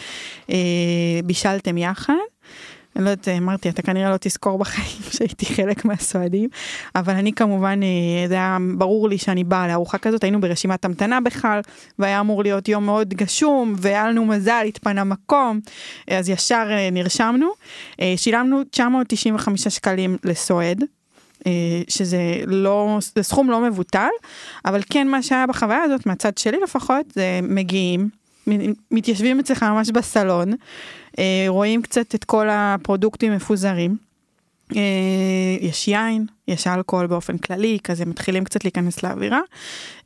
בישלתם 1.25 1.77
יחד. 1.77 2.13
אני 2.95 3.05
לא 3.05 3.09
יודעת, 3.09 3.27
אמרתי, 3.27 3.69
אתה 3.69 3.81
כנראה 3.81 4.11
לא 4.11 4.17
תזכור 4.19 4.57
בחיים 4.57 5.01
שהייתי 5.17 5.45
חלק 5.45 5.85
מהסועדים, 5.85 6.49
אבל 6.95 7.13
אני 7.13 7.33
כמובן, 7.33 7.79
אה, 7.83 8.27
זה 8.27 8.33
היה 8.33 8.57
ברור 8.77 9.09
לי 9.09 9.17
שאני 9.17 9.43
באה 9.43 9.67
לארוחה 9.67 9.97
כזאת, 9.97 10.23
היינו 10.23 10.41
ברשימת 10.41 10.85
המתנה 10.85 11.21
בכלל, 11.21 11.59
והיה 11.99 12.19
אמור 12.19 12.43
להיות 12.43 12.67
יום 12.67 12.85
מאוד 12.85 13.13
גשום, 13.13 13.73
והיה 13.77 14.07
לנו 14.07 14.25
מזל, 14.25 14.65
התפנה 14.67 15.03
מקום, 15.03 15.59
אז 16.07 16.29
ישר 16.29 16.67
אה, 16.71 16.89
נרשמנו. 16.91 17.47
אה, 18.01 18.13
שילמנו 18.17 18.63
995 18.71 19.67
שקלים 19.67 20.17
לסועד. 20.23 20.83
אה, 21.47 21.81
שזה 21.87 22.19
לא, 22.47 22.97
זה 23.15 23.23
סכום 23.23 23.49
לא 23.49 23.61
מבוטל, 23.61 24.09
אבל 24.65 24.81
כן 24.89 25.07
מה 25.07 25.23
שהיה 25.23 25.47
בחוויה 25.47 25.83
הזאת, 25.83 26.05
מהצד 26.05 26.37
שלי 26.37 26.57
לפחות, 26.63 27.05
זה 27.15 27.39
מגיעים, 27.43 28.09
מתיישבים 28.91 29.39
אצלך 29.39 29.63
ממש 29.63 29.89
בסלון, 29.89 30.49
אה, 30.51 30.57
רואים 31.47 31.82
קצת 31.82 32.16
את 32.16 32.24
כל 32.24 32.47
הפרודוקטים 32.49 33.34
מפוזרים. 33.34 33.97
אה, 34.76 35.57
יש 35.61 35.88
יין, 35.88 36.26
יש 36.47 36.68
אלכוהול 36.68 37.07
באופן 37.07 37.38
כללי, 37.38 37.78
כזה 37.84 38.05
מתחילים 38.05 38.43
קצת 38.43 38.64
להיכנס 38.64 39.03
לאווירה, 39.03 39.39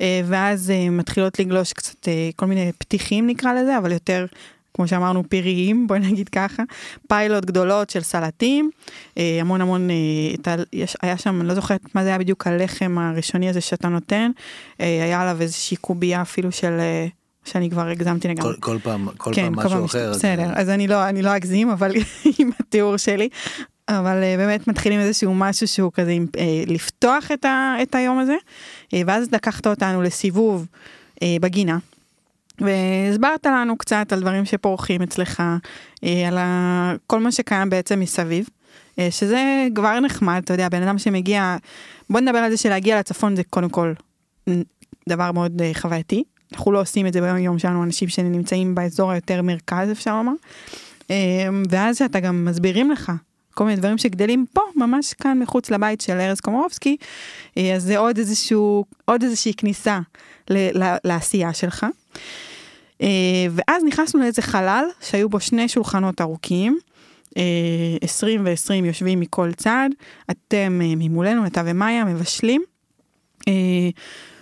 אה, 0.02 0.22
ואז 0.26 0.72
אה, 0.72 0.90
מתחילות 0.90 1.40
לגלוש 1.40 1.74
קצת 1.74 2.08
אה, 2.08 2.30
כל 2.36 2.46
מיני 2.46 2.72
פתיחים 2.78 3.28
נקרא 3.28 3.54
לזה, 3.54 3.78
אבל 3.78 3.92
יותר, 3.92 4.26
כמו 4.74 4.88
שאמרנו, 4.88 5.24
פיריים, 5.30 5.88
בואי 5.88 6.00
נגיד 6.00 6.30
ככה, 6.30 6.64
פיילוט 7.08 7.46
גדולות 7.46 7.90
של 7.90 8.02
סלטים, 8.02 8.70
אה, 9.18 9.38
המון 9.42 9.62
המון, 9.62 9.90
אה, 9.90 10.56
היה 11.02 11.18
שם, 11.18 11.40
אני 11.42 11.48
לא 11.48 11.54
זוכרת 11.54 11.96
מה 11.96 12.04
זה 12.04 12.10
היה 12.10 12.18
בדיוק 12.18 12.48
הלחם 12.48 12.98
הראשוני 12.98 13.50
הזה 13.50 13.62
שאתה 13.62 13.88
נותן, 13.88 14.32
אה, 14.82 15.04
היה 15.04 15.22
עליו 15.22 15.42
איזושהי 15.42 15.78
קובייה 15.78 16.22
אפילו 16.22 16.52
של... 16.52 16.80
אה, 17.48 17.52
שאני 17.52 17.70
כבר 17.70 17.88
הגזמתי 17.88 18.28
לגמרי. 18.28 18.54
כל, 18.54 18.60
כל 18.60 18.78
פעם, 18.84 19.08
כל 19.18 19.32
כן, 19.36 19.44
פעם 19.46 19.56
כל 19.56 19.62
משהו 19.62 19.78
פעם 19.78 19.86
אחר. 19.86 20.10
אז- 20.10 20.18
בסדר, 20.18 20.52
אז 20.56 20.70
אני 20.70 20.88
לא, 20.88 21.10
אני 21.10 21.22
לא 21.22 21.36
אגזים, 21.36 21.70
אבל 21.70 21.92
עם 22.40 22.50
התיאור 22.60 22.98
שלי. 22.98 23.30
אבל 23.90 24.22
uh, 24.24 24.38
באמת 24.38 24.68
מתחילים 24.68 25.00
איזשהו 25.00 25.36
משהו 25.36 25.68
שהוא 25.68 25.92
כזה 25.94 26.12
עם, 26.12 26.26
uh, 26.36 26.40
לפתוח 26.68 27.32
את, 27.32 27.46
ה, 27.46 27.76
את 27.82 27.96
היום 27.96 28.20
הזה, 28.20 28.36
uh, 28.86 28.98
ואז 29.08 29.28
לקחת 29.32 29.68
אותנו 29.68 30.02
לסיבוב 30.02 30.66
uh, 31.16 31.20
בגינה. 31.42 31.78
והסברת 32.62 33.46
לנו 33.46 33.78
קצת 33.78 34.14
על 34.14 34.20
דברים 34.22 34.46
שפורחים 34.46 35.02
אצלך, 35.02 35.40
uh, 35.40 36.08
על 36.28 36.38
ה, 36.38 36.94
כל 37.08 37.20
מה 37.20 37.32
שקיים 37.32 37.70
בעצם 37.70 38.00
מסביב, 38.00 38.48
uh, 38.48 39.00
שזה 39.10 39.68
כבר 39.76 40.00
נחמד, 40.00 40.42
אתה 40.44 40.54
יודע, 40.54 40.70
בן 40.70 40.84
אדם 40.84 40.98
שמגיע, 40.98 41.58
בוא 42.10 42.20
נדבר 42.20 42.38
על 42.38 42.52
זה 42.52 42.58
שלהגיע 42.58 43.00
לצפון 43.00 43.36
זה 43.36 43.44
קודם 43.50 43.70
כל 43.70 43.94
דבר 45.10 45.32
מאוד 45.32 45.62
uh, 45.62 45.80
חווייתי, 45.80 46.24
אנחנו 46.54 46.72
לא 46.72 46.82
עושים 46.82 47.08
את 47.08 47.14
זה 47.14 47.22
ביום 47.22 47.38
יום 47.38 47.60
שלנו, 47.60 47.84
אנשים 47.84 48.10
שנמצאים 48.10 48.76
באזור 48.76 49.12
היותר 49.12 49.42
מרכז 49.42 49.92
אפשר 49.92 50.18
לומר. 50.18 50.34
אמ, 51.10 51.64
ואז 51.70 51.98
שאתה 51.98 52.20
גם 52.20 52.46
מסבירים 52.46 52.92
לך 52.92 53.12
כל 53.54 53.64
מיני 53.64 53.76
דברים 53.76 53.98
שגדלים 53.98 54.46
פה, 54.54 54.62
ממש 54.76 55.14
כאן 55.14 55.40
מחוץ 55.40 55.70
לבית 55.72 56.02
של 56.02 56.14
ארז 56.14 56.40
קומרובסקי, 56.40 56.98
אה, 57.58 57.76
אז 57.76 57.84
זה 57.84 57.98
עוד 57.98 58.18
איזשהו, 58.18 58.86
עוד 59.06 59.24
איזושהי 59.24 59.54
כניסה 59.54 60.00
ל- 60.50 60.84
ל- 60.84 60.98
לעשייה 61.04 61.54
שלך. 61.54 61.86
אה, 63.02 63.08
ואז 63.52 63.84
נכנסנו 63.84 64.22
לאיזה 64.22 64.42
חלל 64.42 64.86
שהיו 65.02 65.30
בו 65.30 65.40
שני 65.40 65.68
שולחנות 65.68 66.22
ארוכים, 66.22 66.80
אה, 67.38 67.44
20 68.02 68.46
ו-20 68.46 68.86
יושבים 68.86 69.20
מכל 69.20 69.52
צד, 69.52 69.90
אתם 70.32 70.82
אה, 70.84 70.96
ממולנו, 70.96 71.44
נטע 71.44 71.64
ומאיה, 71.66 72.06
מבשלים. 72.06 72.62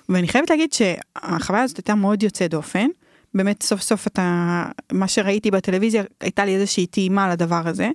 ואני 0.09 0.27
חייבת 0.27 0.49
להגיד 0.49 0.73
שהחוויה 0.73 1.63
הזאת 1.63 1.77
הייתה 1.77 1.95
מאוד 1.95 2.23
יוצאת 2.23 2.51
דופן. 2.51 2.87
באמת 3.33 3.63
סוף 3.63 3.81
סוף 3.81 4.07
אתה, 4.07 4.63
מה 4.91 5.07
שראיתי 5.07 5.51
בטלוויזיה 5.51 6.03
הייתה 6.21 6.45
לי 6.45 6.55
איזושהי 6.55 6.85
טעימה 6.85 7.29
לדבר 7.29 7.61
הזה. 7.65 7.89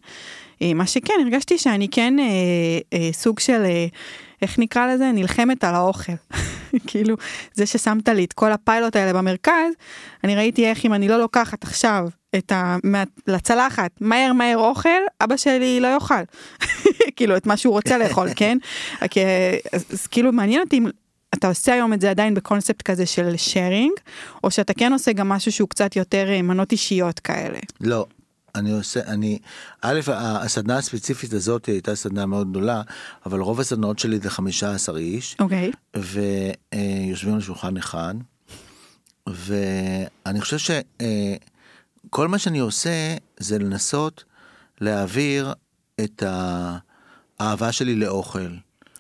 אה, 0.63 0.75
מה 0.75 0.87
שכן 0.87 1.15
הרגשתי 1.23 1.59
שאני 1.59 1.89
כן 1.91 2.19
אה, 2.19 2.25
אה, 2.93 3.13
סוג 3.13 3.41
של 3.41 3.63
אה, 3.65 3.87
איך 4.43 4.59
נקרא 4.59 4.95
לזה 4.95 5.13
נלחמת 5.13 5.65
על 5.65 5.75
האוכל. 5.75 6.13
כאילו 6.87 7.17
זה 7.55 7.67
ששמת 7.67 8.09
לי 8.09 8.25
את 8.25 8.33
כל 8.33 8.53
הפיילוט 8.53 8.97
האלה 8.97 9.13
במרכז 9.13 9.73
אני 10.25 10.37
ראיתי 10.37 10.67
איך 10.67 10.85
אם 10.85 10.95
אני 10.95 11.09
לא 11.09 11.19
לוקחת 11.19 11.63
עכשיו 11.63 12.09
את 12.37 12.53
ה... 12.53 12.77
מה... 12.85 13.05
לצלחת 13.27 13.91
מהר 14.01 14.33
מהר 14.33 14.59
אוכל 14.59 14.89
אבא 15.21 15.37
שלי 15.37 15.81
לא 15.81 15.89
יאכל 15.89 16.23
כאילו 17.17 17.37
את 17.37 17.47
מה 17.47 17.57
שהוא 17.57 17.73
רוצה 17.73 17.99
לאכול 17.99 18.29
כן 18.37 18.59
כי, 19.11 19.21
אז, 19.73 19.85
אז 19.93 20.07
כאילו 20.07 20.33
מעניין 20.33 20.61
אותי 20.61 20.79
אם 20.79 20.87
אתה 21.35 21.49
עושה 21.49 21.73
היום 21.73 21.93
את 21.93 22.01
זה 22.01 22.11
עדיין 22.11 22.35
בקונספט 22.35 22.83
כזה 22.83 23.07
של 23.07 23.37
שיירינג 23.37 23.93
או 24.45 24.51
שאתה 24.51 24.75
כן 24.75 24.93
עושה 24.93 25.13
גם 25.13 25.29
משהו 25.29 25.53
שהוא 25.53 25.69
קצת 25.69 25.97
יותר 25.97 26.29
אה, 26.29 26.43
מנות 26.43 26.73
אישיות 26.73 27.19
כאלה. 27.19 27.59
לא, 27.81 28.07
אני 28.55 28.73
עושה, 28.73 29.01
אני, 29.07 29.39
א', 29.83 30.01
הסדנה 30.15 30.77
הספציפית 30.79 31.33
הזאת 31.33 31.67
הייתה 31.67 31.95
סדנה 31.95 32.27
מאוד 32.27 32.51
גדולה, 32.51 32.83
אבל 33.27 33.41
רוב 33.41 33.61
הסדנאות 33.61 33.99
שלי 33.99 34.19
זה 34.19 34.31
15 34.31 34.99
איש, 34.99 35.37
אוקיי. 35.39 35.71
ויושבים 35.97 37.35
על 37.35 37.41
שולחן 37.41 37.77
אחד, 37.77 38.15
ואני 39.27 40.41
חושב 40.41 40.59
שכל 40.59 42.29
מה 42.29 42.39
שאני 42.39 42.59
עושה 42.59 43.17
זה 43.37 43.59
לנסות 43.59 44.25
להעביר 44.81 45.53
את 46.01 46.23
האהבה 47.41 47.73
שלי 47.73 47.95
לאוכל. 47.95 48.49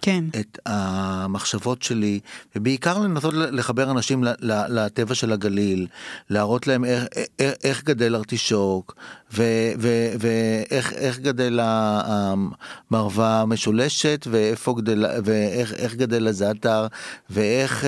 כן. 0.02 0.24
את 0.40 0.58
המחשבות 0.66 1.82
שלי, 1.82 2.20
ובעיקר 2.56 2.98
לנסות 2.98 3.34
לחבר 3.34 3.90
אנשים 3.90 4.24
לטבע 4.68 5.14
של 5.14 5.32
הגליל, 5.32 5.86
להראות 6.30 6.66
להם 6.66 6.84
איך, 6.84 7.04
איך, 7.38 7.54
איך 7.64 7.84
גדל 7.84 8.16
ארטישוק, 8.16 8.94
ואיך 9.32 11.18
גדל 11.18 11.60
המרווה 11.62 13.40
המשולשת, 13.40 14.26
ואיפה 14.30 14.74
גדל, 14.78 15.04
ואיך 15.24 15.94
גדל 15.94 16.28
הזעתר, 16.28 16.86
ואיך 17.30 17.84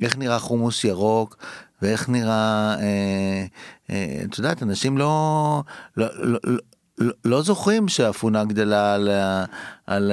איך 0.00 0.16
נראה 0.16 0.38
חומוס 0.38 0.84
ירוק. 0.84 1.36
ואיך 1.82 2.08
נראה, 2.08 2.74
אה, 2.80 3.44
אה, 3.90 4.22
את 4.24 4.38
יודעת, 4.38 4.62
אנשים 4.62 4.98
לא, 4.98 5.62
לא, 5.96 6.06
לא, 6.18 6.38
לא, 7.02 7.12
לא 7.24 7.42
זוכרים 7.42 7.88
שאפונה 7.88 8.44
גדלה 8.44 8.94
על, 8.94 9.08
על, 9.86 10.12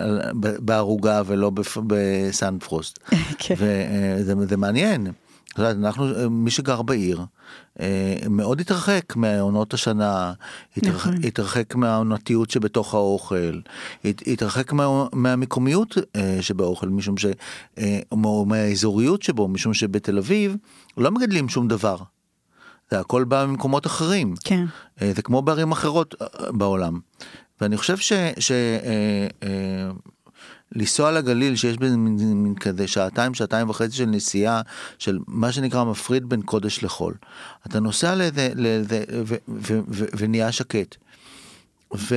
על, 0.00 0.20
בערוגה 0.58 1.22
ולא 1.26 1.50
בסן 1.86 2.58
פרוסט. 2.58 2.98
כן. 3.38 3.54
וזה 3.58 4.34
זה 4.48 4.56
מעניין. 4.56 5.12
אנחנו, 5.58 6.30
מי 6.30 6.50
שגר 6.50 6.82
בעיר, 6.82 7.24
מאוד 8.30 8.60
התרחק 8.60 9.16
מעונות 9.16 9.74
השנה, 9.74 10.32
התרחק, 10.76 11.10
נכון. 11.10 11.24
התרחק 11.24 11.74
מהעונתיות 11.74 12.50
שבתוך 12.50 12.94
האוכל, 12.94 13.60
התרחק 14.04 14.72
מה, 14.72 15.06
מהמקומיות 15.12 15.98
שבאוכל, 16.40 16.88
משום 16.88 17.16
ש... 17.18 17.26
או 18.12 18.44
מהאזוריות 18.46 19.22
שבו, 19.22 19.48
משום 19.48 19.74
שבתל 19.74 20.18
אביב 20.18 20.56
לא 20.96 21.10
מגדלים 21.10 21.48
שום 21.48 21.68
דבר. 21.68 21.96
זה 22.90 23.00
הכל 23.00 23.24
בא 23.24 23.46
ממקומות 23.46 23.86
אחרים. 23.86 24.34
כן. 24.44 24.64
אה, 25.02 25.12
זה 25.16 25.22
כמו 25.22 25.42
בערים 25.42 25.72
אחרות 25.72 26.14
אה, 26.22 26.52
בעולם. 26.52 27.00
ואני 27.60 27.76
חושב 27.76 27.96
ש... 27.96 28.12
ש 28.38 28.52
אה, 29.42 29.90
לנסוע 30.72 31.12
לגליל 31.12 31.56
שיש 31.56 31.76
בזה 31.76 31.96
מין, 31.96 32.42
מין 32.42 32.54
כזה 32.54 32.88
שעתיים 32.88 33.34
שעתיים 33.34 33.70
וחצי 33.70 33.96
של 33.96 34.06
נסיעה 34.06 34.62
של 34.98 35.18
מה 35.26 35.52
שנקרא 35.52 35.84
מפריד 35.84 36.28
בין 36.28 36.42
קודש 36.42 36.84
לחול. 36.84 37.14
אתה 37.66 37.80
נוסע 37.80 38.14
לזה, 38.14 38.50
לזה 38.54 39.04
ו, 39.26 39.34
ו, 39.48 39.80
ו, 39.88 40.04
ונהיה 40.18 40.52
שקט. 40.52 40.96
ו, 41.96 42.14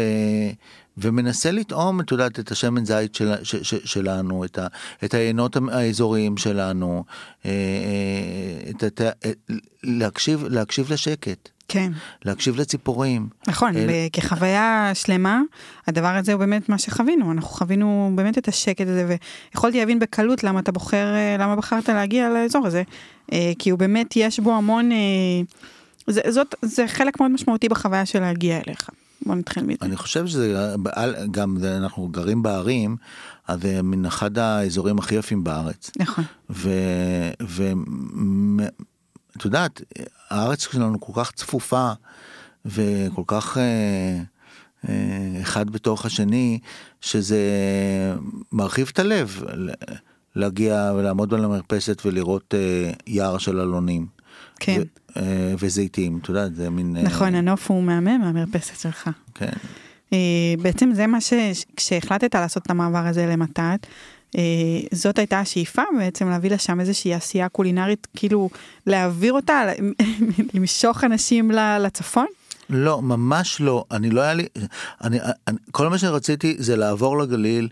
ומנסה 1.02 1.52
לטעום, 1.52 2.02
את 2.02 2.12
יודעת, 2.12 2.40
את 2.40 2.52
השמן 2.52 2.86
זית 2.86 3.16
של, 3.16 3.34
ש, 3.44 3.56
ש, 3.56 3.76
שלנו, 3.86 4.46
את, 4.46 4.58
ה, 4.58 4.68
את 5.04 5.14
העיינות 5.14 5.58
האזוריים 5.72 6.38
שלנו, 6.38 7.04
אה, 7.46 7.52
אה, 7.52 8.70
את, 8.70 8.84
את, 8.84 9.02
את, 9.02 9.52
להקשיב, 9.84 10.46
להקשיב 10.50 10.94
לשקט. 10.94 11.50
כן. 11.68 11.92
להקשיב 12.26 12.56
לציפורים. 12.56 13.30
נכון, 13.48 13.78
אל... 13.78 13.90
כחוויה 14.14 14.92
שלמה, 14.94 15.42
הדבר 15.88 16.16
הזה 16.16 16.34
הוא 16.34 16.40
באמת 16.40 16.70
מה 16.70 16.78
שחווינו, 16.78 17.32
אנחנו 17.32 17.50
חווינו 17.50 18.12
באמת 18.16 18.38
את 18.38 18.48
השקט 18.48 18.88
הזה, 18.88 19.18
ויכולתי 19.54 19.80
להבין 19.80 20.00
בקלות 20.00 20.44
למה 20.44 20.60
אתה 20.60 20.72
בוחר, 20.72 21.14
אה, 21.16 21.36
למה 21.40 21.56
בחרת 21.56 21.90
להגיע 21.90 22.30
לאזור 22.30 22.68
הזה, 22.68 22.84
כי 23.60 23.70
הוא 23.70 23.80
באמת, 23.80 24.14
יש 24.16 24.40
בו 24.40 24.54
המון, 24.54 24.90
זה, 26.08 26.22
זאת, 26.30 26.56
זה 26.62 26.88
חלק 26.88 27.20
מאוד 27.20 27.32
משמעותי 27.32 27.70
בחוויה 27.70 28.06
של 28.06 28.20
להגיע 28.20 28.60
אליך. 28.68 28.90
בוא 29.26 29.36
נתחיל 29.36 29.64
מזה. 29.64 29.78
אני 29.82 29.98
חושב 29.98 30.28
שזה 30.28 30.76
גם 31.32 31.58
אנחנו 31.64 32.08
גרים 32.08 32.44
בערים 32.44 32.98
אז 33.48 33.62
זה 33.62 33.82
מן 33.82 34.06
אחד 34.06 34.38
האזורים 34.38 35.00
הכי 35.00 35.16
יפים 35.16 35.44
בארץ. 35.44 35.92
נכון. 36.00 36.24
ואת 36.50 37.42
יודעת 39.46 39.82
הארץ 40.30 40.68
שלנו 40.72 41.00
כל 41.00 41.14
כך 41.16 41.32
צפופה 41.32 41.92
וכל 42.66 43.24
כך 43.28 43.58
אה, 43.58 44.22
אה, 44.90 45.42
אחד 45.42 45.70
בתוך 45.70 46.06
השני 46.06 46.60
שזה 47.02 47.40
מרחיב 48.52 48.90
את 48.94 49.00
הלב 49.00 49.44
להגיע 50.36 50.94
ולעמוד 50.96 51.34
על 51.34 51.46
המרפסת 51.46 52.02
ולראות 52.06 52.54
אה, 52.54 52.92
יער 53.08 53.38
של 53.38 53.60
אלונים. 53.60 54.21
כן. 54.62 54.82
אה, 55.18 55.54
וזיתים, 55.60 56.20
אתה 56.22 56.32
יודע, 56.32 56.48
זה 56.56 56.70
מין... 56.70 56.98
אה, 56.98 57.02
נכון, 57.02 57.36
הנוף 57.36 57.72
הוא 57.72 57.84
מהמם 57.84 58.22
מהמרפסת 58.22 58.80
שלך. 58.80 59.10
כן. 59.36 59.52
אה, 60.14 60.54
בעצם 60.62 60.92
זה 60.94 61.08
מה 61.08 61.22
ש... 61.22 61.34
כשהחלטת 61.76 62.36
לעשות 62.36 62.64
את 62.64 62.72
המעבר 62.72 63.08
הזה 63.08 63.26
למתת, 63.26 63.88
זאת 64.92 65.20
הייתה 65.20 65.40
השאיפה 65.40 65.82
בעצם 65.98 66.30
להביא 66.30 66.52
לשם 66.52 66.80
איזושהי 66.80 67.14
עשייה 67.14 67.50
קולינרית, 67.50 68.08
כאילו 68.16 68.50
להעביר 68.88 69.34
אותה, 69.34 69.62
למשוך 70.54 71.04
אנשים 71.04 71.52
לצפון? 71.80 72.26
לא, 72.70 73.02
ממש 73.02 73.62
לא. 73.62 73.86
אני 73.92 74.10
לא 74.10 74.22
היה 74.22 74.34
לי, 74.34 74.48
אני, 75.04 75.20
אני, 75.48 75.58
כל 75.72 75.88
מה 75.88 75.98
שרציתי 75.98 76.56
זה 76.60 76.76
לעבור 76.76 77.18
לגליל 77.18 77.70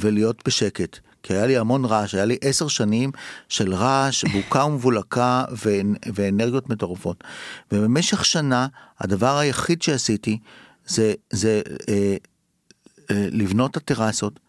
ולהיות 0.00 0.42
בשקט. 0.46 0.98
כי 1.22 1.34
היה 1.34 1.46
לי 1.46 1.56
המון 1.56 1.84
רעש, 1.84 2.14
היה 2.14 2.24
לי 2.24 2.36
עשר 2.40 2.68
שנים 2.68 3.10
של 3.48 3.74
רעש, 3.74 4.24
בוקה 4.24 4.64
ומבולקה 4.64 5.44
ואנרגיות 6.14 6.70
מטורפות. 6.70 7.24
ובמשך 7.72 8.24
שנה, 8.24 8.66
הדבר 9.00 9.38
היחיד 9.38 9.82
שעשיתי 9.82 10.38
זה, 10.86 11.14
זה 11.30 11.62
אה, 11.88 12.16
אה, 13.10 13.26
לבנות 13.30 13.70
את 13.70 13.76
הטרסות, 13.76 14.40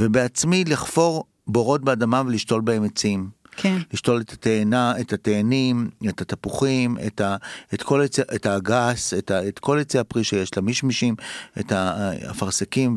ובעצמי 0.00 0.64
לחפור 0.64 1.24
בורות 1.46 1.84
באדמה 1.84 2.22
ולשתול 2.26 2.60
בהם 2.60 2.84
עצים. 2.84 3.38
כן. 3.56 3.78
לשתול 3.92 4.20
את 4.20 4.32
התאנה, 4.32 5.00
את 5.00 5.12
התאנים, 5.12 5.90
את 6.08 6.20
התפוחים, 6.20 6.96
את, 7.06 7.20
ה, 7.20 7.36
את 7.74 7.82
כל 7.82 8.02
עצי, 8.02 8.22
את 8.22 8.46
האגס, 8.46 9.14
את, 9.14 9.30
ה, 9.30 9.48
את 9.48 9.58
כל 9.58 9.78
עצי 9.78 9.98
הפרי 9.98 10.24
שיש, 10.24 10.50
את 10.50 10.58
המישמישים, 10.58 11.14
את 11.60 11.72
האפרסקים 11.72 12.94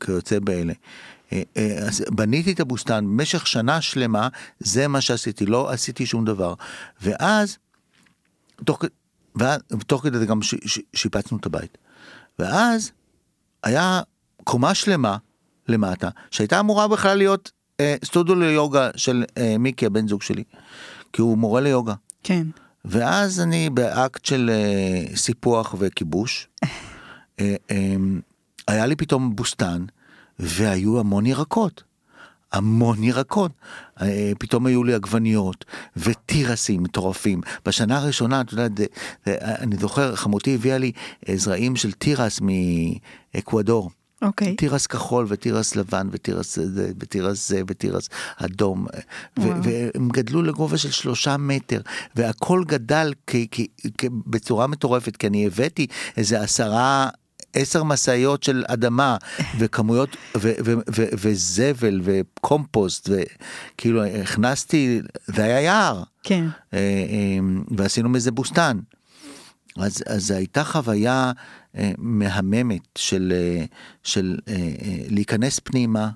וכיוצא 0.00 0.38
באלה. 0.38 0.72
אה, 1.32 1.42
אה, 1.56 1.78
אז 1.78 2.04
בניתי 2.10 2.52
את 2.52 2.60
הבוסתן 2.60 3.04
במשך 3.04 3.46
שנה 3.46 3.80
שלמה, 3.80 4.28
זה 4.60 4.88
מה 4.88 5.00
שעשיתי, 5.00 5.46
לא 5.46 5.70
עשיתי 5.70 6.06
שום 6.06 6.24
דבר. 6.24 6.54
ואז, 7.02 7.58
תוך, 8.64 8.82
ותוך 9.70 10.02
כדי 10.02 10.18
זה 10.18 10.26
גם 10.26 10.42
ש, 10.42 10.54
ש, 10.64 10.78
שיפצנו 10.92 11.38
את 11.38 11.46
הבית. 11.46 11.78
ואז 12.38 12.90
היה 13.62 14.00
קומה 14.44 14.74
שלמה 14.74 15.16
למטה, 15.68 16.08
שהייתה 16.30 16.60
אמורה 16.60 16.88
בכלל 16.88 17.18
להיות 17.18 17.50
אה, 17.80 17.96
סטודיו 18.04 18.34
ליוגה 18.34 18.90
של 18.96 19.24
אה, 19.38 19.58
מיקי 19.58 19.86
הבן 19.86 20.08
זוג 20.08 20.22
שלי, 20.22 20.44
כי 21.12 21.22
הוא 21.22 21.38
מורה 21.38 21.60
ליוגה. 21.60 21.94
כן. 22.22 22.46
ואז 22.84 23.40
אני 23.40 23.70
באקט 23.70 24.24
של 24.24 24.50
אה, 24.52 25.16
סיפוח 25.16 25.74
וכיבוש, 25.78 26.48
אה, 27.40 27.54
אה, 27.70 27.96
היה 28.68 28.86
לי 28.86 28.96
פתאום 28.96 29.36
בוסתן. 29.36 29.84
והיו 30.38 31.00
המון 31.00 31.26
ירקות. 31.26 31.82
המון 32.52 33.04
ירקות. 33.04 33.52
אה, 34.02 34.32
פתאום 34.38 34.66
היו 34.66 34.84
לי 34.84 34.94
עגבניות 34.94 35.64
ותירסים 35.96 36.82
מטורפים. 36.82 37.40
בשנה 37.66 37.98
הראשונה, 37.98 38.40
אתה 38.40 38.54
יודע, 38.54 38.84
אני 39.36 39.76
זוכר, 39.76 40.16
חמותי 40.16 40.54
הביאה 40.54 40.78
לי 40.78 40.92
זרעים 41.34 41.76
של 41.76 41.92
תירס 41.92 42.40
מאקוודור. 43.34 43.90
אוקיי. 44.22 44.56
תירס 44.56 44.86
כחול 44.86 45.26
ותירס 45.28 45.76
לבן 45.76 46.08
ותירס 46.12 46.58
זה 46.58 46.92
ותירס 46.98 47.48
זה 47.48 47.62
ותירס 47.66 48.08
אדום. 48.36 48.86
וואו. 49.38 49.62
והם 49.62 50.08
גדלו 50.08 50.42
לגובה 50.42 50.78
של 50.78 50.90
שלושה 50.90 51.36
מטר 51.36 51.80
והכל 52.16 52.64
גדל 52.66 53.12
בצורה 54.26 54.66
מטורפת 54.66 55.16
כי 55.16 55.26
אני 55.26 55.46
הבאתי 55.46 55.86
איזה 56.16 56.40
עשרה. 56.40 57.08
עשר 57.54 57.84
משאיות 57.84 58.42
של 58.42 58.64
אדמה 58.68 59.16
וכמויות 59.58 60.16
ו- 60.36 60.52
ו- 60.64 60.74
ו- 60.96 61.08
וזבל 61.12 62.00
וקומפוסט 62.04 63.10
וכאילו 63.10 64.04
הכנסתי 64.04 65.00
זה 65.26 65.44
היה 65.44 65.60
יער 65.60 66.02
כן. 66.22 66.44
אה, 66.74 66.78
אה, 66.78 67.38
ועשינו 67.76 68.08
מזה 68.08 68.30
בוסתן. 68.30 68.78
אז, 69.76 70.02
אז 70.06 70.30
הייתה 70.30 70.64
חוויה 70.64 71.32
אה, 71.76 71.92
מהממת 71.98 72.88
של, 72.98 73.32
אה, 73.36 73.64
של 74.02 74.38
אה, 74.48 74.54
אה, 74.54 74.96
להיכנס 75.08 75.60
פנימה 75.64 76.10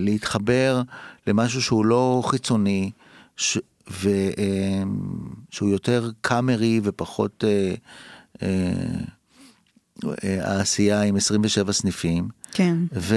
ולהתחבר 0.00 0.82
למשהו 1.26 1.62
שהוא 1.62 1.86
לא 1.86 2.22
חיצוני 2.26 2.90
ש, 3.36 3.58
ו, 3.90 4.08
אה, 4.38 4.82
שהוא 5.50 5.68
יותר 5.68 6.10
קאמרי 6.20 6.80
ופחות 6.82 7.44
אה, 7.44 7.48
אה, 7.48 7.54
אה, 7.70 7.74
העשייה 10.40 11.02
עם 11.02 11.16
27 11.16 11.72
סניפים. 11.72 12.28
כן. 12.52 12.76
ו... 12.92 13.16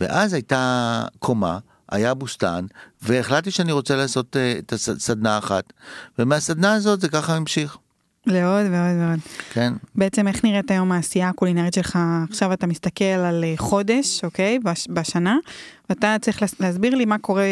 ואז 0.00 0.32
הייתה 0.32 1.02
קומה, 1.18 1.58
היה 1.92 2.14
בוסתן, 2.14 2.64
והחלטתי 3.02 3.50
שאני 3.50 3.72
רוצה 3.72 3.96
לעשות 3.96 4.36
אה, 4.36 4.54
את 4.58 4.72
הסדנה 4.72 5.38
אחת, 5.38 5.72
ומהסדנה 6.18 6.72
הזאת 6.74 7.00
זה 7.00 7.08
ככה 7.08 7.36
המשיך, 7.36 7.76
לעוד 8.26 8.66
ועוד 8.70 8.96
ועוד. 9.00 9.18
כן? 9.52 9.72
בעצם 9.94 10.28
איך 10.28 10.44
נראית 10.44 10.70
היום 10.70 10.92
העשייה 10.92 11.28
הקולינרית 11.28 11.74
שלך? 11.74 11.98
עכשיו 12.30 12.52
אתה 12.52 12.66
מסתכל 12.66 13.04
על 13.04 13.44
אה, 13.44 13.54
חודש, 13.56 14.24
אוקיי? 14.24 14.58
בש, 14.58 14.86
בשנה, 14.90 15.36
ואתה 15.90 16.16
צריך 16.20 16.42
להס- 16.42 16.60
להסביר 16.60 16.94
לי 16.94 17.04
מה 17.04 17.18
קורה, 17.18 17.44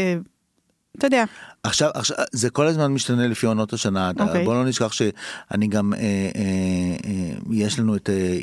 אתה 0.96 1.06
יודע, 1.06 1.24
עכשיו, 1.62 1.90
עכשיו, 1.94 2.16
זה 2.32 2.50
כל 2.50 2.66
הזמן 2.66 2.92
משתנה 2.92 3.26
לפי 3.26 3.46
עונות 3.46 3.72
השנה, 3.72 4.10
אתה- 4.10 4.22
אוקיי. 4.24 4.44
בוא 4.44 4.54
לא 4.54 4.64
נשכח 4.64 4.92
שאני 4.92 5.66
גם, 5.68 5.94
אה, 5.94 5.98
אה, 6.00 6.30
אה, 7.04 7.32
יש 7.52 7.78
לנו 7.78 7.96
את 7.96 8.10
אה, 8.10 8.38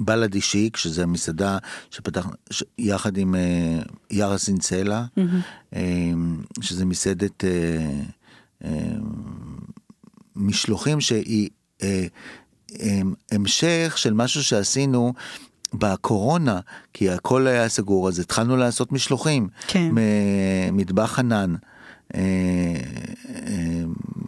בלאדי 0.00 0.40
שיק, 0.40 0.76
שזה 0.76 1.06
מסעדה 1.06 1.58
שפתחנו 1.90 2.32
ש- 2.50 2.62
יחד 2.78 3.16
עם 3.16 3.34
אה, 3.34 3.78
יארה 4.10 4.38
סינצלה, 4.38 5.04
אה, 5.74 5.80
שזה 6.60 6.84
מסעדת 6.84 7.44
אה, 7.44 7.50
אה, 8.64 8.70
משלוחים 10.36 11.00
שהיא 11.00 11.48
אה, 11.82 12.06
אה, 12.80 13.00
המשך 13.32 13.94
של 13.96 14.12
משהו 14.14 14.44
שעשינו 14.44 15.12
בקורונה, 15.74 16.60
כי 16.92 17.10
הכל 17.10 17.46
היה 17.46 17.68
סגור, 17.68 18.08
אז 18.08 18.18
התחלנו 18.18 18.56
לעשות 18.56 18.92
משלוחים. 18.92 19.48
כן. 19.66 19.88
מטבח 20.72 21.18
ענן, 21.18 21.54
אה, 21.54 21.58
אה, 21.58 21.73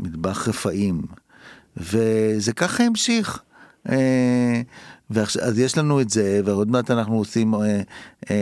מטבח 0.01 0.49
רפאים, 0.49 1.03
וזה 1.77 2.53
ככה 2.53 2.85
המשיך. 2.85 3.43
אה, 5.11 5.17
ועכשיו, 5.17 5.43
אז 5.43 5.59
יש 5.59 5.79
לנו 5.79 6.01
את 6.01 6.11
זה, 6.11 6.41
ועוד 6.45 6.71
מעט 6.71 6.91
אנחנו 6.91 7.17
עושים 7.17 7.55
אה, 7.55 7.61
אה, 8.31 8.37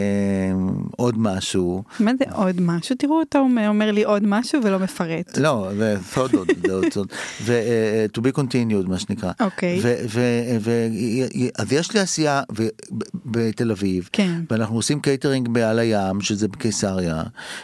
עוד 0.97 1.19
משהו. 1.19 1.83
מה 2.01 2.11
זה 2.19 2.25
עוד 2.33 2.61
משהו? 2.61 2.97
תראו, 2.99 3.23
אתה 3.23 3.39
אומר, 3.39 3.69
אומר 3.69 3.91
לי 3.91 4.05
עוד 4.05 4.23
משהו 4.27 4.61
ולא 4.65 4.79
מפרט. 4.79 5.39
לא, 5.39 5.69
זה 5.77 5.97
סוד 6.13 6.35
עוד, 6.35 6.49
זה 6.67 6.73
עוד 6.73 6.85
סוד. 6.93 7.09
ו- 7.45 7.53
אה, 7.53 8.07
to 8.19 8.21
be 8.21 8.39
continued 8.39 8.89
מה 8.89 8.99
שנקרא. 8.99 9.33
אוקיי. 9.41 9.81
ו- 9.83 9.95
ו- 10.09 10.57
ו- 10.61 10.89
אז 11.59 11.73
יש 11.73 11.95
לי 11.95 12.01
עשייה 12.01 12.43
בתל 13.27 13.71
אביב. 13.71 14.09
כן. 14.13 14.41
ואנחנו 14.51 14.77
עושים 14.77 15.01
קייטרינג 15.01 15.49
בעל 15.49 15.79
הים, 15.79 16.21
שזה 16.21 16.49
בקיסריה. 16.49 17.23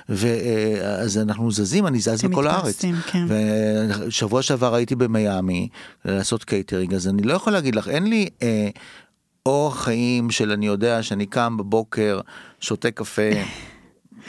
ואז 0.09 1.19
אנחנו 1.19 1.53
זזים, 1.53 1.87
אני 1.87 2.01
זז 2.01 2.25
בכל 2.25 2.47
הארץ. 2.47 2.85
כן. 3.07 3.27
ושבוע 3.29 4.43
שעבר 4.43 4.75
הייתי 4.75 4.95
במיאמי 4.95 5.69
לעשות 6.05 6.45
קייטרינג, 6.45 6.95
אז 6.95 7.09
אני 7.09 7.23
לא 7.23 7.35
יכול 7.35 7.53
להגיד 7.53 7.75
לך, 7.75 7.89
אין 7.89 8.07
לי... 8.07 8.29
אה, 8.43 8.69
אורח 9.47 9.85
חיים 9.85 10.31
של 10.31 10.53
אני 10.53 10.67
יודע 10.67 11.03
שאני 11.03 11.27
קם 11.27 11.57
בבוקר, 11.57 12.21
שותה 12.61 12.91
קפה. 12.91 13.31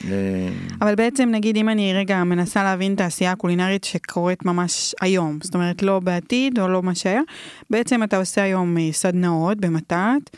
אה, 0.06 0.50
אבל 0.82 0.96
בעצם 0.96 1.30
נגיד 1.32 1.58
אם 1.58 1.70
אני 1.70 1.94
רגע 1.94 2.24
מנסה 2.24 2.64
להבין 2.64 2.94
את 2.94 3.02
העשייה 3.02 3.32
הקולינרית 3.32 3.84
שקורית 3.84 4.46
ממש 4.46 4.96
היום, 5.02 5.40
זאת 5.44 5.56
אומרת 5.56 5.84
לא 5.84 6.00
בעתיד 6.00 6.60
או 6.60 6.68
לא 6.68 6.84
מה 6.84 6.96
שהיה, 6.96 7.22
בעצם 7.70 8.04
אתה 8.04 8.18
עושה 8.18 8.44
היום 8.44 8.78
אה, 8.78 8.90
סדנאות 8.92 9.58
במתת, 9.58 10.38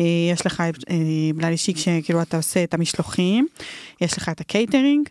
אה, 0.00 0.04
יש 0.32 0.46
לך 0.46 0.62
בלי 1.34 1.56
שיק 1.56 1.76
שכאילו 1.76 2.22
אתה 2.22 2.36
עושה 2.36 2.64
את 2.64 2.74
המשלוחים, 2.74 3.46
יש 4.00 4.16
לך 4.18 4.28
את 4.28 4.40
הקייטרינג, 4.40 5.08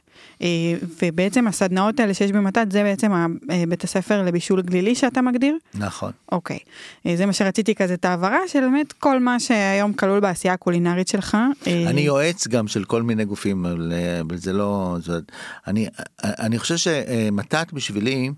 ובעצם 1.01 1.47
הסדנאות 1.47 1.99
האלה 1.99 2.13
שיש 2.13 2.31
במתת 2.31 2.71
זה 2.71 2.83
בעצם 2.83 3.11
אה, 3.11 3.63
בית 3.67 3.83
הספר 3.83 4.23
לבישול 4.23 4.61
גלילי 4.61 4.95
שאתה 4.95 5.21
מגדיר? 5.21 5.57
נכון. 5.73 6.11
אוקיי, 6.31 6.59
אה, 7.05 7.15
זה 7.17 7.25
מה 7.25 7.33
שרציתי 7.33 7.75
כזה 7.75 7.93
את 7.93 8.05
ההבהרה 8.05 8.39
של 8.47 8.59
באמת 8.59 8.93
כל 8.93 9.19
מה 9.19 9.39
שהיום 9.39 9.93
כלול 9.93 10.19
בעשייה 10.19 10.53
הקולינרית 10.53 11.07
שלך. 11.07 11.37
אה, 11.67 11.89
אני 11.89 12.01
יועץ 12.01 12.47
גם 12.47 12.67
של 12.67 12.83
כל 12.83 13.03
מיני 13.03 13.25
גופים, 13.25 13.65
אבל, 13.65 13.93
אה, 13.95 14.21
זה 14.35 14.53
לא... 14.53 14.97
זאת, 14.99 15.31
אני, 15.67 15.87
אני 16.23 16.59
חושב 16.59 16.77
שמתת 16.77 17.67
בשבילי 17.73 18.31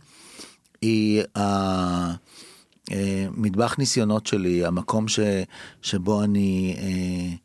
היא 0.82 1.24
המטבח 2.88 3.76
ניסיונות 3.78 4.28
שלי, 4.28 4.66
המקום 4.66 5.08
ש, 5.08 5.20
שבו 5.82 6.24
אני... 6.24 6.76
אה, 6.78 7.36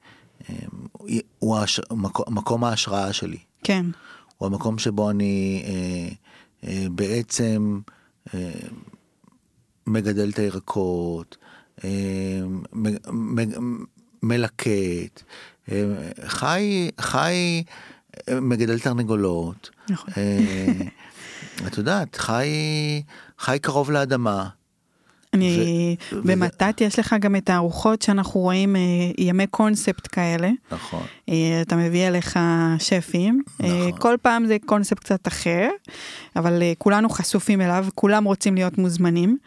אה, 0.51 1.19
הוא 1.39 1.59
הש, 1.59 1.81
מקום, 1.91 2.25
מקום 2.29 2.65
ההשראה 2.65 3.13
שלי. 3.13 3.39
כן, 3.65 3.87
הוא 4.39 4.47
המקום 4.47 4.79
שבו 4.79 5.11
אני 5.11 5.63
אה, 5.67 6.09
אה, 6.69 6.87
בעצם 6.91 7.81
אה, 8.35 8.51
מגדל 9.87 10.31
את 10.31 10.39
הירקות, 10.39 11.37
אה, 11.85 12.41
מ- 12.73 13.39
מ- 13.39 13.85
מלקט, 14.23 15.23
אה, 15.73 15.85
חי, 16.27 16.91
חי, 17.01 17.63
אה, 18.29 18.41
מגדל 18.41 18.79
תרנגולות. 18.79 19.71
נכון. 19.91 20.11
אה, 20.17 20.73
את 21.67 21.79
יודעת, 21.79 22.17
חי, 22.17 22.49
חי 23.39 23.59
קרוב 23.63 23.91
לאדמה. 23.91 24.49
אני, 25.35 25.97
ו- 26.13 26.23
במתת 26.23 26.81
יש 26.81 26.99
לך 26.99 27.17
גם 27.21 27.37
את 27.37 27.51
הארוחות 27.51 28.03
שאנחנו 28.03 28.41
רואים 28.41 28.77
אה, 28.77 28.81
ימי 29.19 29.47
קונספט 29.47 30.09
כאלה. 30.13 30.51
נכון. 30.73 31.07
אה, 31.29 31.63
אתה 31.63 31.77
מביא 31.77 32.09
אליך 32.09 32.39
שפים, 32.79 33.43
אה, 33.63 33.69
נכון. 33.69 34.01
כל 34.01 34.17
פעם 34.23 34.47
זה 34.47 34.57
קונספט 34.67 34.99
קצת 34.99 35.29
אחר, 35.29 35.69
אבל 36.37 36.63
אה, 36.63 36.73
כולנו 36.79 37.09
חשופים 37.09 37.61
אליו, 37.61 37.87
כולם 37.95 38.25
רוצים 38.25 38.55
להיות 38.55 38.79
מוזמנים. 38.79 39.39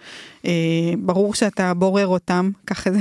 ברור 1.00 1.34
שאתה 1.34 1.74
בורר 1.74 2.08
אותם, 2.08 2.52
ככה 2.68 2.92
זה 2.92 3.00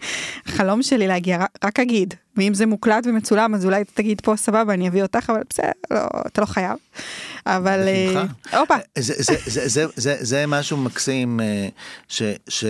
חלום 0.56 0.82
שלי 0.82 1.06
להגיע, 1.06 1.44
רק- 1.64 1.80
אגיד, 1.80 2.14
ואם 2.36 2.54
זה 2.54 2.66
מוקלט 2.66 3.06
ומצולם 3.06 3.54
אז 3.54 3.64
אולי 3.64 3.84
תגיד 3.94 4.20
פה 4.20 4.36
סבבה 4.36 4.74
אני 4.74 4.88
אביא 4.88 5.02
אותך, 5.02 5.30
אבל 5.30 5.40
בסדר, 5.50 5.70
לא, 5.90 6.00
אתה 6.26 6.40
לא 6.40 6.46
חייב. 6.46 6.76
אבל. 7.46 7.88
הופה, 8.52 8.74
זה, 8.98 9.14
זה, 9.18 9.34
זה, 9.46 9.68
זה, 9.68 9.86
זה, 9.96 10.16
זה 10.20 10.44
משהו 10.46 10.76
מקסים 10.76 11.40
ש... 12.08 12.22
ש 12.48 12.64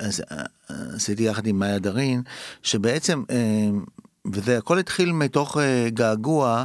אז, 0.00 0.22
עשיתי 0.68 1.22
יחד 1.22 1.46
עם 1.46 1.58
מאיה 1.58 1.78
דרין, 1.78 2.22
שבעצם, 2.62 3.22
וזה 4.32 4.58
הכל 4.58 4.78
התחיל 4.78 5.12
מתוך 5.12 5.56
אה, 5.56 5.88
געגוע 5.90 6.64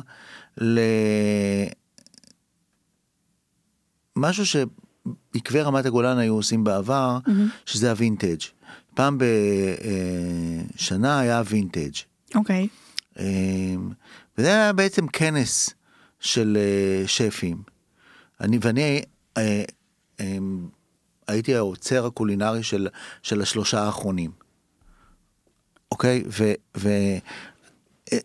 למשהו 4.17 4.45
שעקבי 4.45 5.61
רמת 5.61 5.85
הגולן 5.85 6.17
היו 6.17 6.33
עושים 6.33 6.63
בעבר, 6.63 7.19
שזה 7.65 7.89
הווינטג'. 7.89 8.41
פעם 8.95 9.17
בשנה 10.75 11.19
היה 11.19 11.41
וינטג'. 11.45 11.95
אוקיי, 12.35 12.67
אמ, 13.19 13.89
וזה 14.37 14.47
היה 14.47 14.73
בעצם 14.73 15.07
כנס 15.07 15.69
של 16.19 16.57
אה, 16.59 17.07
שפים. 17.07 17.63
אני 18.41 18.57
ואני 18.61 19.01
אה, 19.37 19.63
הייתי 21.27 21.55
האוצר 21.55 22.05
הקולינרי 22.05 22.63
של, 22.63 22.87
של 23.23 23.41
השלושה 23.41 23.83
האחרונים. 23.83 24.31
אוקיי? 25.95 26.23
ו... 26.27 26.53
ו 26.77 26.89
אה, 28.13 28.17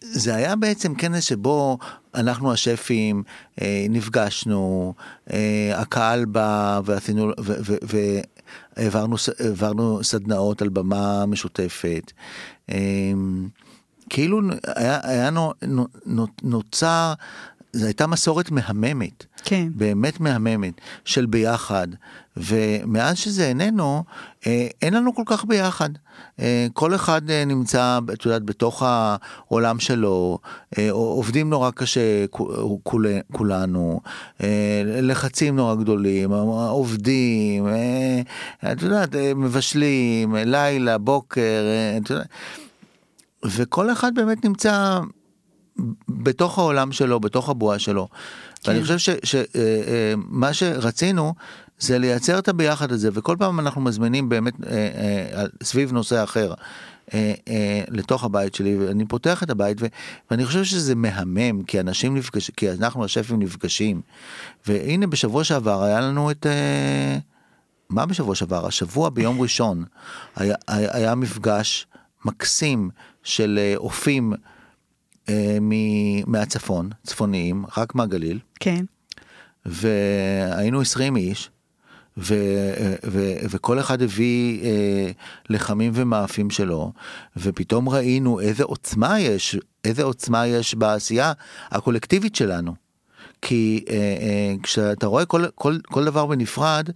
זה 0.00 0.34
היה 0.34 0.56
בעצם 0.56 0.94
כנס 0.94 1.24
שבו 1.24 1.78
אנחנו 2.14 2.52
השפים 2.52 3.22
אה, 3.60 3.86
נפגשנו, 3.90 4.94
אה, 5.32 5.72
הקהל 5.74 6.24
בא 6.24 6.80
ועשינו, 6.84 7.32
והעברנו 8.76 10.02
סדנאות 10.02 10.62
על 10.62 10.68
במה 10.68 11.26
משותפת. 11.26 12.12
אה, 12.70 13.12
כאילו 14.10 14.40
היה, 14.76 15.00
היה 15.02 15.30
נו, 15.30 15.52
נו, 15.62 15.86
נו, 16.06 16.26
נוצר 16.42 17.12
זו 17.72 17.86
הייתה 17.86 18.06
מסורת 18.06 18.50
מהממת. 18.50 19.24
כן. 19.44 19.68
באמת 19.74 20.20
מהממת, 20.20 20.74
של 21.04 21.26
ביחד, 21.26 21.88
ומאז 22.38 23.16
שזה 23.18 23.48
איננו, 23.48 24.04
אה, 24.46 24.66
אין 24.82 24.94
לנו 24.94 25.14
כל 25.14 25.22
כך 25.26 25.44
ביחד. 25.44 25.90
אה, 26.40 26.66
כל 26.72 26.94
אחד 26.94 27.30
אה, 27.30 27.44
נמצא, 27.44 27.98
את 28.12 28.26
יודעת, 28.26 28.42
בתוך 28.42 28.82
העולם 28.82 29.80
שלו, 29.80 30.38
עובדים 30.90 31.50
נורא 31.50 31.70
קשה 31.70 32.26
כול, 32.82 33.06
כולנו, 33.32 34.00
לחצים 35.02 35.56
נורא 35.56 35.74
גדולים, 35.74 36.32
עובדים, 36.32 37.66
את 38.72 38.82
יודעת, 38.82 39.14
מבשלים, 39.36 40.34
לילה, 40.34 40.98
בוקר, 40.98 41.62
את 42.02 42.10
יודעת, 42.10 42.28
וכל 43.44 43.92
אחד 43.92 44.14
באמת 44.14 44.44
נמצא 44.44 45.00
בתוך 46.08 46.58
העולם 46.58 46.92
שלו, 46.92 47.20
בתוך 47.20 47.48
הבועה 47.48 47.78
שלו. 47.78 48.08
כן. 48.62 48.72
ואני 48.72 48.82
חושב 48.82 49.14
שמה 49.24 50.52
שרצינו 50.52 51.34
זה 51.78 51.98
לייצר 51.98 52.38
את 52.38 52.48
הביחד 52.48 52.92
הזה, 52.92 53.08
וכל 53.12 53.36
פעם 53.38 53.60
אנחנו 53.60 53.80
מזמינים 53.80 54.28
באמת 54.28 54.54
אה, 54.66 55.44
סביב 55.62 55.92
נושא 55.92 56.24
אחר. 56.24 56.54
לתוך 57.90 58.24
הבית 58.24 58.54
שלי 58.54 58.76
ואני 58.76 59.04
פותח 59.06 59.42
את 59.42 59.50
הבית 59.50 59.78
ואני 60.30 60.46
חושב 60.46 60.64
שזה 60.64 60.94
מהמם 60.94 61.62
כי 61.62 61.80
אנשים 61.80 62.16
נפגשים 62.16 62.54
כי 62.56 62.70
אנחנו 62.70 63.04
השפים 63.04 63.42
נפגשים 63.42 64.00
והנה 64.66 65.06
בשבוע 65.06 65.44
שעבר 65.44 65.82
היה 65.82 66.00
לנו 66.00 66.30
את 66.30 66.46
מה 67.90 68.06
בשבוע 68.06 68.34
שעבר 68.34 68.66
השבוע 68.66 69.10
ביום 69.10 69.40
ראשון 69.40 69.84
היה, 70.36 70.54
היה, 70.68 70.88
היה 70.96 71.14
מפגש 71.14 71.86
מקסים 72.24 72.90
של 73.22 73.74
אופים. 73.76 74.32
אה, 75.28 75.58
מהצפון, 76.26 76.90
צפוניים, 77.02 77.64
רק 77.76 77.94
מהגליל. 77.94 78.38
כן. 78.60 78.84
והיינו 79.66 80.80
20 80.80 81.16
איש, 81.16 81.50
ו, 82.18 82.34
ו, 83.06 83.32
וכל 83.50 83.80
אחד 83.80 84.02
הביא 84.02 84.64
אה, 84.64 85.10
לחמים 85.50 85.92
ומאפים 85.94 86.50
שלו, 86.50 86.92
ופתאום 87.36 87.88
ראינו 87.88 88.40
איזה 88.40 88.64
עוצמה 88.64 89.20
יש, 89.20 89.56
איזה 89.84 90.02
עוצמה 90.02 90.46
יש 90.46 90.74
בעשייה 90.74 91.32
הקולקטיבית 91.70 92.36
שלנו. 92.36 92.74
כי 93.42 93.84
אה, 93.88 93.94
אה, 93.94 94.54
כשאתה 94.62 95.06
רואה 95.06 95.24
כל, 95.24 95.44
כל, 95.54 95.78
כל 95.86 96.04
דבר 96.04 96.26
בנפרד, 96.26 96.90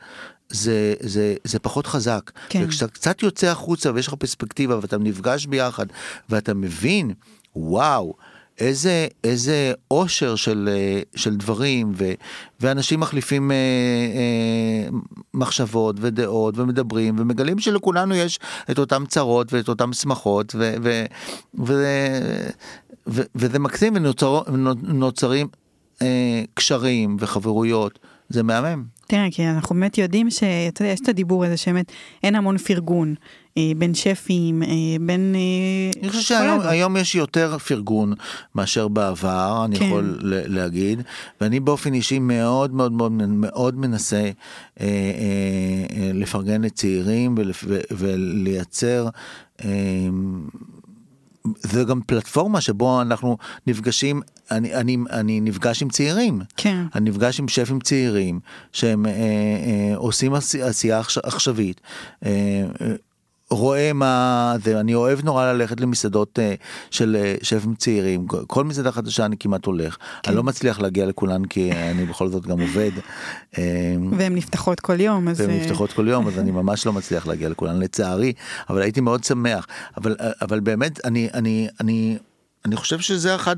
זה, 0.49 0.95
זה, 1.01 1.35
זה 1.45 1.59
פחות 1.59 1.87
חזק. 1.87 2.31
כן. 2.49 2.63
וכשאתה 2.65 2.93
קצת 2.93 3.23
יוצא 3.23 3.47
החוצה 3.47 3.91
ויש 3.95 4.09
לך 4.09 4.15
פרספקטיבה 4.15 4.79
ואתה 4.79 4.99
נפגש 4.99 5.47
ביחד 5.47 5.87
ואתה 6.29 6.55
מבין 6.55 7.13
וואו, 7.57 8.15
איזה, 8.59 9.07
איזה 9.25 9.73
אושר 9.91 10.37
של, 10.37 10.69
אה, 10.73 11.01
של 11.17 11.37
דברים, 11.37 11.93
ו, 11.95 12.13
ואנשים 12.61 13.01
מחליפים 13.01 13.51
אה, 13.51 13.57
אה, 13.57 14.99
מחשבות 15.35 15.97
ודעות 16.01 16.59
ומדברים, 16.59 17.17
ומגלים 17.19 17.59
שלכולנו 17.59 18.15
יש 18.15 18.39
את 18.71 18.79
אותם 18.79 19.05
צרות 19.09 19.53
ואת 19.53 19.69
אותם 19.69 19.93
שמחות, 19.93 20.55
ו, 20.59 20.75
ו, 20.83 21.05
ו, 21.67 21.75
ו, 23.07 23.23
וזה 23.35 23.59
מקסים 23.59 23.95
ונוצרים 23.97 25.49
אה, 26.03 26.43
קשרים 26.55 27.17
וחברויות, 27.21 27.99
זה 28.29 28.43
מהמם. 28.43 28.85
תראה, 29.13 29.29
כי 29.31 29.47
אנחנו 29.47 29.75
באמת 29.75 29.99
יודעים 29.99 30.31
שאתה 30.31 30.83
יודע, 30.83 30.93
יש 30.93 31.01
את 31.01 31.09
הדיבור 31.09 31.45
הזה 31.45 31.57
שבאמת 31.57 31.93
אין 32.23 32.35
המון 32.35 32.59
פרגון. 32.59 33.15
אה, 33.57 33.73
בין 33.77 33.95
שפים, 33.95 34.63
אה, 34.63 34.69
בין... 35.01 35.35
אה, 35.35 36.01
אני 36.01 36.11
חושב 36.11 36.23
שהיום 36.23 36.97
יש 36.97 37.15
יותר 37.15 37.59
פרגון 37.59 38.15
מאשר 38.55 38.89
בעבר, 38.89 39.63
אני 39.65 39.77
כן. 39.77 39.85
יכול 39.85 40.19
להגיד, 40.23 41.03
ואני 41.41 41.61
באופן 41.61 41.95
אישי 41.95 42.19
מאוד 42.19 42.75
מאוד 42.75 42.93
מאוד 42.93 43.13
מאוד 43.13 43.79
מנסה 43.79 44.31
לפרגן 46.15 46.63
לצעירים 46.63 47.35
ולייצר 47.91 49.09
זה 51.57 51.85
גם 51.85 52.01
פלטפורמה 52.07 52.61
שבו 52.61 53.03
אנחנו 53.03 53.37
נפגשים, 53.67 54.23
אני, 54.51 54.75
אני, 54.75 54.97
אני 55.11 55.41
נפגש 55.41 55.83
עם 55.83 55.89
צעירים. 55.89 56.41
כן. 56.57 56.85
אני 56.95 57.11
נפגש 57.11 57.41
עם 57.41 57.49
שפים 57.49 57.81
צעירים 57.81 58.41
שהם 58.73 59.07
אה, 59.07 59.13
אה, 59.13 59.97
עושים 59.97 60.35
עשייה 60.63 61.01
עכשווית. 61.23 61.81
אה, 62.25 62.31
רואה 63.57 63.93
מה 63.93 64.55
זה, 64.65 64.81
אני 64.81 64.95
אוהב 64.95 65.25
נורא 65.25 65.53
ללכת 65.53 65.81
למסעדות 65.81 66.39
uh, 66.39 66.43
של 66.91 67.17
uh, 67.41 67.45
שפים 67.45 67.75
צעירים, 67.75 68.27
כל 68.27 68.65
מסעדה 68.65 68.93
חדשה 68.93 69.25
אני 69.25 69.37
כמעט 69.37 69.67
הולך, 69.67 69.97
כן. 69.97 70.31
אני 70.31 70.37
לא 70.37 70.43
מצליח 70.43 70.81
להגיע 70.81 71.07
לכולן 71.07 71.45
כי 71.45 71.73
אני 71.73 72.05
בכל 72.05 72.29
זאת 72.29 72.47
גם 72.47 72.61
עובד. 72.61 72.91
אה, 73.59 73.63
והן 74.19 74.35
נפתחות 74.35 74.81
כל 74.81 75.01
יום, 75.01 75.29
אז... 75.29 75.41
והן 75.41 75.51
נפתחות 75.51 75.93
כל 75.93 76.09
יום, 76.09 76.29
אז 76.29 76.39
אני 76.39 76.51
ממש 76.51 76.87
לא 76.87 76.93
מצליח 76.93 77.27
להגיע 77.27 77.49
לכולן 77.49 77.79
לצערי, 77.79 78.33
אבל 78.71 78.83
הייתי 78.83 79.01
מאוד 79.01 79.25
שמח, 79.25 79.67
אבל, 79.97 80.17
אבל 80.43 80.61
באמת 80.61 81.07
אני, 81.07 81.29
אני, 81.35 81.69
אני, 81.81 82.19
אני 82.65 82.77
חושב 82.77 83.01
שזה 83.01 83.35
אחד 83.35 83.57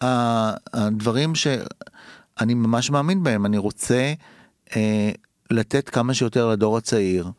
הדברים 0.00 1.34
שאני 1.34 2.54
ממש 2.54 2.90
מאמין 2.90 3.22
בהם, 3.22 3.46
אני 3.46 3.58
רוצה 3.58 4.12
uh, 4.68 4.72
לתת 5.50 5.88
כמה 5.88 6.14
שיותר 6.14 6.48
לדור 6.48 6.76
הצעיר. 6.76 7.30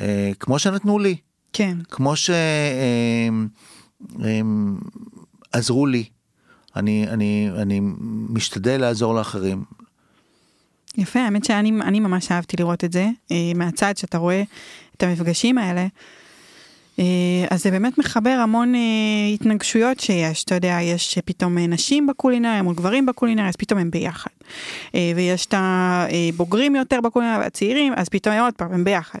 אה, 0.00 0.32
כמו 0.40 0.58
שנתנו 0.58 0.98
לי. 0.98 1.16
כן. 1.52 1.78
כמו 1.90 2.14
שעזרו 5.54 5.86
לי. 5.86 6.04
אני, 6.76 7.08
אני, 7.08 7.50
אני 7.56 7.80
משתדל 8.28 8.80
לעזור 8.80 9.14
לאחרים. 9.14 9.64
יפה, 10.98 11.20
האמת 11.20 11.44
שאני 11.44 12.00
ממש 12.00 12.32
אהבתי 12.32 12.56
לראות 12.56 12.84
את 12.84 12.92
זה, 12.92 13.08
אה, 13.30 13.52
מהצד 13.54 13.96
שאתה 13.96 14.18
רואה 14.18 14.42
את 14.96 15.02
המפגשים 15.02 15.58
האלה. 15.58 15.86
אה, 17.02 17.46
אז 17.50 17.62
זה 17.62 17.70
באמת 17.70 17.98
מחבר 17.98 18.30
המון 18.30 18.74
אה, 18.74 18.80
התנגשויות 19.34 20.00
שיש, 20.00 20.44
אתה 20.44 20.54
יודע, 20.54 20.78
יש 20.82 21.18
פתאום 21.24 21.58
אה, 21.58 21.66
נשים 21.66 22.06
בקולינריה 22.06 22.62
מול 22.62 22.74
גברים 22.74 23.06
בקולינריה, 23.06 23.48
אז 23.48 23.56
פתאום 23.56 23.78
הם 23.78 23.90
ביחד. 23.90 24.30
ויש 25.16 25.46
את 25.46 25.54
הבוגרים 25.56 26.76
יותר 26.76 27.00
בקולינריה 27.00 27.38
והצעירים, 27.38 27.92
אז 27.96 28.08
פתאום 28.08 28.34
עוד 28.34 28.54
פעם 28.54 28.72
הם 28.72 28.84
ביחד. 28.84 29.18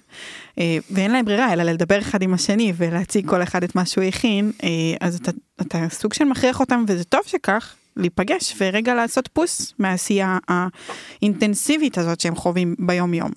ואין 0.90 1.10
להם 1.10 1.24
ברירה 1.24 1.52
אלא 1.52 1.62
לדבר 1.62 1.98
אחד 1.98 2.22
עם 2.22 2.34
השני 2.34 2.72
ולהציג 2.76 3.28
כל 3.28 3.42
אחד 3.42 3.64
את 3.64 3.74
מה 3.74 3.86
שהוא 3.86 4.04
הכין, 4.04 4.52
אז 5.00 5.14
אתה, 5.14 5.30
אתה 5.60 5.86
סוג 5.90 6.12
של 6.12 6.24
מכריח 6.24 6.60
אותם, 6.60 6.84
וזה 6.88 7.04
טוב 7.04 7.20
שכך, 7.26 7.74
להיפגש 7.96 8.54
ורגע 8.60 8.94
לעשות 8.94 9.28
פוס 9.32 9.74
מהעשייה 9.78 10.38
האינטנסיבית 10.48 11.98
הזאת 11.98 12.20
שהם 12.20 12.34
חווים 12.34 12.74
ביום 12.78 13.14
יום. 13.14 13.30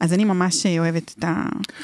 אז 0.00 0.12
אני 0.12 0.24
ממש 0.24 0.66
אוהבת 0.66 1.14
את, 1.18 1.24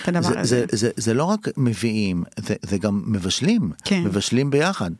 את 0.02 0.08
הדבר 0.08 0.28
זה, 0.28 0.40
הזה. 0.40 0.64
זה, 0.70 0.76
זה, 0.76 0.90
זה 0.96 1.14
לא 1.14 1.24
רק 1.24 1.48
מביאים, 1.56 2.24
זה, 2.38 2.54
זה 2.62 2.78
גם 2.78 3.02
מבשלים, 3.06 3.72
כן. 3.84 4.02
מבשלים 4.04 4.50
ביחד. 4.50 4.90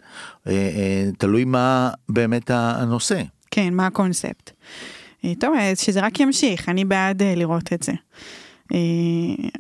אה, 0.47 0.53
אה, 0.53 1.11
תלוי 1.19 1.45
מה 1.45 1.91
באמת 2.09 2.51
הנושא. 2.51 3.23
כן, 3.51 3.75
מה 3.75 3.87
הקונספט. 3.87 4.51
אה, 5.25 5.33
טוב, 5.41 5.55
שזה 5.75 6.01
רק 6.01 6.21
ימשיך, 6.21 6.69
אני 6.69 6.85
בעד 6.85 7.23
לראות 7.23 7.73
את 7.73 7.83
זה. 7.83 7.93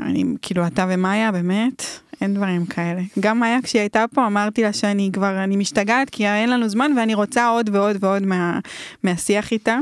אני, 0.00 0.24
כאילו, 0.42 0.66
אתה 0.66 0.86
ומאיה, 0.88 1.32
באמת, 1.32 1.82
אין 2.20 2.34
דברים 2.34 2.66
כאלה. 2.66 3.02
גם 3.20 3.40
מאיה, 3.40 3.62
כשהיא 3.62 3.80
הייתה 3.80 4.04
פה, 4.14 4.26
אמרתי 4.26 4.62
לה 4.62 4.72
שאני 4.72 5.10
כבר, 5.12 5.44
אני 5.44 5.56
משתגעת, 5.56 6.10
כי 6.10 6.26
אין 6.26 6.50
לנו 6.50 6.68
זמן 6.68 6.92
ואני 6.96 7.14
רוצה 7.14 7.48
עוד 7.48 7.70
ועוד 7.72 7.96
ועוד 8.00 8.22
מה, 8.22 8.58
מהשיח 9.02 9.52
איתה. 9.52 9.78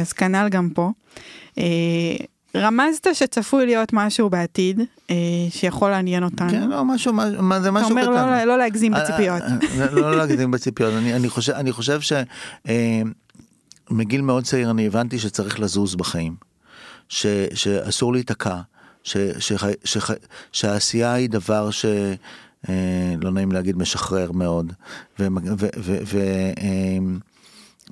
אז 0.00 0.12
כנ"ל 0.16 0.48
גם 0.48 0.68
פה. 0.70 0.90
רמזת 2.58 3.06
שצפוי 3.12 3.66
להיות 3.66 3.92
משהו 3.92 4.30
בעתיד 4.30 4.80
אה, 5.10 5.16
שיכול 5.50 5.90
לעניין 5.90 6.24
אותנו. 6.24 6.50
כן, 6.50 6.68
לא, 6.68 6.84
משהו, 6.84 7.12
מה, 7.12 7.60
זה 7.60 7.70
משהו 7.70 7.90
קטן. 7.90 7.98
אתה 7.98 8.10
אומר 8.10 8.26
לא, 8.38 8.44
לא 8.44 8.58
להגזים 8.58 8.94
אה, 8.94 9.04
בציפיות. 9.04 9.42
אה, 9.42 9.90
לא, 9.90 10.00
לא 10.00 10.16
להגזים 10.16 10.50
בציפיות, 10.50 10.94
אני, 10.94 11.14
אני 11.14 11.28
חושב, 11.28 11.52
אני 11.52 11.72
חושב 11.72 12.00
שמגיל 13.90 14.20
מאוד 14.20 14.44
צעיר 14.44 14.70
אני 14.70 14.86
הבנתי 14.86 15.18
שצריך 15.18 15.60
לזוז 15.60 15.94
בחיים, 15.94 16.34
ש, 17.08 17.26
שאסור 17.54 18.12
להיתקע, 18.12 18.56
ש, 19.04 19.16
שהעשייה 20.52 21.12
היא 21.12 21.30
דבר 21.30 21.70
ש... 21.70 21.84
לא 23.20 23.30
נעים 23.30 23.52
להגיד 23.52 23.76
משחרר 23.76 24.32
מאוד, 24.32 24.72
ו, 25.20 25.26
ו, 25.58 25.66
ו, 25.78 25.98
ו, 26.06 26.18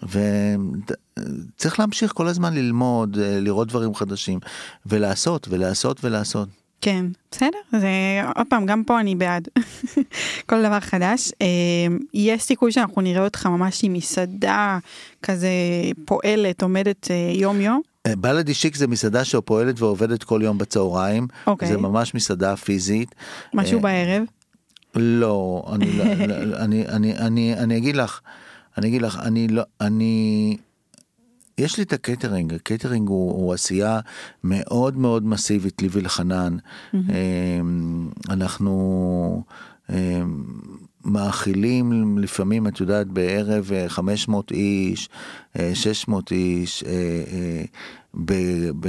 וצריך 0.03 1.81
להמשיך 1.81 2.13
כל 2.13 2.27
הזמן 2.27 2.55
ללמוד, 2.55 3.19
אה, 3.19 3.41
לראות 3.41 3.69
דברים 3.69 3.95
חדשים, 3.95 4.39
ולעשות, 4.87 5.47
ולעשות, 5.51 6.05
ולעשות. 6.05 6.49
כן, 6.81 7.07
בסדר, 7.31 7.59
זה 7.73 7.89
עוד 8.37 8.47
פעם, 8.51 8.67
גם 8.67 8.85
פה 8.85 9.01
אני 9.01 9.15
בעד. 9.15 9.49
כל 10.49 10.63
דבר 10.63 10.81
חדש. 10.81 11.33
אה, 11.43 11.47
יש 12.15 12.43
סיכוי 12.43 12.73
שאנחנו 12.73 13.03
נראה 13.03 13.25
אותך 13.25 13.47
ממש 13.47 13.85
עם 13.85 13.93
מסעדה 13.93 14.79
כזה 15.23 15.49
פועלת, 16.05 16.63
עומדת 16.63 17.11
אה, 17.11 17.33
יום 17.35 17.61
יום? 17.61 17.81
בלדי 18.09 18.55
שיק 18.55 18.77
זה 18.77 18.87
מסעדה 18.87 19.25
שפועלת 19.25 19.81
ועובדת 19.81 20.25
כל 20.25 20.41
יום 20.43 20.59
בצהריים. 20.59 21.27
אוקיי. 21.47 21.69
זה 21.69 21.79
ממש 21.79 22.15
מסעדה 22.15 22.57
פיזית. 22.57 23.15
משהו 23.55 23.81
בערב? 23.81 24.23
לא, 24.97 25.65
אני, 25.73 25.99
לא, 25.99 26.05
אני, 26.57 26.89
אני, 26.89 27.19
אני, 27.19 27.55
אני 27.55 27.77
אגיד 27.77 27.97
לך. 27.97 28.21
אני 28.79 28.89
אגיד 28.89 29.03
לך, 29.03 29.19
אני 29.23 29.49
לא, 29.49 29.63
אני, 29.81 30.57
יש 31.59 31.77
לי 31.77 31.83
את 31.83 31.93
הקייטרינג, 31.93 32.55
הקייטרינג 32.55 33.09
הוא, 33.09 33.33
הוא 33.33 33.55
עשייה 33.55 34.01
מאוד 34.45 34.97
מאוד 34.97 35.27
מסיבית 35.27 35.83
לי 35.83 35.89
ולחנן. 35.93 36.57
Mm-hmm. 36.57 36.97
אנחנו 38.29 39.43
אמ, 39.91 40.45
מאכילים 41.05 42.19
לפעמים, 42.19 42.67
את 42.67 42.81
יודעת, 42.81 43.07
בערב 43.07 43.71
500 43.89 44.53
אה, 44.53 44.57
איש, 44.57 45.09
600 45.75 46.33
אה, 46.33 46.37
איש, 46.37 46.85
ב, 48.15 48.33
ב, 48.81 48.89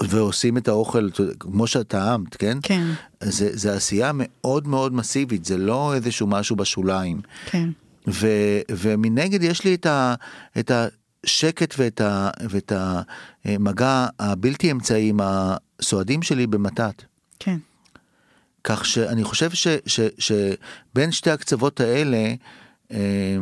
ועושים 0.00 0.56
את 0.56 0.68
האוכל 0.68 1.08
כמו 1.40 1.66
שאת 1.66 1.88
טעמת, 1.88 2.36
כן? 2.36 2.58
כן. 2.62 2.86
זה, 3.20 3.48
זה 3.52 3.74
עשייה 3.74 4.10
מאוד 4.14 4.68
מאוד 4.68 4.94
מסיבית, 4.94 5.44
זה 5.44 5.58
לא 5.58 5.94
איזשהו 5.94 6.26
משהו 6.26 6.56
בשוליים. 6.56 7.20
כן. 7.46 7.68
ו, 8.08 8.28
ומנגד 8.70 9.42
יש 9.42 9.64
לי 9.64 9.74
את, 9.74 9.86
ה, 9.86 10.14
את 10.58 10.70
השקט 11.24 11.74
ואת, 11.78 12.00
ה, 12.00 12.30
ואת 12.50 12.72
המגע 13.44 14.06
הבלתי 14.18 14.70
אמצעי 14.70 15.08
עם 15.08 15.20
הסועדים 15.22 16.22
שלי 16.22 16.46
במתת. 16.46 17.02
כן. 17.38 17.56
כך 18.64 18.86
שאני 18.86 19.24
חושב 19.24 19.50
ש, 19.50 19.68
ש, 19.86 20.00
שבין 20.18 21.12
שתי 21.12 21.30
הקצוות 21.30 21.80
האלה, 21.80 22.34
אה, 22.92 23.36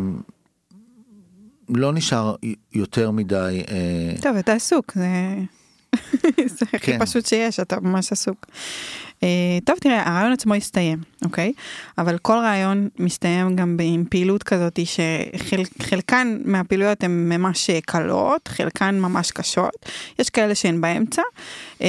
לא 1.68 1.92
נשאר 1.92 2.34
יותר 2.72 3.10
מדי. 3.10 3.62
אה, 3.68 4.14
טוב, 4.22 4.36
אתה 4.36 4.52
עסוק, 4.52 4.92
זה, 4.94 5.06
זה 6.58 6.66
הכי 6.72 6.78
כן. 6.78 6.98
פשוט 7.06 7.26
שיש, 7.26 7.60
אתה 7.60 7.80
ממש 7.80 8.12
עסוק. 8.12 8.46
Uh, 9.22 9.24
טוב, 9.64 9.78
תראה, 9.78 10.08
הרעיון 10.08 10.32
עצמו 10.32 10.54
הסתיים, 10.54 10.98
אוקיי? 11.24 11.52
אבל 11.98 12.18
כל 12.18 12.32
רעיון 12.32 12.88
מסתיים 12.98 13.56
גם 13.56 13.76
עם 13.82 14.04
פעילות 14.10 14.42
כזאת 14.42 14.78
שחלקן 14.84 15.66
שחל, 15.82 16.50
מהפעילויות 16.50 17.04
הן 17.04 17.28
ממש 17.28 17.70
קלות, 17.86 18.48
חלקן 18.48 19.00
ממש 19.00 19.30
קשות, 19.30 19.86
יש 20.18 20.30
כאלה 20.30 20.54
שהן 20.54 20.80
באמצע. 20.80 21.22
Uh, 21.78 21.82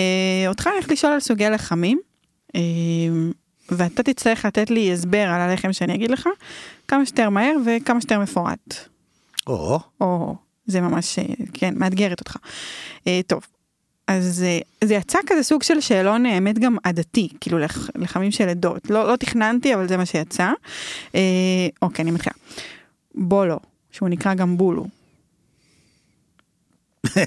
אותך 0.48 0.68
אני 0.68 0.74
הולכת 0.76 0.92
לשאול 0.92 1.14
על 1.14 1.20
סוגי 1.20 1.50
לחמים. 1.50 2.00
Uh, 2.48 2.56
ואתה 3.70 4.04
תצטרך 4.04 4.46
לתת 4.46 4.70
לי 4.70 4.94
הסבר 4.94 5.28
על 5.30 5.42
הלחם 5.42 5.74
שאני 5.74 5.96
אגיד 5.96 6.12
לך, 6.12 6.30
כמה 6.88 7.06
שיותר 7.06 7.30
מהר 7.30 7.56
וכמה 7.66 8.02
שיותר 8.02 8.20
מפורט. 8.20 8.76
או. 9.48 9.80
או, 10.02 10.36
זה 10.66 10.82
ממש, 10.82 11.20
כן, 11.54 11.74
מאתגרת 11.78 12.20
אותך. 12.20 12.38
טוב, 13.28 13.48
אז 14.08 14.44
אה, 14.44 14.60
זה 14.84 14.94
יצא 14.94 15.20
כזה 15.28 15.44
סוג 15.44 15.64
של 15.64 15.80
שאלון 15.82 16.26
האמת 16.26 16.60
גם 16.60 16.78
עדתי, 16.84 17.30
כאילו 17.42 17.60
לח, 17.60 17.90
לחמים 17.96 18.32
של 18.32 18.50
עדות. 18.50 18.90
לא, 18.90 19.12
לא 19.12 19.16
תכננתי, 19.16 19.76
אבל 19.76 19.88
זה 19.88 19.98
מה 19.98 20.06
שיצא. 20.06 20.52
אה, 21.16 21.22
אוקיי, 21.82 22.04
אני 22.04 22.12
מתחילה. 22.12 22.36
בולו, 23.16 23.60
שהוא 23.92 24.10
נקרא 24.10 24.34
גם 24.34 24.58
בולו. 24.58 24.88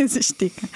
איזה 0.00 0.22
שתיקה. 0.22 0.66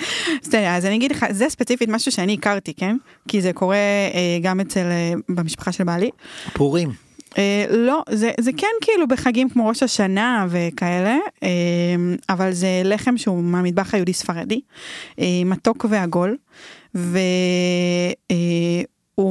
בסדר, 0.43 0.69
אז 0.69 0.85
אני 0.87 0.97
אגיד 0.97 1.11
לך, 1.11 1.27
זה 1.31 1.49
ספציפית 1.49 1.89
משהו 1.89 2.13
שאני 2.13 2.35
הכרתי, 2.35 2.75
כן? 2.75 2.97
כי 3.29 3.43
זה 3.43 3.53
קורה 3.53 3.77
אה, 3.77 4.39
גם 4.43 4.61
אצל, 4.61 4.85
אה, 4.85 5.13
במשפחה 5.29 5.73
של 5.73 5.85
בעלי. 5.85 6.11
פורים. 6.53 7.08
אה, 7.39 7.65
לא, 7.71 8.03
זה, 8.11 8.31
זה 8.41 8.51
כן 8.57 8.67
כאילו 8.81 9.09
בחגים 9.09 9.49
כמו 9.49 9.69
ראש 9.69 9.83
השנה 9.83 10.47
וכאלה, 10.51 11.17
אה, 11.43 11.49
אבל 12.29 12.53
זה 12.53 12.83
לחם 12.85 13.19
שהוא 13.19 13.43
מהמטבח 13.43 13.95
היהודי 13.95 14.13
ספרדי, 14.13 14.61
אה, 15.19 15.25
מתוק 15.45 15.87
ועגול, 15.91 16.37
והוא 16.95 17.19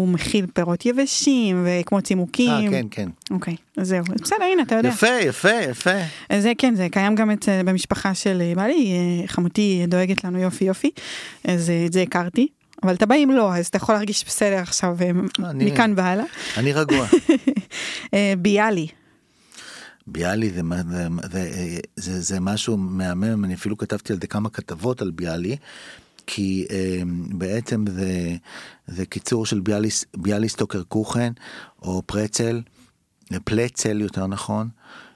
מכיל 0.07 0.45
פירות 0.53 0.85
יבשים 0.85 1.65
וכמו 1.65 2.01
צימוקים. 2.01 2.49
אה, 2.49 2.71
כן, 2.71 2.85
כן. 2.91 3.09
אוקיי, 3.31 3.55
זהו, 3.77 4.03
בסדר, 4.21 4.45
הנה, 4.53 4.61
אתה 4.61 4.75
יודע. 4.75 4.89
יפה, 4.89 5.07
יפה, 5.21 5.61
יפה. 5.69 5.91
זה 6.39 6.51
כן, 6.57 6.75
זה 6.75 6.87
קיים 6.91 7.15
גם 7.15 7.31
את, 7.31 7.49
במשפחה 7.65 8.13
של 8.13 8.41
בעלי, 8.55 8.93
חמותי 9.25 9.85
דואגת 9.87 10.23
לנו 10.23 10.39
יופי 10.39 10.65
יופי, 10.65 10.91
אז 11.43 11.71
את 11.85 11.93
זה 11.93 12.01
הכרתי. 12.01 12.47
אבל 12.83 12.93
אתה 12.93 13.05
בא 13.05 13.15
אם 13.15 13.31
לא, 13.35 13.55
אז 13.55 13.67
אתה 13.67 13.77
יכול 13.77 13.95
להרגיש 13.95 14.25
בסדר 14.25 14.57
עכשיו 14.57 14.97
אה, 15.01 15.49
אני, 15.49 15.71
מכאן 15.71 15.93
והלאה. 15.97 16.25
אני 16.57 16.73
רגוע. 16.73 17.07
אה, 18.13 18.33
ביאלי. 18.37 18.87
ביאלי 20.07 20.49
זה, 20.49 20.61
זה, 20.89 21.07
זה, 21.31 21.79
זה, 21.95 22.21
זה 22.21 22.39
משהו 22.39 22.77
מהמם, 22.77 23.45
אני 23.45 23.53
אפילו 23.53 23.77
כתבתי 23.77 24.13
על 24.13 24.19
זה 24.21 24.27
כמה 24.27 24.49
כתבות 24.49 25.01
על 25.01 25.11
ביאלי, 25.11 25.57
כי 26.27 26.65
אה, 26.71 27.01
בעצם 27.29 27.85
זה, 27.87 28.35
זה 28.87 29.05
קיצור 29.05 29.45
של 29.45 29.59
ביאליס, 29.59 30.05
ביאליסטוקר 30.17 30.83
קוכן, 30.83 31.33
או 31.81 32.01
פרצל, 32.05 32.61
פלצל 33.43 34.01
יותר 34.01 34.27
נכון, 34.27 34.69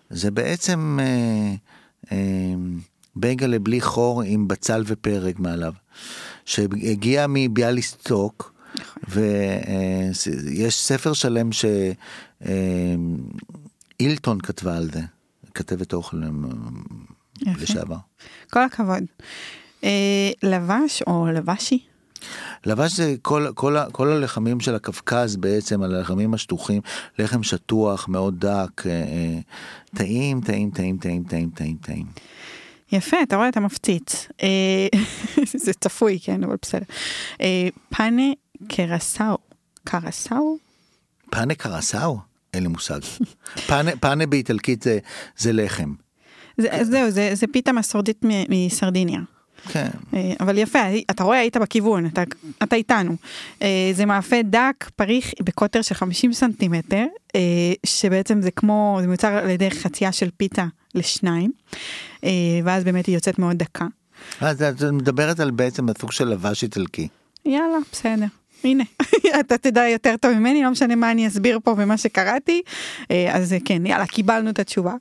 זה 0.09 0.31
בעצם 0.31 0.99
אה, 1.01 1.53
אה, 2.11 2.53
בייגלה 3.15 3.59
בלי 3.59 3.81
חור 3.81 4.21
עם 4.21 4.47
בצל 4.47 4.83
ופרק 4.85 5.39
מעליו. 5.39 5.73
שהגיע 6.45 7.25
מביאליסטוק, 7.29 8.53
נכון. 8.79 9.03
ויש 9.09 10.81
ספר 10.81 11.13
שלם 11.13 11.49
שאילטון 13.99 14.41
כתבה 14.41 14.77
על 14.77 14.89
זה, 14.93 15.01
כתבת 15.53 15.93
אוכל 15.93 16.17
לשעבר. 17.41 17.97
כל 18.49 18.63
הכבוד. 18.63 19.03
אה, 19.83 20.31
לבש 20.43 21.03
או 21.07 21.27
לבשי? 21.33 21.85
לבש 22.65 22.95
זה 22.95 23.15
כל, 23.21 23.47
כל, 23.55 23.75
כל 23.91 24.11
הלחמים 24.11 24.59
של 24.59 24.75
הקווקז 24.75 25.35
בעצם, 25.35 25.83
הלחמים 25.83 26.33
השטוחים, 26.33 26.81
לחם 27.19 27.43
שטוח, 27.43 28.07
מאוד 28.07 28.39
דק, 28.39 28.87
אה, 28.87 28.91
אה, 28.91 29.39
טעים, 29.95 30.41
טעים, 30.41 30.71
טעים, 30.71 30.97
טעים, 30.97 31.23
טעים, 31.23 31.49
טעים, 31.49 31.77
טעים. 31.81 32.05
יפה, 32.91 33.17
אתה 33.23 33.35
רואה, 33.35 33.49
אתה 33.49 33.59
מפציץ. 33.59 34.27
אה, 34.43 34.87
זה 35.65 35.73
צפוי, 35.73 36.19
כן, 36.23 36.43
אבל 36.43 36.55
בסדר. 36.61 36.85
אה, 37.41 37.67
פאנה 37.89 38.31
קרסאו. 38.67 39.37
קרסאו? 39.83 40.57
פאנה 41.29 41.55
קרסאו? 41.55 42.17
אין 42.53 42.63
לי 42.63 42.69
מושג. 42.69 42.99
פאנה, 43.67 43.91
פאנה 43.99 44.25
באיטלקית 44.25 44.81
זה, 44.81 44.99
זה 45.37 45.53
לחם. 45.53 45.93
זה, 46.57 46.69
זהו, 46.81 47.11
זה, 47.11 47.29
זה 47.33 47.45
פיתה 47.53 47.71
מסורדית 47.71 48.25
מסרדיניה. 48.49 49.21
כן. 49.67 49.89
אה, 50.13 50.33
אבל 50.39 50.57
יפה, 50.57 50.79
אתה 51.11 51.23
רואה, 51.23 51.39
היית 51.39 51.57
בכיוון, 51.57 52.05
אתה, 52.05 52.23
אתה 52.63 52.75
איתנו. 52.75 53.15
זה 53.93 54.05
מאפה 54.05 54.35
דק, 54.43 54.89
פריך, 54.95 55.33
בקוטר 55.43 55.81
של 55.81 55.95
50 55.95 56.33
סנטימטר, 56.33 57.05
שבעצם 57.85 58.41
זה 58.41 58.51
כמו, 58.51 58.97
זה 59.01 59.07
מיוצר 59.07 59.27
על 59.27 59.49
ידי 59.49 59.71
חצייה 59.71 60.11
של 60.11 60.29
פיתה 60.37 60.65
לשניים, 60.95 61.51
אה, 62.23 62.29
ואז 62.63 62.83
באמת 62.83 63.05
היא 63.05 63.15
יוצאת 63.15 63.39
מאוד 63.39 63.57
דקה. 63.57 63.85
אז 64.41 64.61
את 64.61 64.81
מדברת 64.83 65.39
על 65.39 65.51
בעצם 65.51 65.89
הסוג 65.89 66.11
של 66.11 66.27
לבש 66.27 66.63
איטלקי. 66.63 67.07
יאללה, 67.45 67.77
בסדר. 67.91 68.25
הנה, 68.63 68.83
אתה 69.39 69.57
תדע 69.57 69.87
יותר 69.87 70.15
טוב 70.21 70.31
ממני, 70.31 70.63
לא 70.63 70.69
משנה 70.69 70.95
מה 70.95 71.11
אני 71.11 71.27
אסביר 71.27 71.59
פה 71.63 71.75
ומה 71.77 71.97
שקראתי, 71.97 72.61
אה, 73.11 73.35
אז 73.35 73.55
כן, 73.65 73.85
יאללה, 73.85 74.07
קיבלנו 74.07 74.49
את 74.49 74.59
התשובה. 74.59 74.93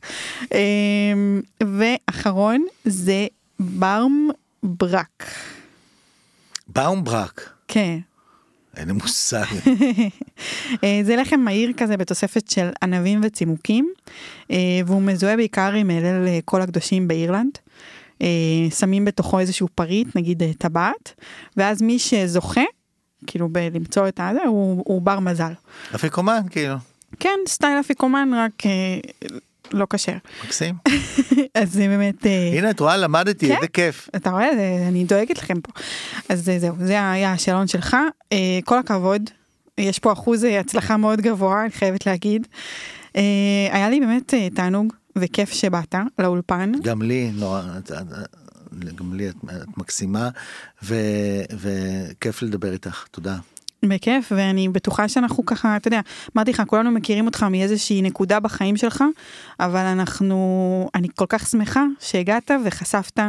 אה, 0.52 0.58
ואחרון 1.60 2.64
זה 2.84 3.26
ברם 3.60 4.28
ברק. 4.62 5.24
באום 6.68 7.04
ברק. 7.04 7.50
כן. 7.68 7.98
אין 8.76 8.88
לי 8.88 8.94
מושג. 8.94 9.44
אה, 10.84 11.00
זה 11.04 11.16
לחם 11.16 11.40
מהיר 11.40 11.72
כזה 11.76 11.96
בתוספת 11.96 12.50
של 12.50 12.68
ענבים 12.82 13.20
וצימוקים, 13.24 13.92
אה, 14.50 14.56
והוא 14.86 15.02
מזוהה 15.02 15.36
בעיקר 15.36 15.72
עם 15.72 15.90
אלה 15.90 16.24
לכל 16.24 16.62
הקדושים 16.62 17.08
באירלנד. 17.08 17.58
אה, 18.22 18.26
שמים 18.78 19.04
בתוכו 19.04 19.38
איזשהו 19.38 19.68
פריט, 19.74 20.16
נגיד 20.16 20.42
טבעת, 20.58 21.14
ואז 21.56 21.82
מי 21.82 21.98
שזוכה, 21.98 22.64
כאילו 23.26 23.48
בלמצוא 23.48 24.08
את 24.08 24.20
הזה, 24.22 24.42
הוא, 24.46 24.82
הוא 24.86 25.02
בר 25.02 25.20
מזל. 25.20 25.52
אפיקומן, 25.94 26.40
כאילו. 26.50 26.74
כן, 27.20 27.38
סטייל 27.48 27.80
אפיקומן, 27.80 28.30
רק 28.34 28.62
לא 29.72 29.86
כשר. 29.92 30.16
מקסים. 30.44 30.74
אז 31.60 31.72
זה 31.72 31.86
באמת... 31.88 32.26
אה, 32.26 32.52
הנה 32.58 32.70
את 32.70 32.80
רואה 32.80 32.96
למדתי 32.96 33.48
כן? 33.48 33.54
איזה 33.54 33.68
כיף. 33.68 34.08
אתה 34.16 34.30
רואה 34.30 34.48
אני 34.88 35.04
דואגת 35.04 35.38
לכם 35.38 35.60
פה. 35.60 35.72
אז 36.28 36.50
זהו 36.58 36.74
זה 36.78 37.10
היה 37.12 37.32
השאלון 37.32 37.66
שלך 37.66 37.96
אה, 38.32 38.58
כל 38.64 38.78
הכבוד 38.78 39.30
יש 39.78 39.98
פה 39.98 40.12
אחוז 40.12 40.44
אה, 40.44 40.60
הצלחה 40.60 40.96
מאוד 40.96 41.20
גבוה 41.20 41.62
אני 41.62 41.70
חייבת 41.70 42.06
להגיד. 42.06 42.46
היה 43.72 43.90
לי 43.90 44.00
באמת 44.00 44.34
תענוג 44.54 44.92
וכיף 45.16 45.52
שבאת 45.52 45.94
לאולפן. 46.18 46.72
גם 46.82 47.02
לי 47.02 47.30
נורא. 47.34 47.62
גם 48.94 49.14
לי 49.14 49.28
את, 49.28 49.34
את 49.44 49.78
מקסימה 49.78 50.28
ו, 50.82 50.94
וכיף 51.52 52.42
לדבר 52.42 52.72
איתך 52.72 53.04
תודה. 53.10 53.36
בכיף, 53.82 54.32
ואני 54.36 54.68
בטוחה 54.68 55.08
שאנחנו 55.08 55.46
ככה, 55.46 55.76
אתה 55.76 55.88
יודע, 55.88 56.00
אמרתי 56.36 56.50
לך, 56.50 56.62
כולנו 56.66 56.90
מכירים 56.90 57.26
אותך 57.26 57.42
מאיזושהי 57.42 58.02
נקודה 58.02 58.40
בחיים 58.40 58.76
שלך, 58.76 59.04
אבל 59.60 59.86
אנחנו, 59.86 60.90
אני 60.94 61.08
כל 61.14 61.26
כך 61.28 61.46
שמחה 61.46 61.84
שהגעת 62.00 62.50
וחשפת 62.64 63.20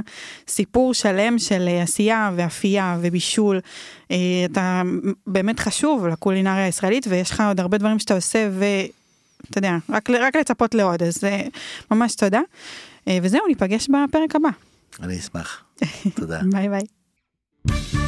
סיפור 0.48 0.94
שלם 0.94 1.40
של 1.40 1.70
עשייה 1.84 2.32
ואפייה 2.36 2.98
ובישול. 3.02 3.60
אה, 4.12 4.18
אתה 4.52 4.82
באמת 5.28 5.60
חשוב 5.60 6.08
לקולינריה 6.08 6.66
הישראלית, 6.66 7.08
ויש 7.10 7.32
לך 7.32 7.44
עוד 7.48 7.60
הרבה 7.60 7.78
דברים 7.78 8.00
שאתה 8.00 8.14
עושה, 8.14 8.50
אתה 9.50 9.58
יודע, 9.58 9.78
רק, 9.90 10.10
רק 10.10 10.36
לצפות 10.36 10.76
לעוד, 10.76 11.04
אז 11.04 11.24
אה, 11.24 11.48
ממש 11.92 12.16
תודה. 12.16 12.42
אה, 13.08 13.18
וזהו, 13.22 13.48
ניפגש 13.48 13.88
בפרק 13.90 14.36
הבא. 14.36 14.50
אני 15.04 15.20
אשמח. 15.20 15.64
תודה. 16.16 16.42
ביי 16.52 16.70
ביי. 16.70 18.01